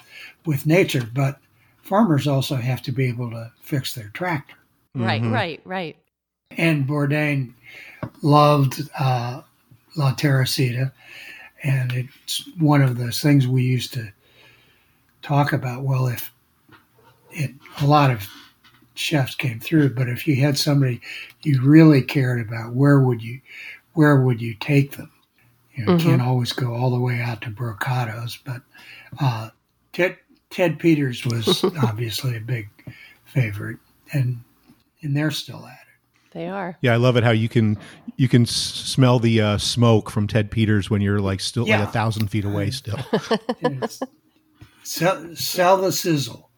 with 0.46 0.66
nature, 0.66 1.08
but 1.14 1.40
farmers 1.82 2.28
also 2.28 2.56
have 2.56 2.82
to 2.84 2.92
be 2.92 3.08
able 3.08 3.32
to 3.32 3.52
fix 3.62 3.94
their 3.94 4.10
tractor. 4.10 4.56
right, 4.96 5.22
Mhm. 5.22 5.32
right, 5.32 5.62
right. 5.66 5.98
And 6.52 6.88
Bourdain 6.88 7.54
loved 8.22 8.90
uh, 9.00 9.42
La 9.96 10.14
Teresita, 10.14 10.92
and 11.64 11.92
it's 11.94 12.48
one 12.60 12.82
of 12.82 12.98
those 12.98 13.22
things 13.22 13.48
we 13.48 13.64
used 13.64 13.94
to 13.94 14.12
talk 15.26 15.54
about. 15.54 15.84
Well, 15.84 16.08
if 16.08 16.32
it, 17.32 17.52
a 17.82 17.86
lot 17.86 18.12
of 18.12 18.28
chefs 18.94 19.36
came 19.36 19.60
through, 19.60 19.90
but 19.96 20.08
if 20.08 20.28
you 20.28 20.36
had 20.38 20.58
somebody 20.58 21.02
you 21.44 21.62
really 21.62 22.02
cared 22.02 22.40
about, 22.48 22.74
where 22.74 23.00
would 23.00 23.22
you, 23.22 23.42
where 23.94 24.22
would 24.22 24.42
you 24.42 24.54
take 24.54 24.96
them? 24.98 25.12
You 25.74 25.86
know, 25.86 25.94
you 25.94 26.00
can't 26.06 26.22
always 26.22 26.54
go 26.54 26.74
all 26.74 26.90
the 26.92 27.00
way 27.00 27.20
out 27.22 27.42
to 27.42 27.50
Brocato's, 27.50 28.38
but 28.46 28.62
uh, 29.20 29.50
Ted 29.92 30.18
Ted 30.50 30.80
Peters 30.80 31.26
was 31.26 31.64
obviously 31.84 32.38
a 32.38 32.40
big 32.40 32.70
favorite, 33.26 33.78
and 34.14 34.42
and 35.02 35.18
they're 35.18 35.32
still 35.32 35.66
at 35.66 35.74
it. 35.74 36.32
They 36.32 36.48
are. 36.48 36.78
Yeah, 36.82 36.94
I 36.94 36.96
love 36.98 37.18
it 37.18 37.24
how 37.26 37.32
you 37.32 37.50
can 37.50 37.78
you 38.16 38.30
can 38.30 38.46
smell 38.46 39.20
the 39.20 39.42
uh, 39.42 39.58
smoke 39.58 40.10
from 40.10 40.28
Ted 40.28 40.50
Peters 40.50 40.90
when 40.90 41.02
you're 41.02 41.20
like 41.20 41.42
still 41.42 41.68
Yeah. 41.68 41.80
like 41.82 41.90
a 41.90 41.92
thousand 41.92 42.30
feet 42.30 42.46
away 42.46 42.70
still. 42.72 43.00
And 44.86 45.32
it's, 45.32 45.46
sell, 45.46 45.78
sell 45.78 45.78
the 45.78 45.92
sizzle. 45.92 46.52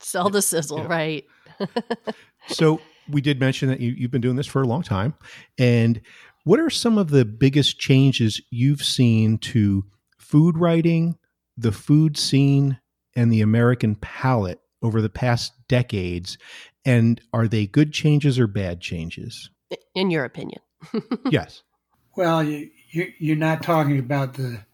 Sell 0.00 0.30
the 0.30 0.42
sizzle, 0.42 0.84
right? 0.84 1.24
so 2.48 2.80
we 3.08 3.20
did 3.20 3.40
mention 3.40 3.68
that 3.68 3.80
you, 3.80 3.92
you've 3.92 4.10
been 4.10 4.20
doing 4.20 4.36
this 4.36 4.46
for 4.46 4.62
a 4.62 4.66
long 4.66 4.82
time, 4.82 5.14
and 5.58 6.00
what 6.44 6.60
are 6.60 6.70
some 6.70 6.96
of 6.96 7.10
the 7.10 7.24
biggest 7.24 7.78
changes 7.78 8.40
you've 8.50 8.82
seen 8.82 9.38
to 9.38 9.84
food 10.18 10.56
writing, 10.56 11.18
the 11.56 11.72
food 11.72 12.16
scene, 12.16 12.78
and 13.14 13.32
the 13.32 13.42
American 13.42 13.96
palate 13.96 14.60
over 14.82 15.02
the 15.02 15.10
past 15.10 15.52
decades? 15.68 16.38
And 16.84 17.20
are 17.34 17.48
they 17.48 17.66
good 17.66 17.92
changes 17.92 18.38
or 18.38 18.46
bad 18.46 18.80
changes? 18.80 19.50
In 19.94 20.10
your 20.10 20.24
opinion. 20.24 20.62
yes. 21.30 21.62
Well, 22.16 22.42
you, 22.42 22.70
you, 22.90 23.12
you're 23.18 23.36
not 23.36 23.62
talking 23.62 23.98
about 23.98 24.34
the 24.34 24.64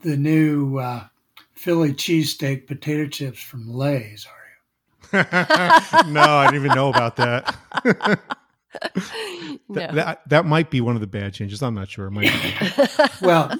the 0.00 0.16
new 0.16 0.78
uh, 0.78 1.06
Philly 1.58 1.92
cheesesteak 1.92 2.68
potato 2.68 3.08
chips 3.08 3.40
from 3.40 3.68
Lay's, 3.68 4.26
are 5.12 5.18
you? 6.04 6.12
no, 6.12 6.20
I 6.20 6.46
didn't 6.46 6.64
even 6.64 6.76
know 6.76 6.88
about 6.88 7.16
that. 7.16 7.56
no. 9.68 9.92
That 9.92 10.20
that 10.28 10.46
might 10.46 10.70
be 10.70 10.80
one 10.80 10.94
of 10.94 11.00
the 11.00 11.08
bad 11.08 11.34
changes. 11.34 11.60
I'm 11.60 11.74
not 11.74 11.88
sure. 11.88 12.06
It 12.06 12.10
might 12.12 12.32
be. 12.32 13.06
Well, 13.26 13.52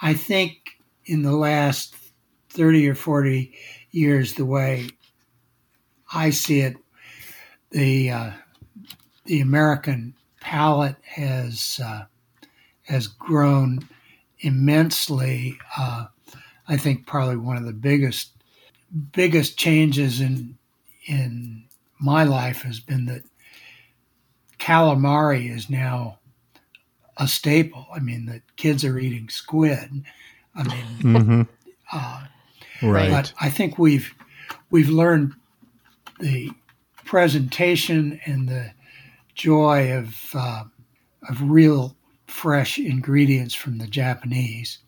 I 0.00 0.14
think 0.14 0.78
in 1.04 1.22
the 1.22 1.36
last 1.36 1.94
30 2.48 2.88
or 2.88 2.94
40 2.94 3.54
years, 3.90 4.32
the 4.32 4.46
way 4.46 4.88
I 6.14 6.30
see 6.30 6.60
it, 6.60 6.76
the 7.72 8.10
uh, 8.10 8.30
the 9.26 9.42
American 9.42 10.14
palate 10.40 10.96
has 11.02 11.78
uh, 11.84 12.04
has 12.84 13.06
grown 13.06 13.86
immensely. 14.40 15.58
Uh, 15.78 16.06
I 16.72 16.78
think 16.78 17.06
probably 17.06 17.36
one 17.36 17.58
of 17.58 17.64
the 17.66 17.72
biggest 17.74 18.30
biggest 19.12 19.58
changes 19.58 20.20
in 20.22 20.56
in 21.06 21.64
my 22.00 22.24
life 22.24 22.62
has 22.62 22.80
been 22.80 23.04
that 23.06 23.22
calamari 24.58 25.54
is 25.54 25.68
now 25.68 26.18
a 27.18 27.28
staple. 27.28 27.86
I 27.94 27.98
mean, 27.98 28.24
the 28.26 28.40
kids 28.56 28.84
are 28.86 28.98
eating 28.98 29.28
squid. 29.28 30.04
I 30.54 30.62
mean, 30.62 30.86
Mhm. 31.00 31.48
uh, 31.92 32.24
Right. 32.80 33.10
but 33.10 33.32
I 33.38 33.50
think 33.50 33.78
we've 33.78 34.14
we've 34.70 34.88
learned 34.88 35.34
the 36.20 36.50
presentation 37.04 38.18
and 38.24 38.48
the 38.48 38.72
joy 39.34 39.92
of 39.92 40.16
uh, 40.34 40.64
of 41.28 41.42
real 41.42 41.94
fresh 42.28 42.78
ingredients 42.78 43.54
from 43.54 43.76
the 43.76 43.86
Japanese. 43.86 44.78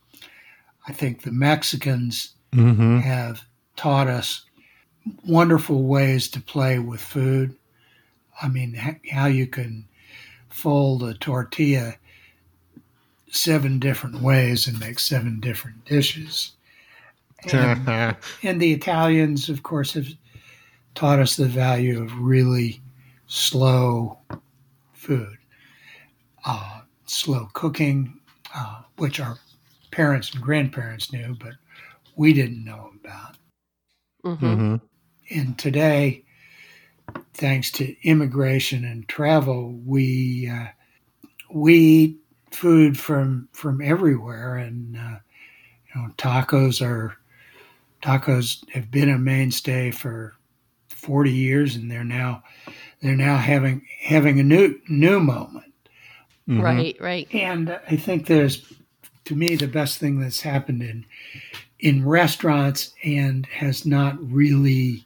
I 0.86 0.92
think 0.92 1.22
the 1.22 1.32
Mexicans 1.32 2.34
hmm 2.52 2.98
have 2.98 3.42
taught 3.76 4.06
us 4.06 4.42
wonderful 5.26 5.82
ways 5.82 6.28
to 6.28 6.40
play 6.40 6.78
with 6.78 7.00
food. 7.00 7.56
I 8.40 8.48
mean, 8.48 8.98
how 9.10 9.26
you 9.26 9.46
can 9.46 9.86
fold 10.48 11.02
a 11.02 11.14
tortilla 11.14 11.96
seven 13.30 13.80
different 13.80 14.22
ways 14.22 14.66
and 14.68 14.78
make 14.78 14.98
seven 14.98 15.40
different 15.40 15.84
dishes. 15.84 16.52
And, 17.52 17.88
and 18.42 18.62
the 18.62 18.72
Italians, 18.72 19.50
of 19.50 19.62
course, 19.62 19.92
have 19.92 20.08
taught 20.94 21.18
us 21.18 21.36
the 21.36 21.46
value 21.46 22.02
of 22.02 22.18
really 22.18 22.80
slow 23.26 24.16
food, 24.94 25.36
uh, 26.46 26.80
slow 27.04 27.50
cooking, 27.52 28.18
uh, 28.54 28.80
which 28.96 29.20
our 29.20 29.38
parents 29.94 30.32
and 30.34 30.42
grandparents 30.42 31.12
knew, 31.12 31.36
but 31.38 31.52
we 32.16 32.32
didn't 32.32 32.64
know 32.64 32.90
about. 33.00 33.36
hmm 34.24 34.34
hmm 34.34 34.76
And 35.30 35.56
today, 35.56 36.24
thanks 37.34 37.70
to 37.72 37.96
immigration 38.02 38.84
and 38.84 39.08
travel, 39.08 39.72
we 39.86 40.50
uh, 40.52 40.66
we 41.52 41.74
eat 41.74 42.16
food 42.50 42.98
from 42.98 43.48
from 43.52 43.80
everywhere, 43.80 44.56
and 44.56 44.96
uh, 44.96 45.18
you 45.94 46.02
know 46.02 46.08
tacos 46.16 46.82
are 46.84 47.16
tacos 48.02 48.68
have 48.70 48.90
been 48.90 49.10
a 49.10 49.18
mainstay 49.18 49.92
for 49.92 50.34
forty 50.88 51.32
years, 51.32 51.76
and 51.76 51.88
they're 51.88 52.02
now 52.02 52.42
they're 53.00 53.14
now 53.14 53.36
having 53.36 53.86
having 54.00 54.40
a 54.40 54.44
new 54.44 54.76
new 54.88 55.20
moment. 55.20 55.72
Mhm. 56.48 56.62
Right, 56.62 56.96
right. 57.00 57.28
And 57.32 57.78
I 57.88 57.96
think 57.96 58.26
there's, 58.26 58.72
to 59.24 59.34
me, 59.34 59.56
the 59.56 59.68
best 59.68 59.98
thing 59.98 60.20
that's 60.20 60.42
happened 60.42 60.82
in 60.82 61.06
in 61.78 62.06
restaurants 62.06 62.94
and 63.02 63.46
has 63.46 63.84
not 63.84 64.16
really 64.20 65.04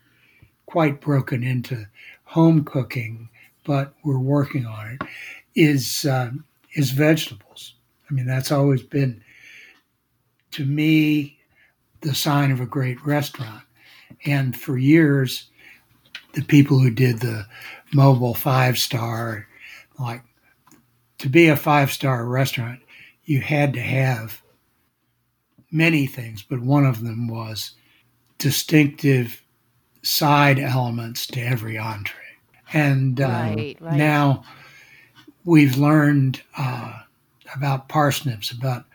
quite 0.67 1.01
broken 1.01 1.43
into 1.43 1.87
home 2.25 2.65
cooking, 2.65 3.29
but 3.65 3.95
we're 4.05 4.19
working 4.19 4.67
on 4.67 4.89
it. 4.89 5.09
Is 5.55 6.05
um, 6.05 6.45
is 6.75 6.91
vegetables. 6.91 7.75
I 8.11 8.15
mean, 8.15 8.27
that's 8.27 8.53
always 8.53 8.83
been 8.83 9.23
to 10.53 10.65
me 10.65 11.39
the 12.01 12.15
sign 12.15 12.51
of 12.51 12.61
a 12.61 12.67
great 12.67 13.05
restaurant. 13.05 13.63
And 14.25 14.57
for 14.57 14.79
years, 14.79 15.49
the 16.35 16.43
people 16.43 16.79
who 16.79 16.91
did 16.91 17.21
the 17.21 17.47
mobile 17.93 18.35
five 18.35 18.79
star, 18.79 19.47
like 19.99 20.23
to 21.19 21.29
be 21.29 21.49
a 21.49 21.57
five 21.57 21.93
star 21.93 22.25
restaurant, 22.25 22.81
you 23.29 23.43
had 23.43 23.75
to 23.75 23.81
have 23.81 24.43
many 25.71 26.07
things, 26.07 26.43
but 26.43 26.61
one 26.61 26.87
of 26.87 27.05
them 27.05 27.29
was 27.29 27.73
distinctive 28.39 29.43
side 30.03 30.59
elements 30.59 31.27
to 31.27 31.41
every 31.41 31.77
entree. 31.77 32.15
And 32.73 33.21
uh, 33.21 33.29
Right, 33.29 33.77
right. 33.81 33.99
now 33.99 34.45
we've 35.45 35.77
learned 35.77 36.41
uh, 36.57 37.01
about 37.55 37.91
parsnips, 37.91 38.51
about 38.51 38.87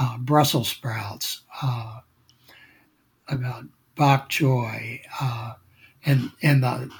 uh, 0.00 0.16
Brussels 0.16 0.68
sprouts, 0.68 1.42
uh, 1.62 2.00
about 3.28 3.64
bok 3.96 4.30
choy, 4.30 5.00
uh, 5.20 5.54
and 6.06 6.30
and 6.42 6.62
the 6.62 6.90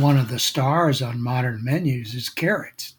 one 0.00 0.16
of 0.16 0.28
the 0.28 0.40
stars 0.40 1.02
on 1.02 1.22
modern 1.22 1.62
menus 1.62 2.14
is 2.14 2.28
carrots. 2.28 2.96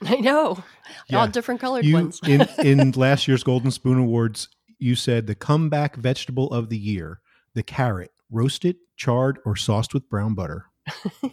I 0.02 0.16
know. 0.16 0.62
Yeah. 1.08 1.20
All 1.20 1.28
different 1.28 1.60
colored 1.60 1.84
You 1.84 1.94
ones. 1.94 2.20
in 2.26 2.42
in 2.58 2.90
last 2.92 3.26
year's 3.28 3.42
Golden 3.42 3.70
Spoon 3.70 3.98
Awards, 3.98 4.48
you 4.78 4.94
said 4.94 5.26
the 5.26 5.34
comeback 5.34 5.96
vegetable 5.96 6.48
of 6.52 6.68
the 6.68 6.78
year, 6.78 7.20
the 7.54 7.62
carrot, 7.62 8.12
roasted, 8.30 8.76
charred, 8.96 9.38
or 9.44 9.56
sauced 9.56 9.94
with 9.94 10.08
brown 10.08 10.34
butter. 10.34 10.66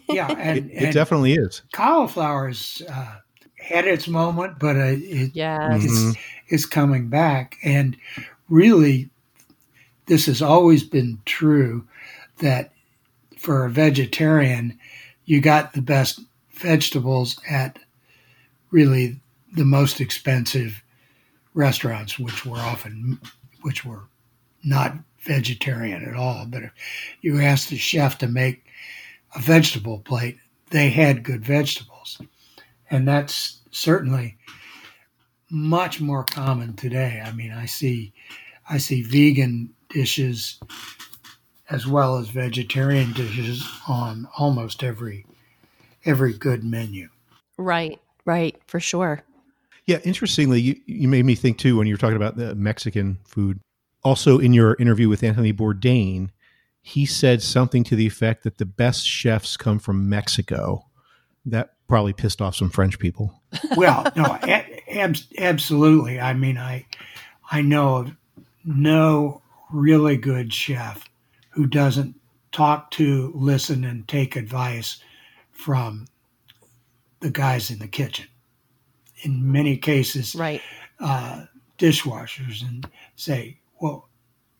Yeah, 0.08 0.28
and, 0.38 0.70
It, 0.70 0.82
it 0.88 0.92
definitely 0.94 1.34
is. 1.34 1.62
cauliflower's 1.72 2.82
uh, 2.90 3.16
had 3.58 3.86
its 3.86 4.08
moment, 4.08 4.58
but 4.58 4.76
uh, 4.76 4.94
it, 4.96 5.30
yes. 5.34 5.84
Mhm. 5.84 6.16
is 6.48 6.66
coming 6.66 7.08
back. 7.08 7.56
And 7.62 7.96
really, 8.48 9.10
this 10.06 10.26
has 10.26 10.42
always 10.42 10.82
been 10.82 11.18
true 11.24 11.86
that 12.38 12.72
for 13.38 13.64
a 13.64 13.70
vegetarian, 13.70 14.78
you 15.26 15.40
got 15.40 15.72
the 15.74 15.82
best 15.82 16.20
vegetables 16.52 17.38
at 17.48 17.78
really 18.74 19.20
the 19.54 19.64
most 19.64 20.00
expensive 20.00 20.82
restaurants, 21.54 22.18
which 22.18 22.44
were 22.44 22.58
often, 22.58 23.20
which 23.62 23.84
were 23.84 24.02
not 24.64 24.96
vegetarian 25.20 26.04
at 26.04 26.16
all. 26.16 26.44
But 26.44 26.64
if 26.64 26.72
you 27.20 27.40
asked 27.40 27.70
the 27.70 27.78
chef 27.78 28.18
to 28.18 28.26
make 28.26 28.64
a 29.36 29.38
vegetable 29.38 30.00
plate, 30.00 30.38
they 30.70 30.90
had 30.90 31.22
good 31.22 31.44
vegetables. 31.44 32.20
And 32.90 33.06
that's 33.06 33.60
certainly 33.70 34.38
much 35.48 36.00
more 36.00 36.24
common 36.24 36.74
today. 36.74 37.22
I 37.24 37.30
mean, 37.30 37.52
I 37.52 37.66
see 37.66 38.12
I 38.68 38.78
see 38.78 39.02
vegan 39.02 39.72
dishes 39.88 40.58
as 41.70 41.86
well 41.86 42.16
as 42.16 42.28
vegetarian 42.28 43.12
dishes 43.12 43.64
on 43.86 44.26
almost 44.36 44.82
every 44.82 45.26
every 46.04 46.32
good 46.32 46.64
menu. 46.64 47.08
Right. 47.56 48.00
Right. 48.24 48.60
For 48.66 48.80
sure. 48.80 49.22
Yeah, 49.86 49.98
interestingly, 50.04 50.60
you, 50.60 50.80
you 50.86 51.08
made 51.08 51.24
me 51.24 51.34
think 51.34 51.58
too 51.58 51.76
when 51.76 51.86
you 51.86 51.94
were 51.94 51.98
talking 51.98 52.16
about 52.16 52.36
the 52.36 52.54
Mexican 52.54 53.18
food. 53.24 53.60
Also, 54.02 54.38
in 54.38 54.52
your 54.52 54.76
interview 54.78 55.08
with 55.08 55.22
Anthony 55.22 55.52
Bourdain, 55.52 56.30
he 56.80 57.06
said 57.06 57.42
something 57.42 57.84
to 57.84 57.96
the 57.96 58.06
effect 58.06 58.44
that 58.44 58.58
the 58.58 58.66
best 58.66 59.06
chefs 59.06 59.56
come 59.56 59.78
from 59.78 60.08
Mexico. 60.08 60.86
That 61.46 61.74
probably 61.88 62.14
pissed 62.14 62.40
off 62.40 62.54
some 62.56 62.70
French 62.70 62.98
people. 62.98 63.42
Well, 63.76 64.10
no, 64.16 64.24
ab- 64.42 65.16
absolutely. 65.38 66.18
I 66.20 66.32
mean, 66.34 66.58
I 66.58 66.86
I 67.50 67.62
know 67.62 67.96
of 67.96 68.16
no 68.64 69.42
really 69.70 70.16
good 70.16 70.52
chef 70.52 71.08
who 71.50 71.66
doesn't 71.66 72.16
talk 72.52 72.90
to, 72.92 73.32
listen, 73.34 73.84
and 73.84 74.06
take 74.08 74.36
advice 74.36 74.98
from 75.52 76.06
the 77.20 77.30
guys 77.30 77.70
in 77.70 77.78
the 77.78 77.88
kitchen. 77.88 78.26
In 79.22 79.50
many 79.52 79.76
cases, 79.76 80.34
Right. 80.34 80.60
uh, 81.00 81.46
dishwashers 81.78 82.62
and 82.62 82.86
say, 83.16 83.58
"Well, 83.80 84.08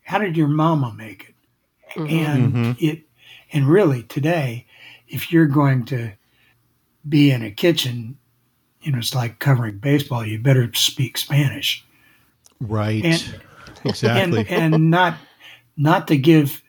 how 0.03 0.19
did 0.19 0.37
your 0.37 0.49
mama 0.49 0.93
make 0.97 1.29
it?" 1.31 1.99
Mhm. 1.99 2.11
And 2.27 2.55
Mhm. 2.55 2.83
it, 2.83 3.09
and 3.53 3.69
really 3.69 4.03
today, 4.05 4.67
if 5.09 5.31
you're 5.33 5.47
going 5.47 5.85
to 5.87 6.13
be 7.09 7.31
in 7.31 7.43
a 7.43 7.51
kitchen, 7.51 8.17
you 8.83 8.93
know, 8.93 8.99
it's 8.99 9.15
like 9.15 9.39
covering 9.39 9.79
baseball. 9.79 10.25
You 10.27 10.39
better 10.39 10.73
speak 10.75 11.19
Spanish 11.19 11.85
Right. 12.61 13.05
And- 13.05 13.41
exactly. 13.85 14.47
and 14.49 14.73
and 14.75 14.91
not 14.91 15.19
not 15.77 16.09
to 16.09 16.17
give 16.17 16.63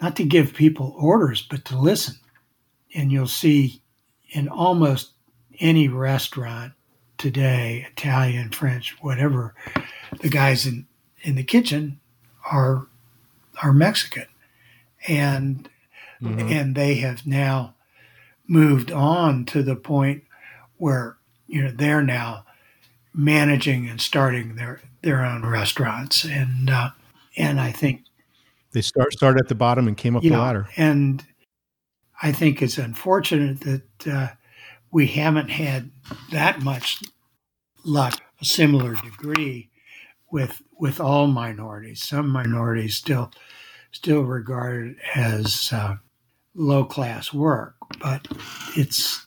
not 0.00 0.14
to 0.16 0.24
give 0.24 0.54
people 0.54 0.94
orders, 0.98 1.42
but 1.42 1.64
to 1.66 1.78
listen. 1.78 2.16
And 2.94 3.10
you'll 3.10 3.26
see 3.26 3.82
in 4.30 4.48
almost 4.48 5.10
any 5.60 5.88
restaurant 5.88 6.72
today, 7.16 7.86
Italian, 7.90 8.50
French, 8.50 8.96
whatever, 9.00 9.54
the 10.20 10.28
guys 10.28 10.66
in, 10.66 10.86
in 11.22 11.34
the 11.36 11.42
kitchen 11.44 11.98
are 12.50 12.86
are 13.62 13.72
Mexican. 13.72 14.26
And 15.08 15.68
Mhm. 16.20 16.50
and 16.50 16.74
they 16.74 16.96
have 16.96 17.26
now 17.26 17.74
moved 18.48 18.90
on 18.90 19.44
to 19.46 19.62
the 19.62 19.76
point 19.76 20.24
where 20.76 21.16
you 21.46 21.62
know 21.62 21.70
they're 21.70 22.02
now 22.02 22.44
managing 23.14 23.88
and 23.88 24.00
starting 24.00 24.56
their 24.56 24.80
their 25.02 25.24
own 25.24 25.44
restaurants 25.46 26.24
and 26.24 26.70
uh, 26.70 26.90
and 27.36 27.60
I 27.60 27.70
think 27.72 28.02
They 28.72 28.80
start 28.82 29.12
started 29.12 29.40
at 29.40 29.48
the 29.48 29.54
bottom 29.54 29.86
and 29.88 29.96
came 29.96 30.16
up 30.16 30.22
the 30.22 30.30
know, 30.30 30.40
ladder. 30.40 30.68
and 30.76 31.24
I 32.22 32.32
think 32.32 32.62
it's 32.62 32.78
unfortunate 32.78 33.60
that 33.62 34.08
uh, 34.08 34.28
we 34.92 35.08
haven't 35.08 35.50
had 35.50 35.90
that 36.32 36.62
much 36.62 37.02
luck, 37.84 38.20
a 38.40 38.44
similar 38.44 38.96
degree, 38.96 39.70
with 40.30 40.62
with 40.78 41.00
all 41.00 41.26
minorities. 41.28 42.02
Some 42.02 42.28
minorities 42.30 42.96
still 42.96 43.32
still 43.92 44.22
regarded 44.22 44.96
as 45.16 45.70
uh, 45.72 45.96
low 46.54 46.84
class 46.84 47.32
work, 47.32 47.76
but 48.00 48.28
it's 48.76 49.26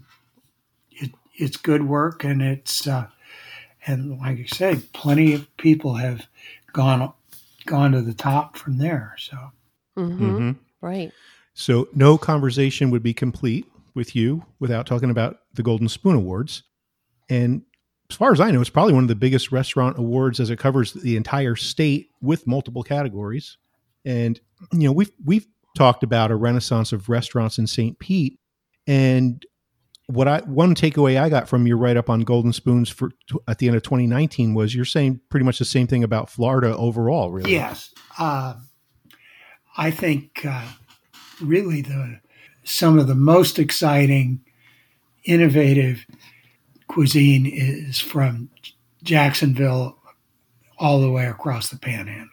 it, 0.92 1.12
it's 1.36 1.58
good 1.58 1.88
work, 1.88 2.24
and 2.24 2.42
it's 2.42 2.88
uh, 2.88 3.08
and 3.88 4.20
like 4.20 4.39
I 4.39 4.46
say, 4.46 4.82
plenty 4.94 5.34
of 5.34 5.56
people 5.58 5.96
have 5.96 6.28
gone 6.74 7.14
gone 7.66 7.94
to 7.94 8.02
the 8.02 8.14
top 8.16 8.58
from 8.58 8.78
there. 8.80 9.16
So. 9.20 9.38
hmm 9.96 10.39
Mhm. 10.39 10.58
Right. 10.82 11.14
So, 11.54 11.88
no 11.93 12.18
conversation 12.18 12.91
would 12.91 13.04
be 13.04 13.14
complete 13.14 13.66
with 13.93 14.16
you 14.16 14.45
without 14.60 14.86
talking 14.86 15.10
about 15.10 15.38
the 15.54 15.64
Golden 15.64 15.89
Spoon 15.89 16.16
Awards. 16.16 16.64
And 17.30 17.64
as 18.10 18.16
far 18.16 18.32
as 18.32 18.39
I 18.39 18.52
know, 18.52 18.62
it's 18.62 18.70
probably 18.70 18.93
one 18.93 19.04
of 19.04 19.10
the 19.10 19.16
biggest 19.16 19.52
restaurant 19.52 19.97
awards 19.97 20.39
as 20.39 20.49
it 20.49 20.60
covers 20.60 20.93
the 20.93 21.16
entire 21.16 21.56
state 21.56 22.10
with 22.22 22.47
multiple 22.47 22.84
categories. 22.84 23.58
And 24.06 24.39
you 24.74 24.88
know, 24.88 24.91
we've 24.91 25.12
we've 25.24 25.47
talked 25.78 26.04
about 26.04 26.32
a 26.32 26.36
renaissance 26.36 26.91
of 26.91 27.10
restaurants 27.10 27.58
in 27.58 27.68
St. 27.68 27.97
Pete, 27.99 28.39
and 28.88 29.45
what 30.08 30.28
I 30.28 30.39
one 30.39 30.76
takeaway 30.76 31.20
I 31.22 31.30
got 31.30 31.47
from 31.47 31.68
your 31.68 31.78
write 31.78 31.97
up 31.97 32.10
on 32.10 32.22
Golden 32.22 32.52
Spoons 32.52 32.89
for 32.89 33.12
at 33.47 33.60
the 33.60 33.68
end 33.68 33.78
of 33.78 33.84
2019 33.84 34.54
was 34.54 34.76
you're 34.76 34.86
saying 34.86 35.22
pretty 35.30 35.45
much 35.45 35.60
the 35.60 35.66
same 35.66 35.88
thing 35.88 36.04
about 36.04 36.30
Florida 36.30 36.76
overall, 36.76 37.32
really. 37.32 37.52
Yes, 37.52 37.93
uh, 38.20 38.56
I 39.78 39.91
think 39.91 40.45
uh, 40.45 40.68
really 41.42 41.82
the 41.82 42.20
some 42.64 43.00
of 43.00 43.08
the 43.08 43.16
most 43.16 43.58
exciting, 43.60 44.39
innovative 45.26 46.06
cuisine 46.88 47.46
is 47.46 48.00
from 48.00 48.50
Jacksonville 49.04 49.98
all 50.78 51.00
the 51.02 51.10
way 51.12 51.26
across 51.26 51.70
the 51.70 51.78
Panhandle. 51.78 52.28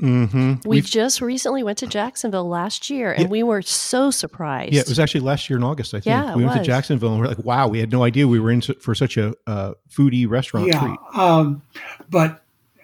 Mm-hmm. 0.00 0.68
We 0.68 0.80
just 0.80 1.20
recently 1.20 1.62
went 1.62 1.78
to 1.78 1.86
Jacksonville 1.86 2.48
last 2.48 2.90
year 2.90 3.12
and 3.12 3.22
Yeah. 3.24 3.28
we 3.28 3.42
were 3.44 3.62
so 3.62 4.10
surprised. 4.10 4.74
Yeah, 4.74 4.80
it 4.80 4.88
was 4.88 4.98
actually 4.98 5.20
last 5.20 5.48
year 5.48 5.56
in 5.58 5.62
August. 5.62 5.94
I 5.94 5.98
think 5.98 6.06
Yeah, 6.06 6.34
we 6.34 6.44
went 6.44 6.58
to. 6.58 6.64
Jacksonville 6.64 7.12
and 7.12 7.20
we're 7.20 7.28
like, 7.28 7.44
"Wow, 7.44 7.68
we 7.68 7.78
had 7.78 7.92
no 7.92 8.02
idea 8.02 8.26
we 8.26 8.40
were 8.40 8.50
in 8.50 8.60
for 8.62 8.96
such 8.96 9.16
a 9.16 9.32
uh, 9.46 9.74
foodie 9.88 10.28
restaurant 10.28 10.66
yeah, 10.66 10.80
treat." 10.80 10.98
um, 11.14 11.62
but 12.10 12.42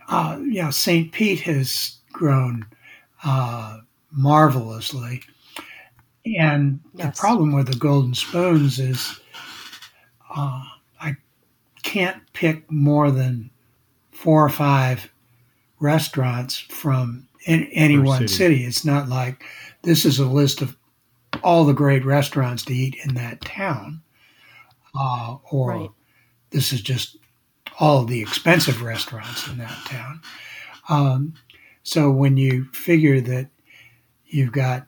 uh, 0.08 0.38
yeah, 0.44 0.70
St. 0.70 1.10
Pete 1.10 1.40
has 1.40 1.96
grown 2.12 2.66
uh, 3.24 3.78
marvelously, 4.10 5.22
and 6.24 6.80
Yes. 6.94 7.16
the 7.16 7.20
problem 7.20 7.52
with 7.52 7.68
the 7.68 7.76
Golden 7.78 8.14
Spoons 8.14 8.78
is 8.78 9.20
uh, 10.34 10.62
I 11.00 11.16
can't 11.82 12.22
pick 12.32 12.70
more 12.70 13.10
than 13.10 13.50
four 14.12 14.44
or 14.44 14.48
five 14.50 15.10
restaurants 15.80 16.58
from 16.58 17.28
in, 17.46 17.64
any 17.72 17.96
Per 17.96 18.02
one 18.02 18.28
city. 18.28 18.34
city. 18.56 18.64
It's 18.64 18.84
not 18.84 19.08
like 19.08 19.44
this 19.82 20.04
is 20.04 20.18
a 20.18 20.26
list 20.26 20.60
of 20.60 20.76
all 21.42 21.64
the 21.64 21.72
great 21.72 22.04
restaurants 22.04 22.64
to 22.64 22.74
eat 22.74 22.96
in 23.04 23.14
that 23.14 23.40
town, 23.42 24.02
uh, 24.94 25.36
or 25.50 25.70
Right. 25.70 25.90
this 26.50 26.72
is 26.72 26.80
just 26.82 27.16
all 27.78 28.04
the 28.04 28.20
expensive 28.20 28.82
restaurants 28.82 29.46
in 29.46 29.58
that 29.58 29.78
town. 29.86 30.20
Um, 30.88 31.34
so 31.84 32.10
when 32.10 32.36
you 32.36 32.64
figure 32.72 33.20
that 33.20 33.48
you've 34.28 34.52
got 34.52 34.86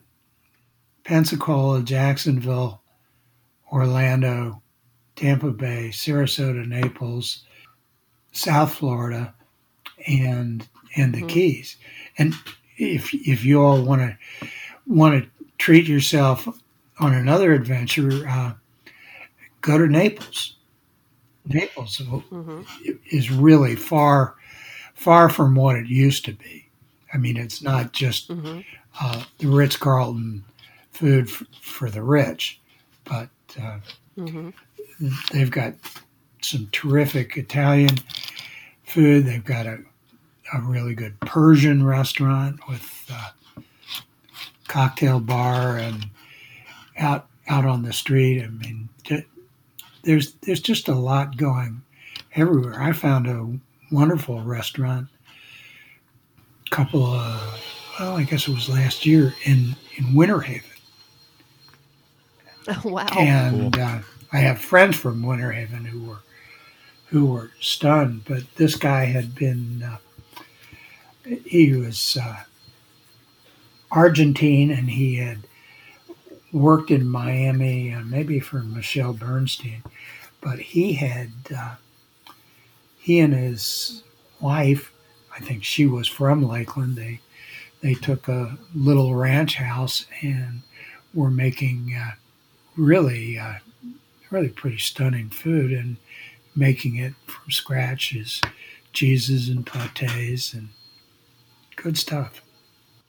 Pensacola, 1.05 1.83
Jacksonville, 1.83 2.83
Orlando, 3.73 4.63
Tampa 5.17 5.51
Bay, 5.51 5.91
Sarasota, 5.93 6.67
Naples, 6.67 7.45
South 8.33 8.75
Florida, 8.75 9.35
and 10.07 10.69
and 10.97 11.15
the 11.15 11.23
Mhm. 11.23 11.29
Keys, 11.29 11.77
and 12.19 12.35
if 12.77 13.13
if 13.15 13.45
you 13.45 13.63
all 13.63 13.83
want 13.83 14.03
to 14.03 14.19
want 14.87 15.25
to 15.25 15.31
treat 15.59 15.87
yourself 15.87 16.49
on 16.99 17.15
another 17.15 17.53
adventure, 17.53 18.27
uh, 18.29 18.55
go 19.61 19.79
to 19.79 19.87
Naples. 19.89 20.57
Naples 21.47 21.99
hmm 21.99 22.63
is 23.11 23.31
really 23.31 23.77
far 23.77 24.37
far 24.95 25.29
from 25.29 25.55
what 25.55 25.77
it 25.77 25.89
used 25.89 26.25
to 26.27 26.33
be. 26.33 26.70
I 27.13 27.17
mean, 27.19 27.37
it's 27.37 27.63
not 27.63 27.93
just 27.93 28.29
Mm-hmm. 28.29 28.61
uh, 29.01 29.25
the 29.39 29.47
Ritz 29.49 29.77
Carlton 29.77 30.45
food 30.93 31.29
f- 31.29 31.43
for 31.61 31.91
the 31.91 32.03
rich, 32.03 32.61
but 33.05 33.29
uh, 33.61 33.79
Mm-hmm. 34.19 34.51
they've 35.33 35.51
got 35.51 35.75
some 36.43 36.69
terrific 36.73 37.37
Italian 37.37 37.97
food. 38.85 39.25
They've 39.27 39.45
got 39.45 39.67
a, 39.67 39.79
a 40.53 40.61
really 40.63 40.95
good 40.95 41.19
Persian 41.21 41.85
restaurant 41.87 42.61
with 42.69 43.11
uh, 43.13 43.63
cocktail 44.69 45.21
bar 45.21 45.77
and 45.79 46.07
out 46.99 47.27
out 47.49 47.65
on 47.65 47.83
the 47.83 47.93
street. 47.93 48.43
I 48.43 48.49
mean, 48.49 48.89
ju- 49.03 49.25
there's 50.03 50.33
there's 50.43 50.61
just 50.61 50.89
a 50.89 50.95
lot 50.95 51.37
going 51.37 51.83
everywhere. 52.35 52.81
I 52.81 52.93
found 52.93 53.27
a 53.27 53.59
wonderful 53.91 54.43
restaurant, 54.43 55.09
couple 56.71 57.05
of 57.05 57.61
well, 57.99 58.17
I 58.17 58.23
guess 58.23 58.49
it 58.49 58.55
was 58.55 58.69
last 58.69 59.05
year 59.05 59.35
in 59.45 59.77
in 59.97 60.15
Winter 60.15 60.41
Haven. 60.41 60.71
Oh, 62.69 62.81
wow. 62.85 63.07
and 63.17 63.79
uh, 63.79 63.99
I 64.33 64.39
have 64.39 64.59
friends 64.59 64.97
from 64.97 65.23
Winter 65.23 65.53
Haven 65.53 65.85
who 65.85 66.05
were 66.05 66.21
who 67.07 67.27
were 67.27 67.51
stunned. 67.61 68.25
But 68.25 68.43
this 68.57 68.77
guy 68.77 69.05
had 69.05 69.35
been 69.35 69.83
uh, 69.83 69.99
he 71.45 71.75
was 71.75 72.17
uh, 72.21 72.45
Argentine, 73.91 74.71
and 74.71 74.91
he 74.91 75.17
had 75.17 75.39
worked 76.53 76.91
in 76.91 77.07
Miami, 77.07 77.93
uh, 77.93 78.01
maybe 78.01 78.41
for 78.41 78.63
Michelle 78.63 79.13
Bernstein. 79.13 79.83
But 80.41 80.59
he 80.59 80.95
had 80.95 81.33
uh, 81.55 81.75
he 82.99 83.21
and 83.21 83.35
his 83.35 84.03
wife, 84.41 84.90
I 85.41 85.45
think 85.45 85.65
she 85.65 85.87
was 85.87 86.07
from 86.07 86.47
Lakeland. 86.47 86.97
They 86.97 87.21
they 87.81 87.95
took 87.95 88.29
a 88.29 88.59
little 88.75 89.15
ranch 89.15 89.55
house 89.57 90.07
and 90.23 90.63
were 91.15 91.31
making. 91.31 91.95
Uh, 91.99 92.13
really, 92.77 93.39
uh, 93.39 93.55
really 94.31 94.49
pretty 94.49 94.79
stunning 94.79 95.29
food 95.29 95.73
and 95.73 95.97
making 96.57 96.97
it 96.97 97.15
from 97.27 97.51
scratch 97.51 98.15
is 98.15 98.41
cheeses 98.93 99.49
and 99.49 99.67
pâtés 99.67 100.55
and 100.55 100.69
good 101.77 101.97
stuff. 101.97 102.43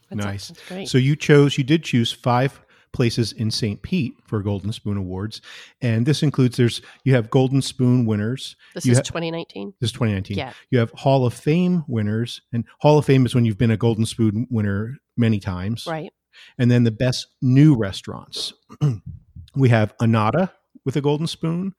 That's- 0.10 0.26
nice. 0.26 0.48
That's 0.50 0.68
great. 0.68 0.90
So 0.90 0.98
you 0.98 1.16
chose, 1.16 1.58
you 1.58 1.64
did 1.64 1.84
choose 1.84 2.12
five 2.12 2.60
places 2.94 3.32
in 3.32 3.50
St. 3.52 3.82
Pete 3.82 4.14
for 4.26 4.42
Golden 4.42 4.72
Spoon 4.74 4.98
Awards, 4.98 5.42
and 5.82 6.06
this 6.06 6.24
includes 6.24 6.58
there's 6.58 6.82
you 7.04 7.14
have 7.16 7.30
Golden 7.30 7.62
Spoon 7.62 8.06
winners. 8.06 8.56
this 8.76 8.86
you 8.86 8.92
is 8.92 8.98
ha- 8.98 9.04
2019. 9.04 9.74
This 9.80 9.90
is 9.90 9.94
2019. 9.94 10.38
Yeah. 10.38 10.54
You 10.72 10.80
have 10.80 10.92
Hall 10.92 11.26
of 11.26 11.34
Fame 11.34 11.84
winners, 11.88 12.42
and 12.52 12.66
Hall 12.80 12.98
of 12.98 13.06
Fame 13.06 13.26
is 13.26 13.34
when 13.34 13.46
you've 13.46 13.58
been 13.58 13.72
a 13.72 13.78
Golden 13.78 14.06
Spoon 14.06 14.48
winner 14.50 14.98
many 15.18 15.40
times. 15.40 15.86
Right. 15.88 16.12
And 16.58 16.70
then 16.72 16.84
the 16.84 16.92
best 16.92 17.28
new 17.42 17.76
restaurants. 17.76 18.54
we 19.56 19.70
have 19.70 19.94
Annata 20.00 20.52
with 20.86 20.96
a 20.96 21.02
Golden 21.02 21.28
Spoon, 21.28 21.74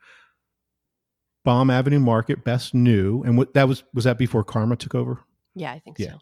Bomb 1.44 1.70
Avenue 1.70 1.98
Market, 1.98 2.44
best 2.44 2.72
new, 2.74 3.22
and 3.24 3.36
what 3.36 3.54
that 3.54 3.66
was 3.68 3.82
was 3.92 4.04
that 4.04 4.18
before 4.18 4.44
Karma 4.44 4.76
took 4.76 4.94
over? 4.94 5.20
Yeah, 5.54 5.72
I 5.72 5.78
think 5.80 5.98
Yeah. 5.98 6.12
so. 6.12 6.18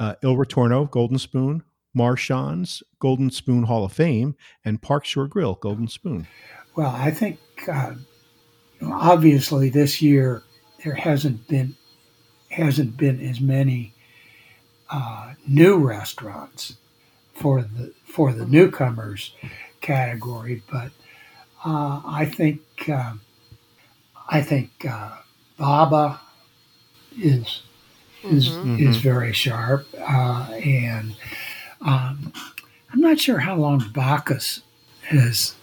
uh, 0.00 0.14
Il 0.22 0.36
Ritorno, 0.36 0.88
Golden 0.90 1.18
Spoon, 1.18 1.62
Marchand's, 1.98 2.82
Golden 3.00 3.30
Spoon 3.30 3.64
Hall 3.64 3.84
of 3.84 3.92
Fame, 3.92 4.36
and 4.64 4.80
Park 4.80 5.04
Shore 5.04 5.26
Grill, 5.26 5.54
Golden 5.56 5.88
Spoon. 5.88 6.26
Well, 6.76 6.94
I 6.94 7.10
think 7.10 7.38
uh, 7.70 7.94
obviously 8.82 9.68
this 9.68 10.00
year 10.00 10.42
there 10.84 10.94
hasn't 10.94 11.48
been 11.48 11.74
hasn't 12.50 12.96
been 12.96 13.20
as 13.20 13.40
many 13.40 13.92
uh, 14.90 15.34
new 15.46 15.76
restaurants 15.76 16.76
for 17.34 17.62
the 17.62 17.92
for 18.04 18.32
the 18.32 18.46
newcomers 18.46 19.34
category, 19.80 20.62
but 20.70 20.90
uh, 21.64 22.00
I 22.06 22.24
think 22.24 22.60
uh, 22.88 23.14
I 24.28 24.40
think 24.40 24.70
uh, 24.88 25.16
Baba 25.58 26.20
is 27.20 27.62
is 28.22 28.48
Mhm. 28.48 28.80
is 28.88 28.96
very 28.98 29.32
sharp, 29.32 29.86
uh, 29.98 30.50
and 30.64 31.14
um, 31.80 32.32
I'm 32.92 33.00
not 33.00 33.18
sure 33.20 33.38
how 33.38 33.56
long 33.56 33.90
Bacchus 33.94 34.60
has 35.02 35.54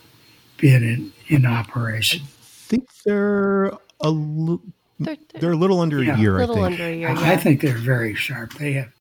been 0.57 0.83
in, 0.83 1.13
in 1.27 1.45
operation. 1.45 2.21
I 2.23 2.27
think 2.67 2.89
they're 3.05 3.71
a 4.01 4.09
li- 4.09 4.59
They're, 4.99 5.17
they're 5.39 5.51
a 5.51 5.57
little 5.57 5.79
under 5.81 6.01
Yeah. 6.03 6.15
a 6.15 6.19
year. 6.19 6.37
a 6.37 6.39
little 6.47 6.63
I 6.63 6.69
think. 6.69 6.79
under 6.81 6.91
a 6.93 6.95
year. 6.95 7.09
I 7.09 7.35
think 7.37 7.61
they're 7.61 7.77
very 7.77 8.15
sharp. 8.15 8.53
They 8.55 8.73
have 8.73 8.91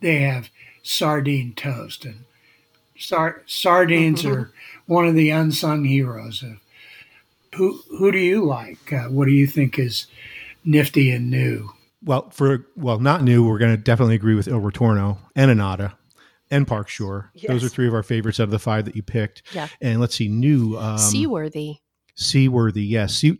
they 0.00 0.20
have 0.22 0.48
sardine 0.82 1.52
toast 1.54 2.04
and 2.04 2.24
sar- 2.98 3.42
sardines 3.46 4.22
Mm-hmm. 4.22 4.32
are 4.32 4.52
one 4.86 5.06
of 5.06 5.14
the 5.14 5.30
unsung 5.30 5.84
heroes 5.84 6.42
of 6.42 6.56
who 7.56 7.80
who 7.98 8.10
do 8.10 8.18
you 8.18 8.44
like? 8.44 8.92
Uh, 8.92 9.04
what 9.04 9.26
do 9.26 9.32
you 9.32 9.46
think 9.46 9.78
is 9.78 10.06
nifty 10.64 11.10
and 11.10 11.30
new? 11.30 11.70
Well, 12.04 12.30
for 12.30 12.66
well, 12.76 12.98
not 12.98 13.22
new. 13.22 13.46
We're 13.46 13.58
going 13.58 13.76
to 13.76 13.82
definitely 13.82 14.14
agree 14.14 14.34
with 14.34 14.48
Il 14.48 14.60
Ritorno 14.60 15.18
and 15.36 15.50
Annata 15.50 15.92
and 16.50 16.66
Park 16.66 16.88
Shore. 16.88 17.32
Those 17.46 17.64
are 17.64 17.68
three 17.68 17.86
of 17.88 17.94
our 17.94 18.02
favorites 18.02 18.40
out 18.40 18.44
of 18.44 18.50
the 18.50 18.58
five 18.58 18.84
that 18.86 18.96
you 18.96 19.02
picked. 19.02 19.42
Yeah. 19.52 19.68
And 19.80 20.00
let's 20.00 20.14
see, 20.14 20.28
new 20.28 20.76
um, 20.78 20.98
Seaworthy. 20.98 21.76
Seaworthy. 22.14 22.82
Yes, 22.84 23.14
Sea, 23.14 23.38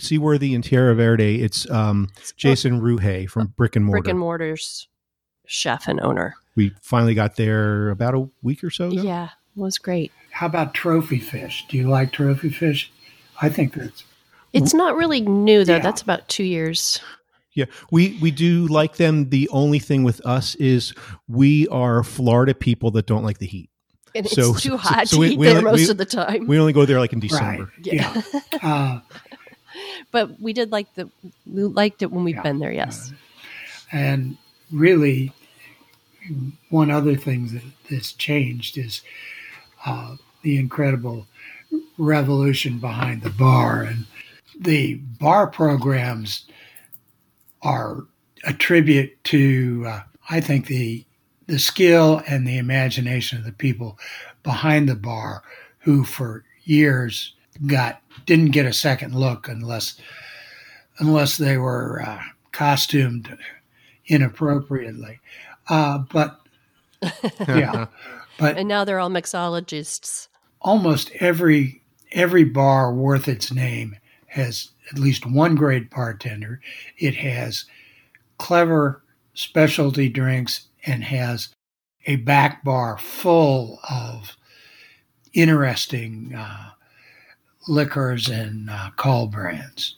Seaworthy 0.00 0.54
and 0.54 0.62
Tierra 0.64 0.94
Verde. 0.94 1.42
It's 1.42 1.68
um, 1.70 2.08
Jason 2.36 2.80
Ruhe 2.80 3.28
from 3.28 3.48
Brick 3.56 3.76
and 3.76 3.84
Mortar. 3.84 4.02
Brick 4.02 4.10
and 4.10 4.18
Mortar's 4.18 4.88
chef 5.46 5.88
and 5.88 6.00
owner. 6.00 6.34
we 6.56 6.72
finally 6.82 7.14
got 7.14 7.36
there 7.36 7.90
about 7.90 8.14
a 8.14 8.28
week 8.42 8.64
or 8.64 8.70
so 8.70 8.88
ago. 8.88 9.02
Yeah, 9.02 9.24
it 9.56 9.60
was 9.60 9.78
great. 9.78 10.10
How 10.30 10.46
about 10.46 10.74
trophy 10.74 11.18
fish? 11.18 11.64
Do 11.68 11.76
you 11.76 11.88
like 11.88 12.12
trophy 12.12 12.50
fish? 12.50 12.90
I 13.40 13.48
think 13.48 13.74
that's 13.74 14.04
It's 14.52 14.74
not 14.74 14.96
really 14.96 15.20
new 15.20 15.64
though. 15.64 15.76
Yeah. 15.76 15.82
That's 15.82 16.02
about 16.02 16.28
two 16.28 16.44
years. 16.44 17.00
Yeah, 17.54 17.66
we 17.90 18.18
we 18.20 18.30
do 18.30 18.66
like 18.66 18.96
them. 18.96 19.30
The 19.30 19.48
only 19.50 19.78
thing 19.78 20.02
with 20.04 20.24
us 20.26 20.54
is 20.56 20.92
we 21.28 21.68
are 21.68 22.02
Florida 22.02 22.54
people 22.54 22.90
that 22.92 23.06
don't 23.06 23.22
like 23.22 23.38
the 23.38 23.46
heat. 23.46 23.70
And 24.16 24.26
it's 24.26 24.62
too 24.62 24.76
hot 24.76 25.08
so 25.08 25.16
to 25.16 25.20
we- 25.20 25.28
eat 25.30 25.38
we 25.38 25.46
there 25.46 25.58
only- 25.58 25.70
most 25.70 25.84
we- 25.86 25.90
of 25.90 25.96
the 25.98 26.04
time. 26.04 26.46
We 26.46 26.58
only 26.58 26.72
go 26.72 26.84
there 26.84 27.00
like 27.00 27.12
in 27.12 27.20
December. 27.20 27.64
right. 27.64 27.86
Yeah. 27.86 28.22
uh, 28.62 29.00
but 30.10 30.40
we 30.40 30.52
did 30.52 30.70
like 30.72 30.92
the 30.94 31.08
we 31.46 31.62
liked 31.64 32.02
it 32.02 32.10
when 32.12 32.24
we've 32.24 32.36
Yeah. 32.36 32.42
been 32.42 32.58
there. 32.58 32.72
Yes. 32.72 33.12
And 33.92 34.36
really, 34.72 35.32
one 36.70 36.90
other 36.90 37.16
thing 37.16 37.48
that, 37.48 37.62
that's 37.90 38.12
changed 38.12 38.78
is 38.78 39.02
uh, 39.86 40.16
the 40.42 40.56
incredible 40.56 41.26
revolution 41.98 42.78
behind 42.78 43.22
the 43.22 43.30
bar. 43.30 43.82
And 43.82 44.06
the 44.58 44.94
bar 44.94 45.46
programs 45.48 46.46
are 47.64 48.04
a 48.44 48.52
tribute 48.52 49.12
to, 49.24 49.84
uh, 49.88 50.00
I 50.30 50.40
think, 50.40 50.66
the 50.66 51.04
the 51.46 51.58
skill 51.58 52.22
and 52.26 52.46
the 52.46 52.56
imagination 52.58 53.38
of 53.38 53.44
the 53.44 53.52
people 53.52 53.98
behind 54.42 54.88
the 54.88 54.94
bar, 54.94 55.42
who 55.80 56.04
for 56.04 56.44
years 56.64 57.34
got 57.66 58.00
didn't 58.26 58.52
get 58.52 58.66
a 58.66 58.72
second 58.72 59.14
look 59.14 59.48
unless 59.48 60.00
unless 60.98 61.36
they 61.36 61.56
were 61.58 62.02
uh, 62.06 62.22
costumed 62.52 63.36
inappropriately. 64.06 65.20
Uh, 65.68 65.98
but 65.98 66.40
yeah, 67.48 67.86
but 68.38 68.56
And 68.58 68.68
now 68.68 68.84
they're 68.84 69.00
all 69.00 69.10
mixologists. 69.10 70.28
almost 70.60 71.10
every 71.20 71.82
every 72.12 72.44
bar 72.44 72.92
worth 72.94 73.28
its 73.28 73.52
name 73.52 73.96
has 74.28 74.70
at 74.90 74.98
least 74.98 75.26
one 75.26 75.54
great 75.54 75.90
bartender. 75.90 76.60
It 76.98 77.16
has 77.16 77.64
clever 78.38 79.02
specialty 79.34 80.08
drinks 80.08 80.68
and 80.86 81.04
has 81.04 81.48
a 82.06 82.16
back 82.16 82.62
bar 82.64 82.98
full 82.98 83.80
of 83.88 84.36
interesting 85.32 86.34
uh, 86.34 86.70
liquors 87.66 88.28
and 88.28 88.70
uh, 88.70 88.90
call 88.96 89.26
brands. 89.26 89.96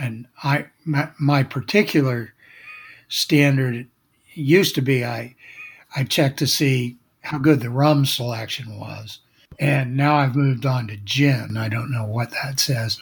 And 0.00 0.26
I 0.42 0.66
my, 0.84 1.10
my 1.20 1.42
particular 1.42 2.32
standard 3.08 3.86
used 4.34 4.74
to 4.76 4.82
be 4.82 5.04
I 5.04 5.34
I 5.94 6.04
checked 6.04 6.38
to 6.38 6.46
see 6.46 6.96
how 7.20 7.38
good 7.38 7.60
the 7.60 7.70
rum 7.70 8.06
selection 8.06 8.78
was. 8.78 9.18
And 9.58 9.96
now 9.96 10.16
I've 10.16 10.34
moved 10.34 10.64
on 10.64 10.88
to 10.88 10.96
gin. 10.96 11.56
I 11.56 11.68
don't 11.68 11.92
know 11.92 12.04
what 12.04 12.30
that 12.30 12.58
says. 12.58 12.98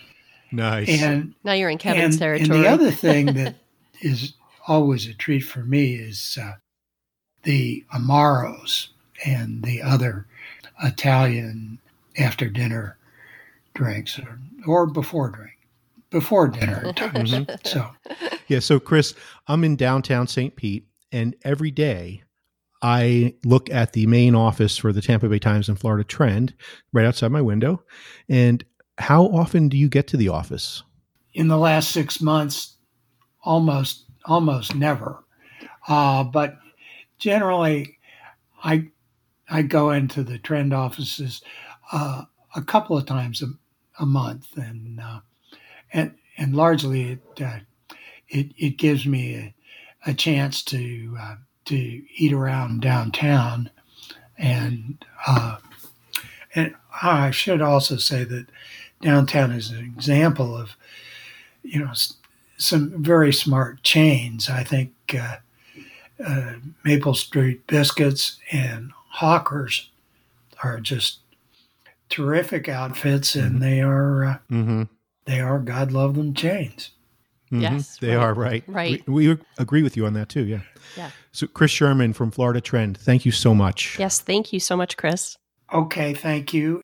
Nice. 0.52 0.88
And 1.02 1.34
Now 1.44 1.52
you're 1.52 1.70
in 1.70 1.78
Kevin's 1.78 2.14
and, 2.14 2.18
territory. 2.18 2.58
And 2.58 2.64
the 2.64 2.68
other 2.68 2.90
thing 2.90 3.26
that 3.34 3.56
is 4.00 4.34
always 4.66 5.06
a 5.06 5.14
treat 5.14 5.40
for 5.40 5.60
me 5.60 5.94
is 5.94 6.38
uh, 6.40 6.54
the 7.42 7.84
Amaros 7.94 8.88
and 9.24 9.62
the 9.62 9.82
other 9.82 10.26
Italian 10.82 11.78
after 12.18 12.48
dinner 12.48 12.96
drinks 13.74 14.18
or, 14.18 14.40
or 14.66 14.86
before 14.86 15.30
drink. 15.30 15.56
before 16.10 16.48
dinner 16.48 16.92
time. 16.92 17.10
Mm-hmm. 17.20 17.54
So 17.64 17.86
Yeah. 18.48 18.58
So, 18.58 18.80
Chris, 18.80 19.14
I'm 19.46 19.64
in 19.64 19.76
downtown 19.76 20.26
St. 20.26 20.56
Pete, 20.56 20.86
and 21.12 21.36
every 21.44 21.70
day 21.70 22.22
I 22.82 23.34
look 23.44 23.70
at 23.70 23.92
the 23.92 24.06
main 24.06 24.34
office 24.34 24.76
for 24.76 24.92
the 24.92 25.02
Tampa 25.02 25.28
Bay 25.28 25.38
Times 25.38 25.68
and 25.68 25.78
Florida 25.78 26.04
Trend 26.04 26.54
right 26.92 27.06
outside 27.06 27.30
my 27.30 27.42
window. 27.42 27.82
And 28.28 28.64
how 29.00 29.24
often 29.24 29.68
do 29.68 29.76
you 29.76 29.88
get 29.88 30.06
to 30.08 30.16
the 30.16 30.28
office? 30.28 30.82
in 31.34 31.48
the 31.48 31.58
last 31.58 31.90
six 31.90 32.20
months, 32.20 32.76
almost 33.42 34.04
almost 34.26 34.74
never. 34.74 35.24
Uh, 35.88 36.24
but 36.24 36.58
generally, 37.18 37.98
I 38.62 38.88
I 39.48 39.62
go 39.62 39.90
into 39.90 40.22
the 40.22 40.38
trend 40.38 40.72
offices 40.72 41.42
uh, 41.92 42.24
a 42.54 42.62
couple 42.62 42.96
of 42.96 43.06
times 43.06 43.42
a, 43.42 43.46
a 43.98 44.06
month, 44.06 44.56
and 44.56 45.00
uh, 45.00 45.20
and 45.92 46.14
and 46.36 46.54
largely 46.54 47.12
it 47.12 47.42
uh, 47.42 47.60
it 48.28 48.52
it 48.56 48.76
gives 48.76 49.06
me 49.06 49.34
a, 49.36 49.54
a 50.06 50.14
chance 50.14 50.62
to 50.64 51.16
uh, 51.18 51.36
to 51.66 52.02
eat 52.16 52.32
around 52.32 52.82
downtown, 52.82 53.70
and 54.36 55.04
uh, 55.26 55.56
and 56.54 56.74
I 57.02 57.30
should 57.30 57.62
also 57.62 57.96
say 57.96 58.24
that 58.24 58.46
downtown 59.00 59.52
is 59.52 59.70
an 59.70 59.78
example 59.84 60.56
of 60.56 60.76
you 61.62 61.80
know 61.80 61.92
some 62.56 63.02
very 63.02 63.32
smart 63.32 63.82
chains. 63.82 64.48
I 64.50 64.64
think 64.64 64.92
uh, 65.18 65.36
uh, 66.24 66.52
Maple 66.84 67.14
Street 67.14 67.66
Biscuits 67.66 68.38
and 68.52 68.92
Hawkers 69.08 69.90
are 70.62 70.78
just 70.80 71.18
terrific 72.08 72.68
outfits, 72.68 73.34
and 73.34 73.62
they 73.62 73.80
are 73.80 74.24
uh, 74.24 74.38
Mm-hmm. 74.50 74.82
they 75.24 75.40
are 75.40 75.58
God 75.58 75.92
love 75.92 76.14
them 76.14 76.34
chains. 76.34 76.90
Yes, 77.52 77.96
they 77.96 78.14
right. 78.14 78.22
are 78.22 78.34
right. 78.34 78.64
Right. 78.68 79.08
We, 79.08 79.28
we 79.34 79.38
agree 79.58 79.82
with 79.82 79.96
you 79.96 80.06
on 80.06 80.12
that 80.12 80.28
too. 80.28 80.44
Yeah. 80.44 80.60
Yeah. 80.96 81.10
So, 81.32 81.48
Chris 81.48 81.72
Sherman 81.72 82.12
from 82.12 82.30
Florida 82.30 82.60
Trend, 82.60 82.96
thank 82.96 83.24
you 83.26 83.32
so 83.32 83.54
much. 83.54 83.98
Yes, 83.98 84.20
thank 84.20 84.52
you 84.52 84.60
so 84.60 84.76
much, 84.76 84.96
Chris. 84.96 85.36
Okay, 85.72 86.14
thank 86.14 86.54
you. 86.54 86.80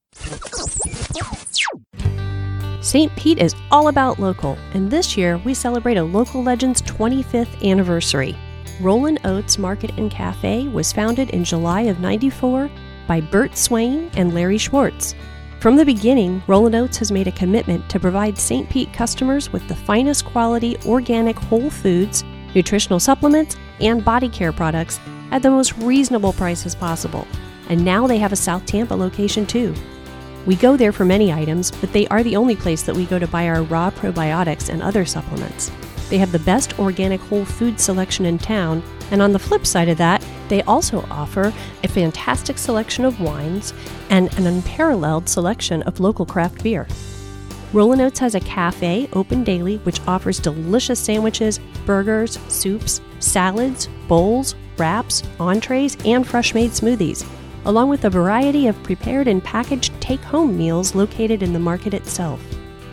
St. 2.87 3.13
Pete 3.17 3.41
is 3.41 3.57
all 3.73 3.89
about 3.89 4.21
local, 4.21 4.57
and 4.73 4.89
this 4.89 5.17
year 5.17 5.39
we 5.39 5.55
celebrate 5.55 5.97
a 5.97 6.05
local 6.05 6.41
legend's 6.41 6.81
25th 6.83 7.69
anniversary. 7.69 8.39
Rollin' 8.81 9.19
Oats 9.25 9.59
Market 9.59 9.91
and 9.99 10.09
Cafe 10.09 10.69
was 10.69 10.93
founded 10.93 11.31
in 11.31 11.43
July 11.43 11.81
of 11.81 11.99
94 11.99 12.71
by 13.09 13.21
Bert 13.21 13.57
Swain 13.57 14.09
and 14.15 14.33
Larry 14.33 14.57
Schwartz. 14.57 15.17
From 15.59 15.75
the 15.75 15.85
beginning, 15.85 16.45
Rollin' 16.47 16.77
Oats 16.77 16.97
has 16.99 17.11
made 17.11 17.27
a 17.27 17.33
commitment 17.33 17.91
to 17.91 17.99
provide 17.99 18.39
St. 18.39 18.71
Pete 18.71 18.93
customers 18.93 19.53
with 19.53 19.67
the 19.67 19.75
finest 19.75 20.25
quality 20.25 20.77
organic 20.87 21.37
whole 21.37 21.71
foods, 21.71 22.23
nutritional 22.55 23.01
supplements, 23.01 23.57
and 23.81 24.05
body 24.05 24.29
care 24.29 24.53
products 24.53 25.01
at 25.33 25.43
the 25.43 25.51
most 25.51 25.77
reasonable 25.79 26.35
prices 26.35 26.77
possible. 26.77 27.27
And 27.69 27.85
now 27.85 28.07
they 28.07 28.19
have 28.19 28.33
a 28.33 28.37
South 28.37 28.65
Tampa 28.65 28.95
location 28.95 29.45
too. 29.45 29.75
We 30.47 30.55
go 30.55 30.77
there 30.77 30.93
for 30.93 31.05
many 31.05 31.33
items, 31.33 31.73
but 31.73 31.93
they 31.93 32.07
are 32.07 32.23
the 32.23 32.37
only 32.37 32.55
place 32.55 32.83
that 32.85 32.95
we 32.95 33.05
go 33.05 33.19
to 33.19 33.27
buy 33.27 33.49
our 33.49 33.65
raw 33.65 33.91
probiotics 33.91 34.69
and 34.69 34.81
other 34.81 35.05
supplements. 35.05 35.73
They 36.09 36.19
have 36.19 36.31
the 36.31 36.39
best 36.39 36.79
organic 36.79 37.21
whole 37.21 37.45
food 37.45 37.81
selection 37.81 38.25
in 38.25 38.39
town, 38.39 38.81
and 39.11 39.21
on 39.21 39.33
the 39.33 39.41
flip 39.41 39.67
side 39.67 39.89
of 39.89 39.99
that, 39.99 40.25
they 40.49 40.63
also 40.63 41.05
offer 41.11 41.53
a 41.83 41.89
fantastic 41.89 42.59
selection 42.59 43.05
of 43.05 43.21
wines 43.21 43.75
and 44.09 44.33
an 44.39 44.47
unparalleled 44.47 45.29
selection 45.29 45.83
of 45.83 45.99
local 45.99 46.25
craft 46.25 46.63
beer. 46.63 46.87
Rollin' 47.73 48.01
Oats 48.01 48.21
has 48.21 48.37
a 48.37 48.41
cafe 48.41 49.09
open 49.15 49.43
daily 49.43 49.79
which 49.79 50.01
offers 50.07 50.39
delicious 50.39 51.01
sandwiches, 51.01 51.59
burgers, 51.85 52.39
soups, 52.47 53.01
salads, 53.19 53.89
bowls, 54.07 54.55
wraps, 54.79 55.25
entrees, 55.41 55.97
and 56.05 56.25
fresh 56.25 56.55
made 56.55 56.71
smoothies, 56.71 57.27
along 57.67 57.91
with 57.91 58.05
a 58.05 58.11
variety 58.11 58.69
of 58.69 58.83
prepared 58.83 59.29
and 59.29 59.45
packaged 59.45 59.93
take 60.01 60.21
home 60.21 60.57
meals 60.57 60.95
located 60.95 61.43
in 61.43 61.53
the 61.53 61.59
market 61.59 61.93
itself. 61.93 62.41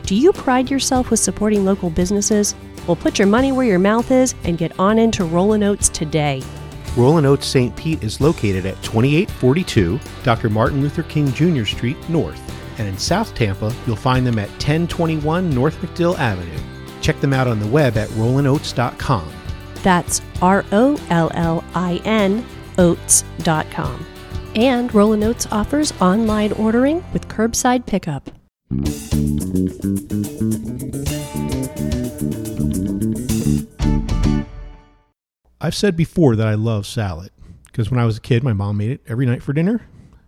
Do 0.04 0.16
you 0.16 0.34
pride 0.34 0.70
yourself 0.70 1.10
with 1.10 1.20
supporting 1.20 1.64
local 1.64 1.90
businesses? 1.90 2.56
Well, 2.88 2.98
put 2.98 3.18
your 3.18 3.28
money 3.28 3.52
where 3.52 3.66
your 3.66 3.80
mouth 3.80 4.12
is 4.12 4.36
and 4.44 4.58
get 4.58 4.78
on 4.78 5.00
into 5.00 5.24
Rollin' 5.24 5.64
Oats 5.64 5.88
today. 5.88 6.44
Rollin' 6.98 7.26
Oats 7.26 7.48
St. 7.48 7.74
Pete 7.76 8.04
is 8.04 8.20
located 8.20 8.66
at 8.66 8.82
2842 8.84 10.00
Dr. 10.24 10.50
Martin 10.50 10.82
Luther 10.82 11.04
King 11.04 11.32
Jr. 11.32 11.64
Street 11.64 11.98
North. 12.10 12.42
And 12.80 12.88
in 12.88 12.98
South 12.98 13.34
Tampa, 13.36 13.74
you'll 13.86 13.96
find 13.96 14.26
them 14.26 14.40
at 14.40 14.50
1021 14.50 15.50
North 15.52 15.80
MacDill 15.82 16.18
Avenue. 16.18 16.60
Check 17.02 17.20
them 17.22 17.34
out 17.34 17.48
on 17.48 17.60
the 17.60 17.68
web 17.68 17.96
at 17.98 18.10
rollinoats.com. 18.10 19.32
That's 19.84 20.22
R 20.42 20.66
O 20.72 21.00
L 21.10 21.32
L 21.34 21.64
I 21.76 22.02
N 22.06 22.46
oats.com. 22.78 24.06
And 24.56 24.94
Rollin' 24.94 25.24
Oats 25.24 25.48
offers 25.52 25.92
online 26.00 26.52
ordering 26.54 27.04
with 27.12 27.28
curbside 27.28 27.86
pickup. 27.86 28.30
I've 35.60 35.76
said 35.76 35.96
before 35.96 36.36
that 36.36 36.46
I 36.48 36.56
love 36.56 36.86
salad 36.86 37.32
because 37.66 37.90
when 37.90 38.00
I 38.00 38.06
was 38.06 38.18
a 38.18 38.22
kid, 38.22 38.44
my 38.44 38.54
mom 38.54 38.78
made 38.78 38.92
it 38.92 39.02
every 39.08 39.26
night 39.26 39.42
for 39.42 39.54
dinner, 39.54 39.82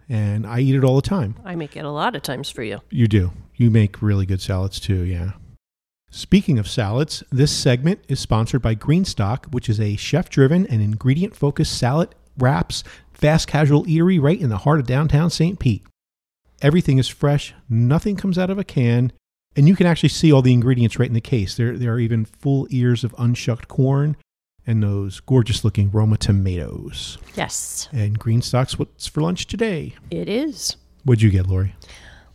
and 0.09 0.47
I 0.47 0.61
eat 0.61 0.75
it 0.75 0.83
all 0.83 0.95
the 0.95 1.01
time. 1.01 1.35
I 1.43 1.55
make 1.55 1.75
it 1.75 1.85
a 1.85 1.91
lot 1.91 2.15
of 2.15 2.21
times 2.21 2.49
for 2.49 2.63
you. 2.63 2.79
You 2.89 3.07
do. 3.07 3.31
You 3.55 3.69
make 3.69 4.01
really 4.01 4.25
good 4.25 4.41
salads 4.41 4.79
too, 4.79 5.03
yeah. 5.03 5.33
Speaking 6.09 6.57
of 6.57 6.67
salads, 6.67 7.23
this 7.31 7.51
segment 7.51 7.99
is 8.07 8.19
sponsored 8.19 8.61
by 8.61 8.75
Greenstock, 8.75 9.51
which 9.53 9.69
is 9.69 9.79
a 9.79 9.97
chef 9.97 10.29
driven 10.29 10.65
and 10.67 10.81
ingredient 10.81 11.35
focused 11.35 11.77
salad, 11.77 12.15
wraps, 12.37 12.83
fast 13.25 13.47
casual 13.47 13.83
eatery 13.85 14.21
right 14.21 14.39
in 14.39 14.49
the 14.49 14.57
heart 14.59 14.79
of 14.79 14.85
downtown 14.85 15.31
St. 15.31 15.57
Pete. 15.57 15.83
Everything 16.61 16.99
is 16.99 17.07
fresh, 17.07 17.55
nothing 17.67 18.15
comes 18.15 18.37
out 18.37 18.51
of 18.51 18.59
a 18.59 18.63
can, 18.63 19.11
and 19.55 19.67
you 19.67 19.75
can 19.75 19.87
actually 19.87 20.09
see 20.09 20.31
all 20.31 20.43
the 20.43 20.53
ingredients 20.53 20.99
right 20.99 21.07
in 21.07 21.15
the 21.15 21.21
case. 21.21 21.57
There, 21.57 21.75
there 21.75 21.91
are 21.93 21.99
even 21.99 22.25
full 22.25 22.67
ears 22.69 23.03
of 23.03 23.15
unshucked 23.17 23.67
corn 23.67 24.15
and 24.67 24.83
those 24.83 25.21
gorgeous 25.21 25.63
looking 25.63 25.89
Roma 25.89 26.17
tomatoes. 26.17 27.17
Yes, 27.33 27.89
And 27.91 28.19
green 28.19 28.41
Greenstock's 28.41 28.77
what's 28.77 29.07
for 29.07 29.21
lunch 29.21 29.47
today. 29.47 29.95
it 30.11 30.29
is. 30.29 30.77
What'd 31.03 31.23
you 31.23 31.31
get, 31.31 31.47
Lori? 31.47 31.73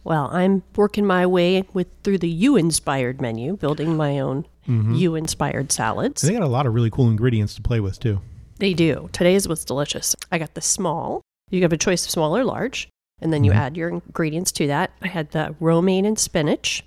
Well, 0.02 0.28
I'm 0.32 0.64
working 0.74 1.06
my 1.06 1.24
way 1.24 1.62
with 1.72 1.86
through 2.02 2.18
the 2.18 2.28
you 2.28 2.56
inspired 2.56 3.20
menu, 3.20 3.56
building 3.56 3.96
my 3.96 4.18
own 4.18 4.44
mm-hmm. 4.66 4.94
you 4.96 5.14
inspired 5.14 5.70
salads. 5.70 6.24
And 6.24 6.34
they 6.34 6.36
got 6.36 6.44
a 6.44 6.50
lot 6.50 6.66
of 6.66 6.74
really 6.74 6.90
cool 6.90 7.08
ingredients 7.08 7.54
to 7.54 7.62
play 7.62 7.78
with 7.78 8.00
too. 8.00 8.20
They 8.60 8.74
do. 8.74 9.08
Today's 9.12 9.48
was 9.48 9.64
delicious. 9.64 10.14
I 10.30 10.38
got 10.38 10.54
the 10.54 10.60
small. 10.60 11.22
You 11.50 11.62
have 11.62 11.72
a 11.72 11.78
choice 11.78 12.04
of 12.04 12.10
small 12.10 12.36
or 12.36 12.44
large, 12.44 12.88
and 13.20 13.32
then 13.32 13.42
you 13.42 13.52
Mhm. 13.52 13.56
add 13.56 13.76
your 13.76 13.88
ingredients 13.88 14.52
to 14.52 14.66
that. 14.66 14.92
I 15.02 15.08
had 15.08 15.30
the 15.30 15.56
romaine 15.58 16.04
and 16.04 16.18
spinach 16.18 16.84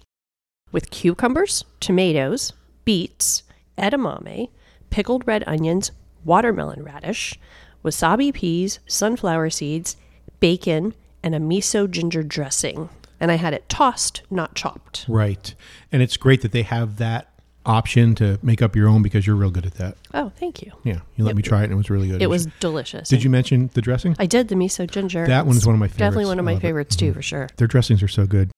with 0.72 0.92
cucumbers, 0.92 1.66
tomatoes, 1.80 2.54
beets, 2.86 3.44
edamame, 3.78 4.50
pickled 4.92 5.26
red 5.28 5.44
onions, 5.48 5.92
watermelon 6.24 6.84
radish, 6.84 7.38
wasabi 7.84 8.32
peas, 8.34 8.80
sunflower 8.88 9.50
seeds, 9.50 9.98
bacon, 10.40 10.94
and 11.24 11.34
a 11.34 11.40
miso 11.40 11.90
ginger 11.90 12.22
dressing. 12.24 12.90
And 13.20 13.32
I 13.32 13.36
had 13.36 13.54
it 13.54 13.68
tossed, 13.68 14.22
not 14.30 14.54
chopped. 14.54 15.06
Right. 15.08 15.56
And 15.92 16.02
it's 16.02 16.18
great 16.18 16.42
that 16.42 16.52
they 16.52 16.64
have 16.64 16.98
that 16.98 17.33
option 17.66 18.16
to 18.16 18.38
make 18.42 18.62
up 18.62 18.76
your 18.76 18.88
own 18.88 19.02
because 19.02 19.26
you're 19.26 19.36
real 19.36 19.50
good 19.52 19.66
at 19.66 19.76
that. 19.76 19.98
Oh, 20.14 20.32
thank 20.40 20.62
you. 20.62 20.72
Yeah. 20.84 21.00
You 21.16 21.24
let 21.24 21.36
me 21.36 21.42
try 21.42 21.62
it 21.62 21.66
and 21.66 21.74
it 21.74 21.76
was 21.76 21.90
really 21.90 22.08
good. 22.10 22.22
It 22.22 22.28
was 22.30 22.48
delicious. 22.60 23.08
Did 23.10 23.24
you 23.24 23.30
mention 23.30 23.70
the 23.74 23.82
dressing? 23.82 24.16
I 24.20 24.26
did 24.26 24.48
the 24.50 24.56
miso 24.56 24.90
ginger. 24.90 25.26
That 25.28 25.46
one 25.46 25.56
It's 25.56 25.66
one 25.66 25.76
of 25.76 25.80
my 25.80 25.88
Definitely 25.88 26.26
one 26.26 26.40
of 26.40 26.46
my 26.46 26.60
favorites 26.60 26.96
too, 26.96 27.12
Mhm. 27.12 27.16
for 27.16 27.22
sure. 27.22 27.50
Their 27.58 27.68
dressings 27.68 28.04
are 28.04 28.08
so 28.08 28.26
good. 28.26 28.52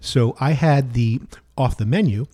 So 0.00 0.36
I 0.40 0.52
had 0.52 0.92
the 0.94 1.20
off 1.56 1.76
the 1.76 1.86
menu, 1.86 2.26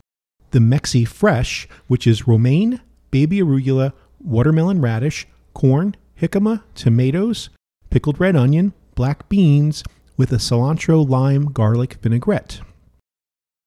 the 0.50 0.58
Mexi 0.60 1.06
Fresh, 1.06 1.68
which 1.86 2.06
is 2.06 2.26
romaine, 2.28 2.80
baby 3.10 3.38
arugula, 3.38 3.92
watermelon 4.20 4.80
radish, 4.80 5.26
corn, 5.54 5.94
jicama, 6.20 6.62
tomatoes, 6.74 7.50
pickled 7.90 8.18
red 8.20 8.36
onion, 8.36 8.72
black 8.94 9.28
beans, 9.28 9.82
with 10.16 10.32
a 10.32 10.36
cilantro 10.36 11.06
lime 11.08 11.46
garlic 11.52 11.98
vinaigrette. 12.02 12.60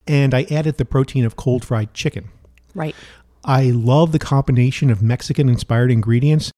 And 0.07 0.33
I 0.33 0.43
added 0.49 0.77
the 0.77 0.85
protein 0.85 1.25
of 1.25 1.35
cold 1.35 1.63
fried 1.63 1.93
chicken. 1.93 2.29
Right. 2.75 2.95
I 3.43 3.65
love 3.71 4.11
the 4.11 4.19
combination 4.19 4.89
of 4.89 5.01
Mexican 5.01 5.49
inspired 5.49 5.91
ingredients, 5.91 6.51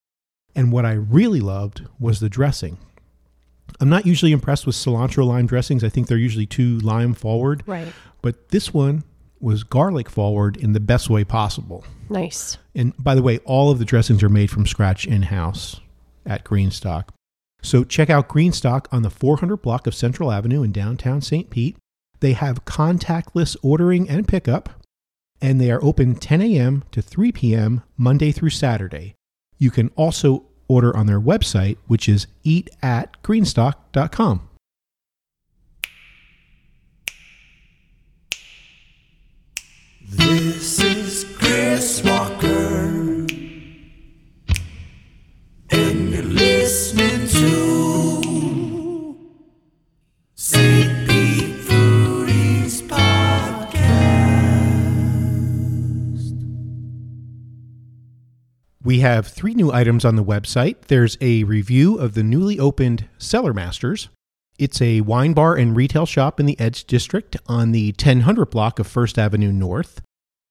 and 0.56 0.72
what 0.72 0.86
I 0.86 0.94
really 0.94 1.40
loved 1.40 1.84
was 2.00 2.20
the 2.20 2.30
dressing. 2.30 2.78
I'm 3.80 3.90
not 3.90 4.06
usually 4.06 4.32
impressed 4.32 4.66
with 4.66 4.76
cilantro 4.76 5.26
lime 5.26 5.48
dressings. 5.48 5.84
I 5.84 5.90
think 5.90 6.08
they're 6.08 6.18
usually 6.18 6.46
too 6.46 6.80
lime 6.80 7.14
forward, 7.14 7.64
Right. 7.66 7.92
but 8.22 8.50
this 8.50 8.74
one 8.74 9.04
was 9.40 9.64
garlic 9.64 10.10
forward 10.10 10.58
in 10.58 10.74
the 10.74 10.80
best 10.80 11.10
way 11.10 11.24
possible. 11.24 11.84
Nice. 12.10 12.58
And 12.76 12.94
by 12.98 13.16
the 13.16 13.24
way, 13.24 13.40
all 13.40 13.72
of 13.72 13.80
the 13.80 13.86
dressings 13.86 14.22
are 14.22 14.30
made 14.30 14.52
from 14.52 14.68
scratch 14.68 15.06
in 15.08 15.24
house 15.24 15.80
at 16.26 16.44
Greenstock. 16.44 17.06
So 17.64 17.84
check 17.84 18.10
out 18.10 18.28
Greenstock 18.30 18.86
on 18.92 19.02
the 19.04 19.10
400 19.10 19.58
block 19.58 19.88
of 19.88 19.96
Central 19.96 20.32
Avenue 20.32 20.62
in 20.64 20.72
downtown 20.72 21.22
St. 21.22 21.50
Pete. 21.50 21.78
They 22.20 22.34
have 22.34 22.66
contactless 22.66 23.56
ordering 23.64 24.08
and 24.10 24.28
pickup. 24.28 24.70
And 25.42 25.60
they 25.60 25.72
are 25.72 25.84
open 25.84 26.16
10 26.16 26.42
a.m. 26.42 26.84
to 26.92 27.02
3 27.02 27.32
p.m. 27.32 27.82
Monday 27.98 28.32
through 28.32 28.52
Saturday. 28.52 29.16
You 29.58 29.72
can 29.72 29.90
also 29.96 30.46
order 30.68 30.96
on 30.96 31.08
their 31.08 31.20
website, 31.20 31.78
which 31.88 32.08
is 32.08 32.28
eatatgreenstock.com. 32.46 34.48
This 40.14 40.81
We 58.92 59.00
have 59.00 59.26
three 59.26 59.54
new 59.54 59.72
items 59.72 60.04
on 60.04 60.18
the 60.18 60.24
website. 60.24 60.88
There's 60.88 61.18
a 61.22 61.46
review 61.46 61.98
of 61.98 62.14
the 62.14 62.24
newly 62.24 62.60
opened 62.60 63.08
Cellar 63.18 63.54
Masters. 63.54 64.10
It's 64.60 64.82
a 64.82 65.00
wine 65.00 65.32
bar 65.32 65.56
and 65.56 65.74
retail 65.74 66.06
shop 66.06 66.42
in 66.42 66.46
the 66.46 66.60
Edge 66.60 66.84
District 66.84 67.38
on 67.48 67.72
the 67.72 67.96
1000 67.98 68.50
block 68.50 68.80
of 68.80 68.88
First 68.88 69.18
Avenue 69.18 69.54
North. 69.54 70.02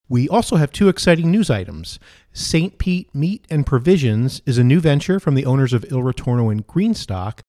We 0.09 0.27
also 0.27 0.57
have 0.57 0.73
two 0.73 0.89
exciting 0.89 1.31
news 1.31 1.51
items. 1.51 1.99
St. 2.33 2.79
Pete 2.79 3.15
Meat 3.15 3.47
and 3.51 3.67
Provisions 3.67 4.41
is 4.47 4.57
a 4.57 4.65
new 4.65 4.81
venture 4.81 5.21
from 5.21 5.35
the 5.35 5.45
owners 5.45 5.75
of 5.75 5.85
Il 5.93 6.01
Ritorno 6.01 6.51
and 6.51 6.67
Greenstock 6.67 7.41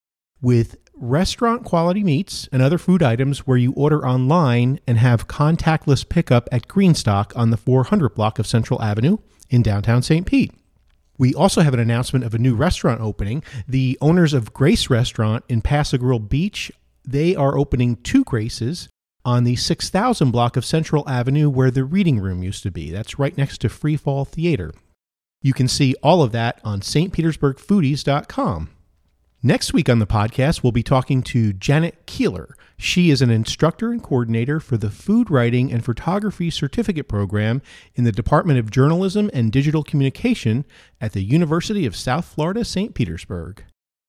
with 0.41 0.75
restaurant 0.93 1.63
quality 1.63 2.03
meats 2.03 2.49
and 2.51 2.61
other 2.61 2.77
food 2.77 3.01
items 3.01 3.47
where 3.47 3.55
you 3.55 3.71
order 3.77 4.05
online 4.05 4.77
and 4.85 4.97
have 4.97 5.29
contactless 5.29 6.09
pickup 6.09 6.49
at 6.51 6.67
Greenstock 6.67 7.31
on 7.37 7.49
the 7.49 7.55
400 7.55 8.09
block 8.09 8.39
of 8.39 8.45
Central 8.45 8.81
Avenue 8.81 9.19
in 9.49 9.61
downtown 9.61 10.01
St. 10.01 10.25
Pete. 10.25 10.51
We 11.21 11.35
also 11.35 11.61
have 11.61 11.75
an 11.75 11.79
announcement 11.79 12.25
of 12.25 12.33
a 12.33 12.39
new 12.39 12.55
restaurant 12.55 12.99
opening. 12.99 13.43
The 13.67 13.95
owners 14.01 14.33
of 14.33 14.55
Grace 14.55 14.89
Restaurant 14.89 15.43
in 15.47 15.61
Pass-a-Grille 15.61 16.17
Beach, 16.17 16.71
they 17.07 17.35
are 17.35 17.59
opening 17.59 17.97
two 17.97 18.23
Graces 18.23 18.89
on 19.23 19.43
the 19.43 19.55
6000 19.55 20.31
block 20.31 20.57
of 20.57 20.65
Central 20.65 21.07
Avenue 21.07 21.47
where 21.47 21.69
the 21.69 21.83
reading 21.83 22.19
room 22.19 22.41
used 22.41 22.63
to 22.63 22.71
be. 22.71 22.89
That's 22.89 23.19
right 23.19 23.37
next 23.37 23.59
to 23.59 23.69
Free 23.69 23.97
Fall 23.97 24.25
Theater. 24.25 24.73
You 25.43 25.53
can 25.53 25.67
see 25.67 25.93
all 26.01 26.23
of 26.23 26.31
that 26.31 26.59
on 26.63 26.81
stpetersburgfoodies.com. 26.81 28.69
Next 29.43 29.73
week 29.73 29.89
on 29.89 29.97
the 29.97 30.05
podcast, 30.05 30.61
we'll 30.61 30.71
be 30.71 30.83
talking 30.83 31.23
to 31.23 31.51
Janet 31.51 32.05
Keeler. 32.05 32.55
She 32.77 33.09
is 33.09 33.23
an 33.23 33.31
instructor 33.31 33.91
and 33.91 34.03
coordinator 34.03 34.59
for 34.59 34.77
the 34.77 34.91
Food 34.91 35.31
Writing 35.31 35.71
and 35.71 35.83
Photography 35.83 36.51
Certificate 36.51 37.07
Program 37.07 37.63
in 37.95 38.03
the 38.03 38.11
Department 38.11 38.59
of 38.59 38.69
Journalism 38.69 39.31
and 39.33 39.51
Digital 39.51 39.81
Communication 39.81 40.63
at 40.99 41.13
the 41.13 41.23
University 41.23 41.87
of 41.87 41.95
South 41.95 42.25
Florida, 42.25 42.63
St. 42.63 42.93
Petersburg. 42.93 43.63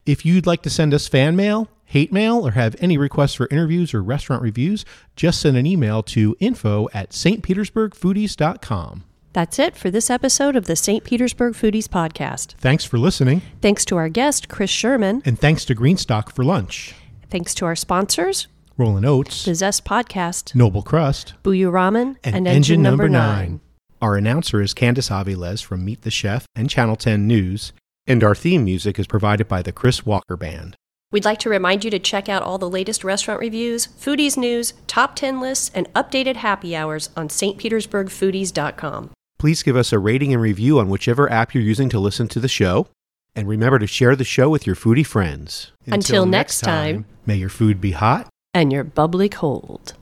If 0.04 0.26
you'd 0.26 0.46
like 0.46 0.60
to 0.64 0.70
send 0.70 0.92
us 0.92 1.08
fan 1.08 1.34
mail, 1.34 1.70
hate 1.86 2.12
mail, 2.12 2.46
or 2.46 2.50
have 2.50 2.76
any 2.78 2.98
requests 2.98 3.32
for 3.32 3.48
interviews 3.50 3.94
or 3.94 4.02
restaurant 4.02 4.42
reviews, 4.42 4.84
just 5.16 5.40
send 5.40 5.56
an 5.56 5.64
email 5.64 6.02
to 6.02 6.36
info 6.40 6.90
at 6.92 7.12
stpetersburgfoodies.com. 7.12 9.04
That's 9.32 9.58
it 9.58 9.76
for 9.76 9.90
this 9.90 10.10
episode 10.10 10.56
of 10.56 10.66
the 10.66 10.76
St. 10.76 11.04
Petersburg 11.04 11.54
Foodies 11.54 11.88
Podcast. 11.88 12.52
Thanks 12.58 12.84
for 12.84 12.98
listening, 12.98 13.40
Thanks 13.62 13.84
to 13.86 13.96
our 13.96 14.08
guest, 14.10 14.48
Chris 14.48 14.70
Sherman. 14.70 15.22
and 15.24 15.38
thanks 15.38 15.64
to 15.66 15.74
Greenstock 15.74 16.32
for 16.34 16.44
lunch. 16.44 16.94
Thanks 17.30 17.54
to 17.54 17.64
our 17.64 17.74
sponsors, 17.76 18.46
Rollin' 18.76 19.06
Oats, 19.06 19.44
the 19.46 19.54
Zest 19.54 19.84
Podcast, 19.86 20.54
Noble 20.54 20.82
Crust, 20.82 21.32
Buya 21.42 21.70
Ramen, 21.72 22.16
and, 22.22 22.46
Engine, 22.46 22.82
Number 22.82 23.08
Nine. 23.08 23.60
Our 24.02 24.16
announcer 24.16 24.60
is 24.60 24.74
Candace 24.74 25.08
Aviles 25.08 25.62
from 25.64 25.84
Meet 25.84 26.02
the 26.02 26.10
Chef 26.10 26.44
and 26.54 26.68
Channel 26.68 26.96
10 26.96 27.26
News, 27.26 27.72
and 28.06 28.22
our 28.22 28.34
theme 28.34 28.64
music 28.64 28.98
is 28.98 29.06
provided 29.06 29.48
by 29.48 29.62
the 29.62 29.72
Chris 29.72 30.04
Walker 30.04 30.36
Band. 30.36 30.76
We'd 31.10 31.24
like 31.24 31.38
to 31.40 31.50
remind 31.50 31.84
you 31.84 31.90
to 31.90 31.98
check 31.98 32.28
out 32.28 32.42
all 32.42 32.58
the 32.58 32.68
latest 32.68 33.04
restaurant 33.04 33.38
reviews, 33.40 33.86
foodies 33.86 34.36
news, 34.36 34.72
top 34.86 35.14
10 35.14 35.40
lists, 35.40 35.70
and 35.74 35.92
updated 35.94 36.36
happy 36.36 36.74
hours 36.74 37.10
on 37.16 37.28
stpetersburgfoodies.com. 37.28 39.10
Please 39.42 39.64
give 39.64 39.74
us 39.74 39.92
a 39.92 39.98
rating 39.98 40.32
and 40.32 40.40
review 40.40 40.78
on 40.78 40.88
whichever 40.88 41.28
app 41.28 41.52
you're 41.52 41.64
using 41.64 41.88
to 41.88 41.98
listen 41.98 42.28
to 42.28 42.38
the 42.38 42.46
show. 42.46 42.86
And 43.34 43.48
remember 43.48 43.80
to 43.80 43.88
share 43.88 44.14
the 44.14 44.22
show 44.22 44.48
with 44.48 44.68
your 44.68 44.76
foodie 44.76 45.04
friends. 45.04 45.72
Until 45.84 46.26
next 46.26 46.60
time. 46.60 47.06
may 47.26 47.34
your 47.34 47.48
food 47.48 47.80
be 47.80 47.90
hot. 47.90 48.28
And 48.54 48.72
you're 48.72 48.84
bubbly 48.84 49.28
cold. 49.28 49.94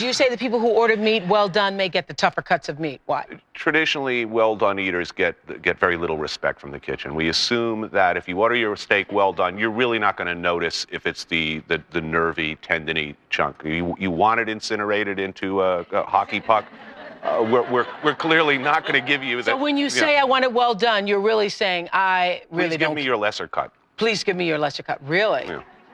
Do 0.00 0.06
you 0.06 0.14
say 0.14 0.30
the 0.30 0.38
people 0.38 0.58
who 0.58 0.68
ordered 0.68 0.98
meat 0.98 1.26
well 1.26 1.46
done 1.46 1.76
may 1.76 1.90
get 1.90 2.08
the 2.08 2.14
tougher 2.14 2.40
cuts 2.40 2.70
of 2.70 2.80
meat? 2.80 3.02
Why? 3.04 3.26
traditionally 3.52 4.24
well 4.24 4.56
done 4.56 4.78
eaters 4.78 5.12
get 5.12 5.36
get 5.60 5.78
very 5.78 5.98
little 5.98 6.16
respect 6.16 6.58
from 6.58 6.70
the 6.70 6.80
kitchen. 6.80 7.14
We 7.14 7.28
assume 7.28 7.90
that 7.92 8.16
if 8.16 8.26
you 8.26 8.40
order 8.40 8.54
your 8.54 8.74
steak 8.76 9.12
well 9.12 9.34
done, 9.34 9.58
you're 9.58 9.68
really 9.70 9.98
not 9.98 10.16
going 10.16 10.28
to 10.28 10.34
notice 10.34 10.86
if 10.90 11.06
it's 11.06 11.24
the, 11.24 11.62
the 11.68 11.82
the 11.90 12.00
nervy, 12.00 12.56
tendony 12.62 13.14
chunk. 13.28 13.62
You 13.62 13.94
you 13.98 14.10
want 14.10 14.40
it 14.40 14.48
incinerated 14.48 15.18
into 15.18 15.60
a, 15.60 15.80
a 15.92 16.02
hockey 16.04 16.40
puck. 16.40 16.64
Uh, 17.22 17.46
we're, 17.52 17.70
we're, 17.70 17.86
we're 18.02 18.14
clearly 18.14 18.56
not 18.56 18.86
going 18.86 18.98
to 18.98 19.06
give 19.06 19.22
you 19.22 19.36
that. 19.36 19.44
So 19.44 19.56
when 19.58 19.76
you 19.76 19.90
say 19.90 20.16
I 20.16 20.24
want 20.24 20.44
it 20.44 20.52
well 20.54 20.74
done, 20.74 21.06
you're 21.06 21.20
really 21.20 21.50
saying 21.50 21.90
I 21.92 22.40
really 22.50 22.68
please 22.68 22.70
give 22.70 22.80
don't. 22.80 22.90
Give 22.92 22.96
me 22.96 23.04
your 23.04 23.18
lesser 23.18 23.46
cut. 23.46 23.70
Please 23.98 24.24
give 24.24 24.36
me 24.36 24.48
your 24.48 24.56
lesser 24.56 24.82
cut. 24.82 25.06
Really? 25.06 25.44
Yeah. 25.44 25.62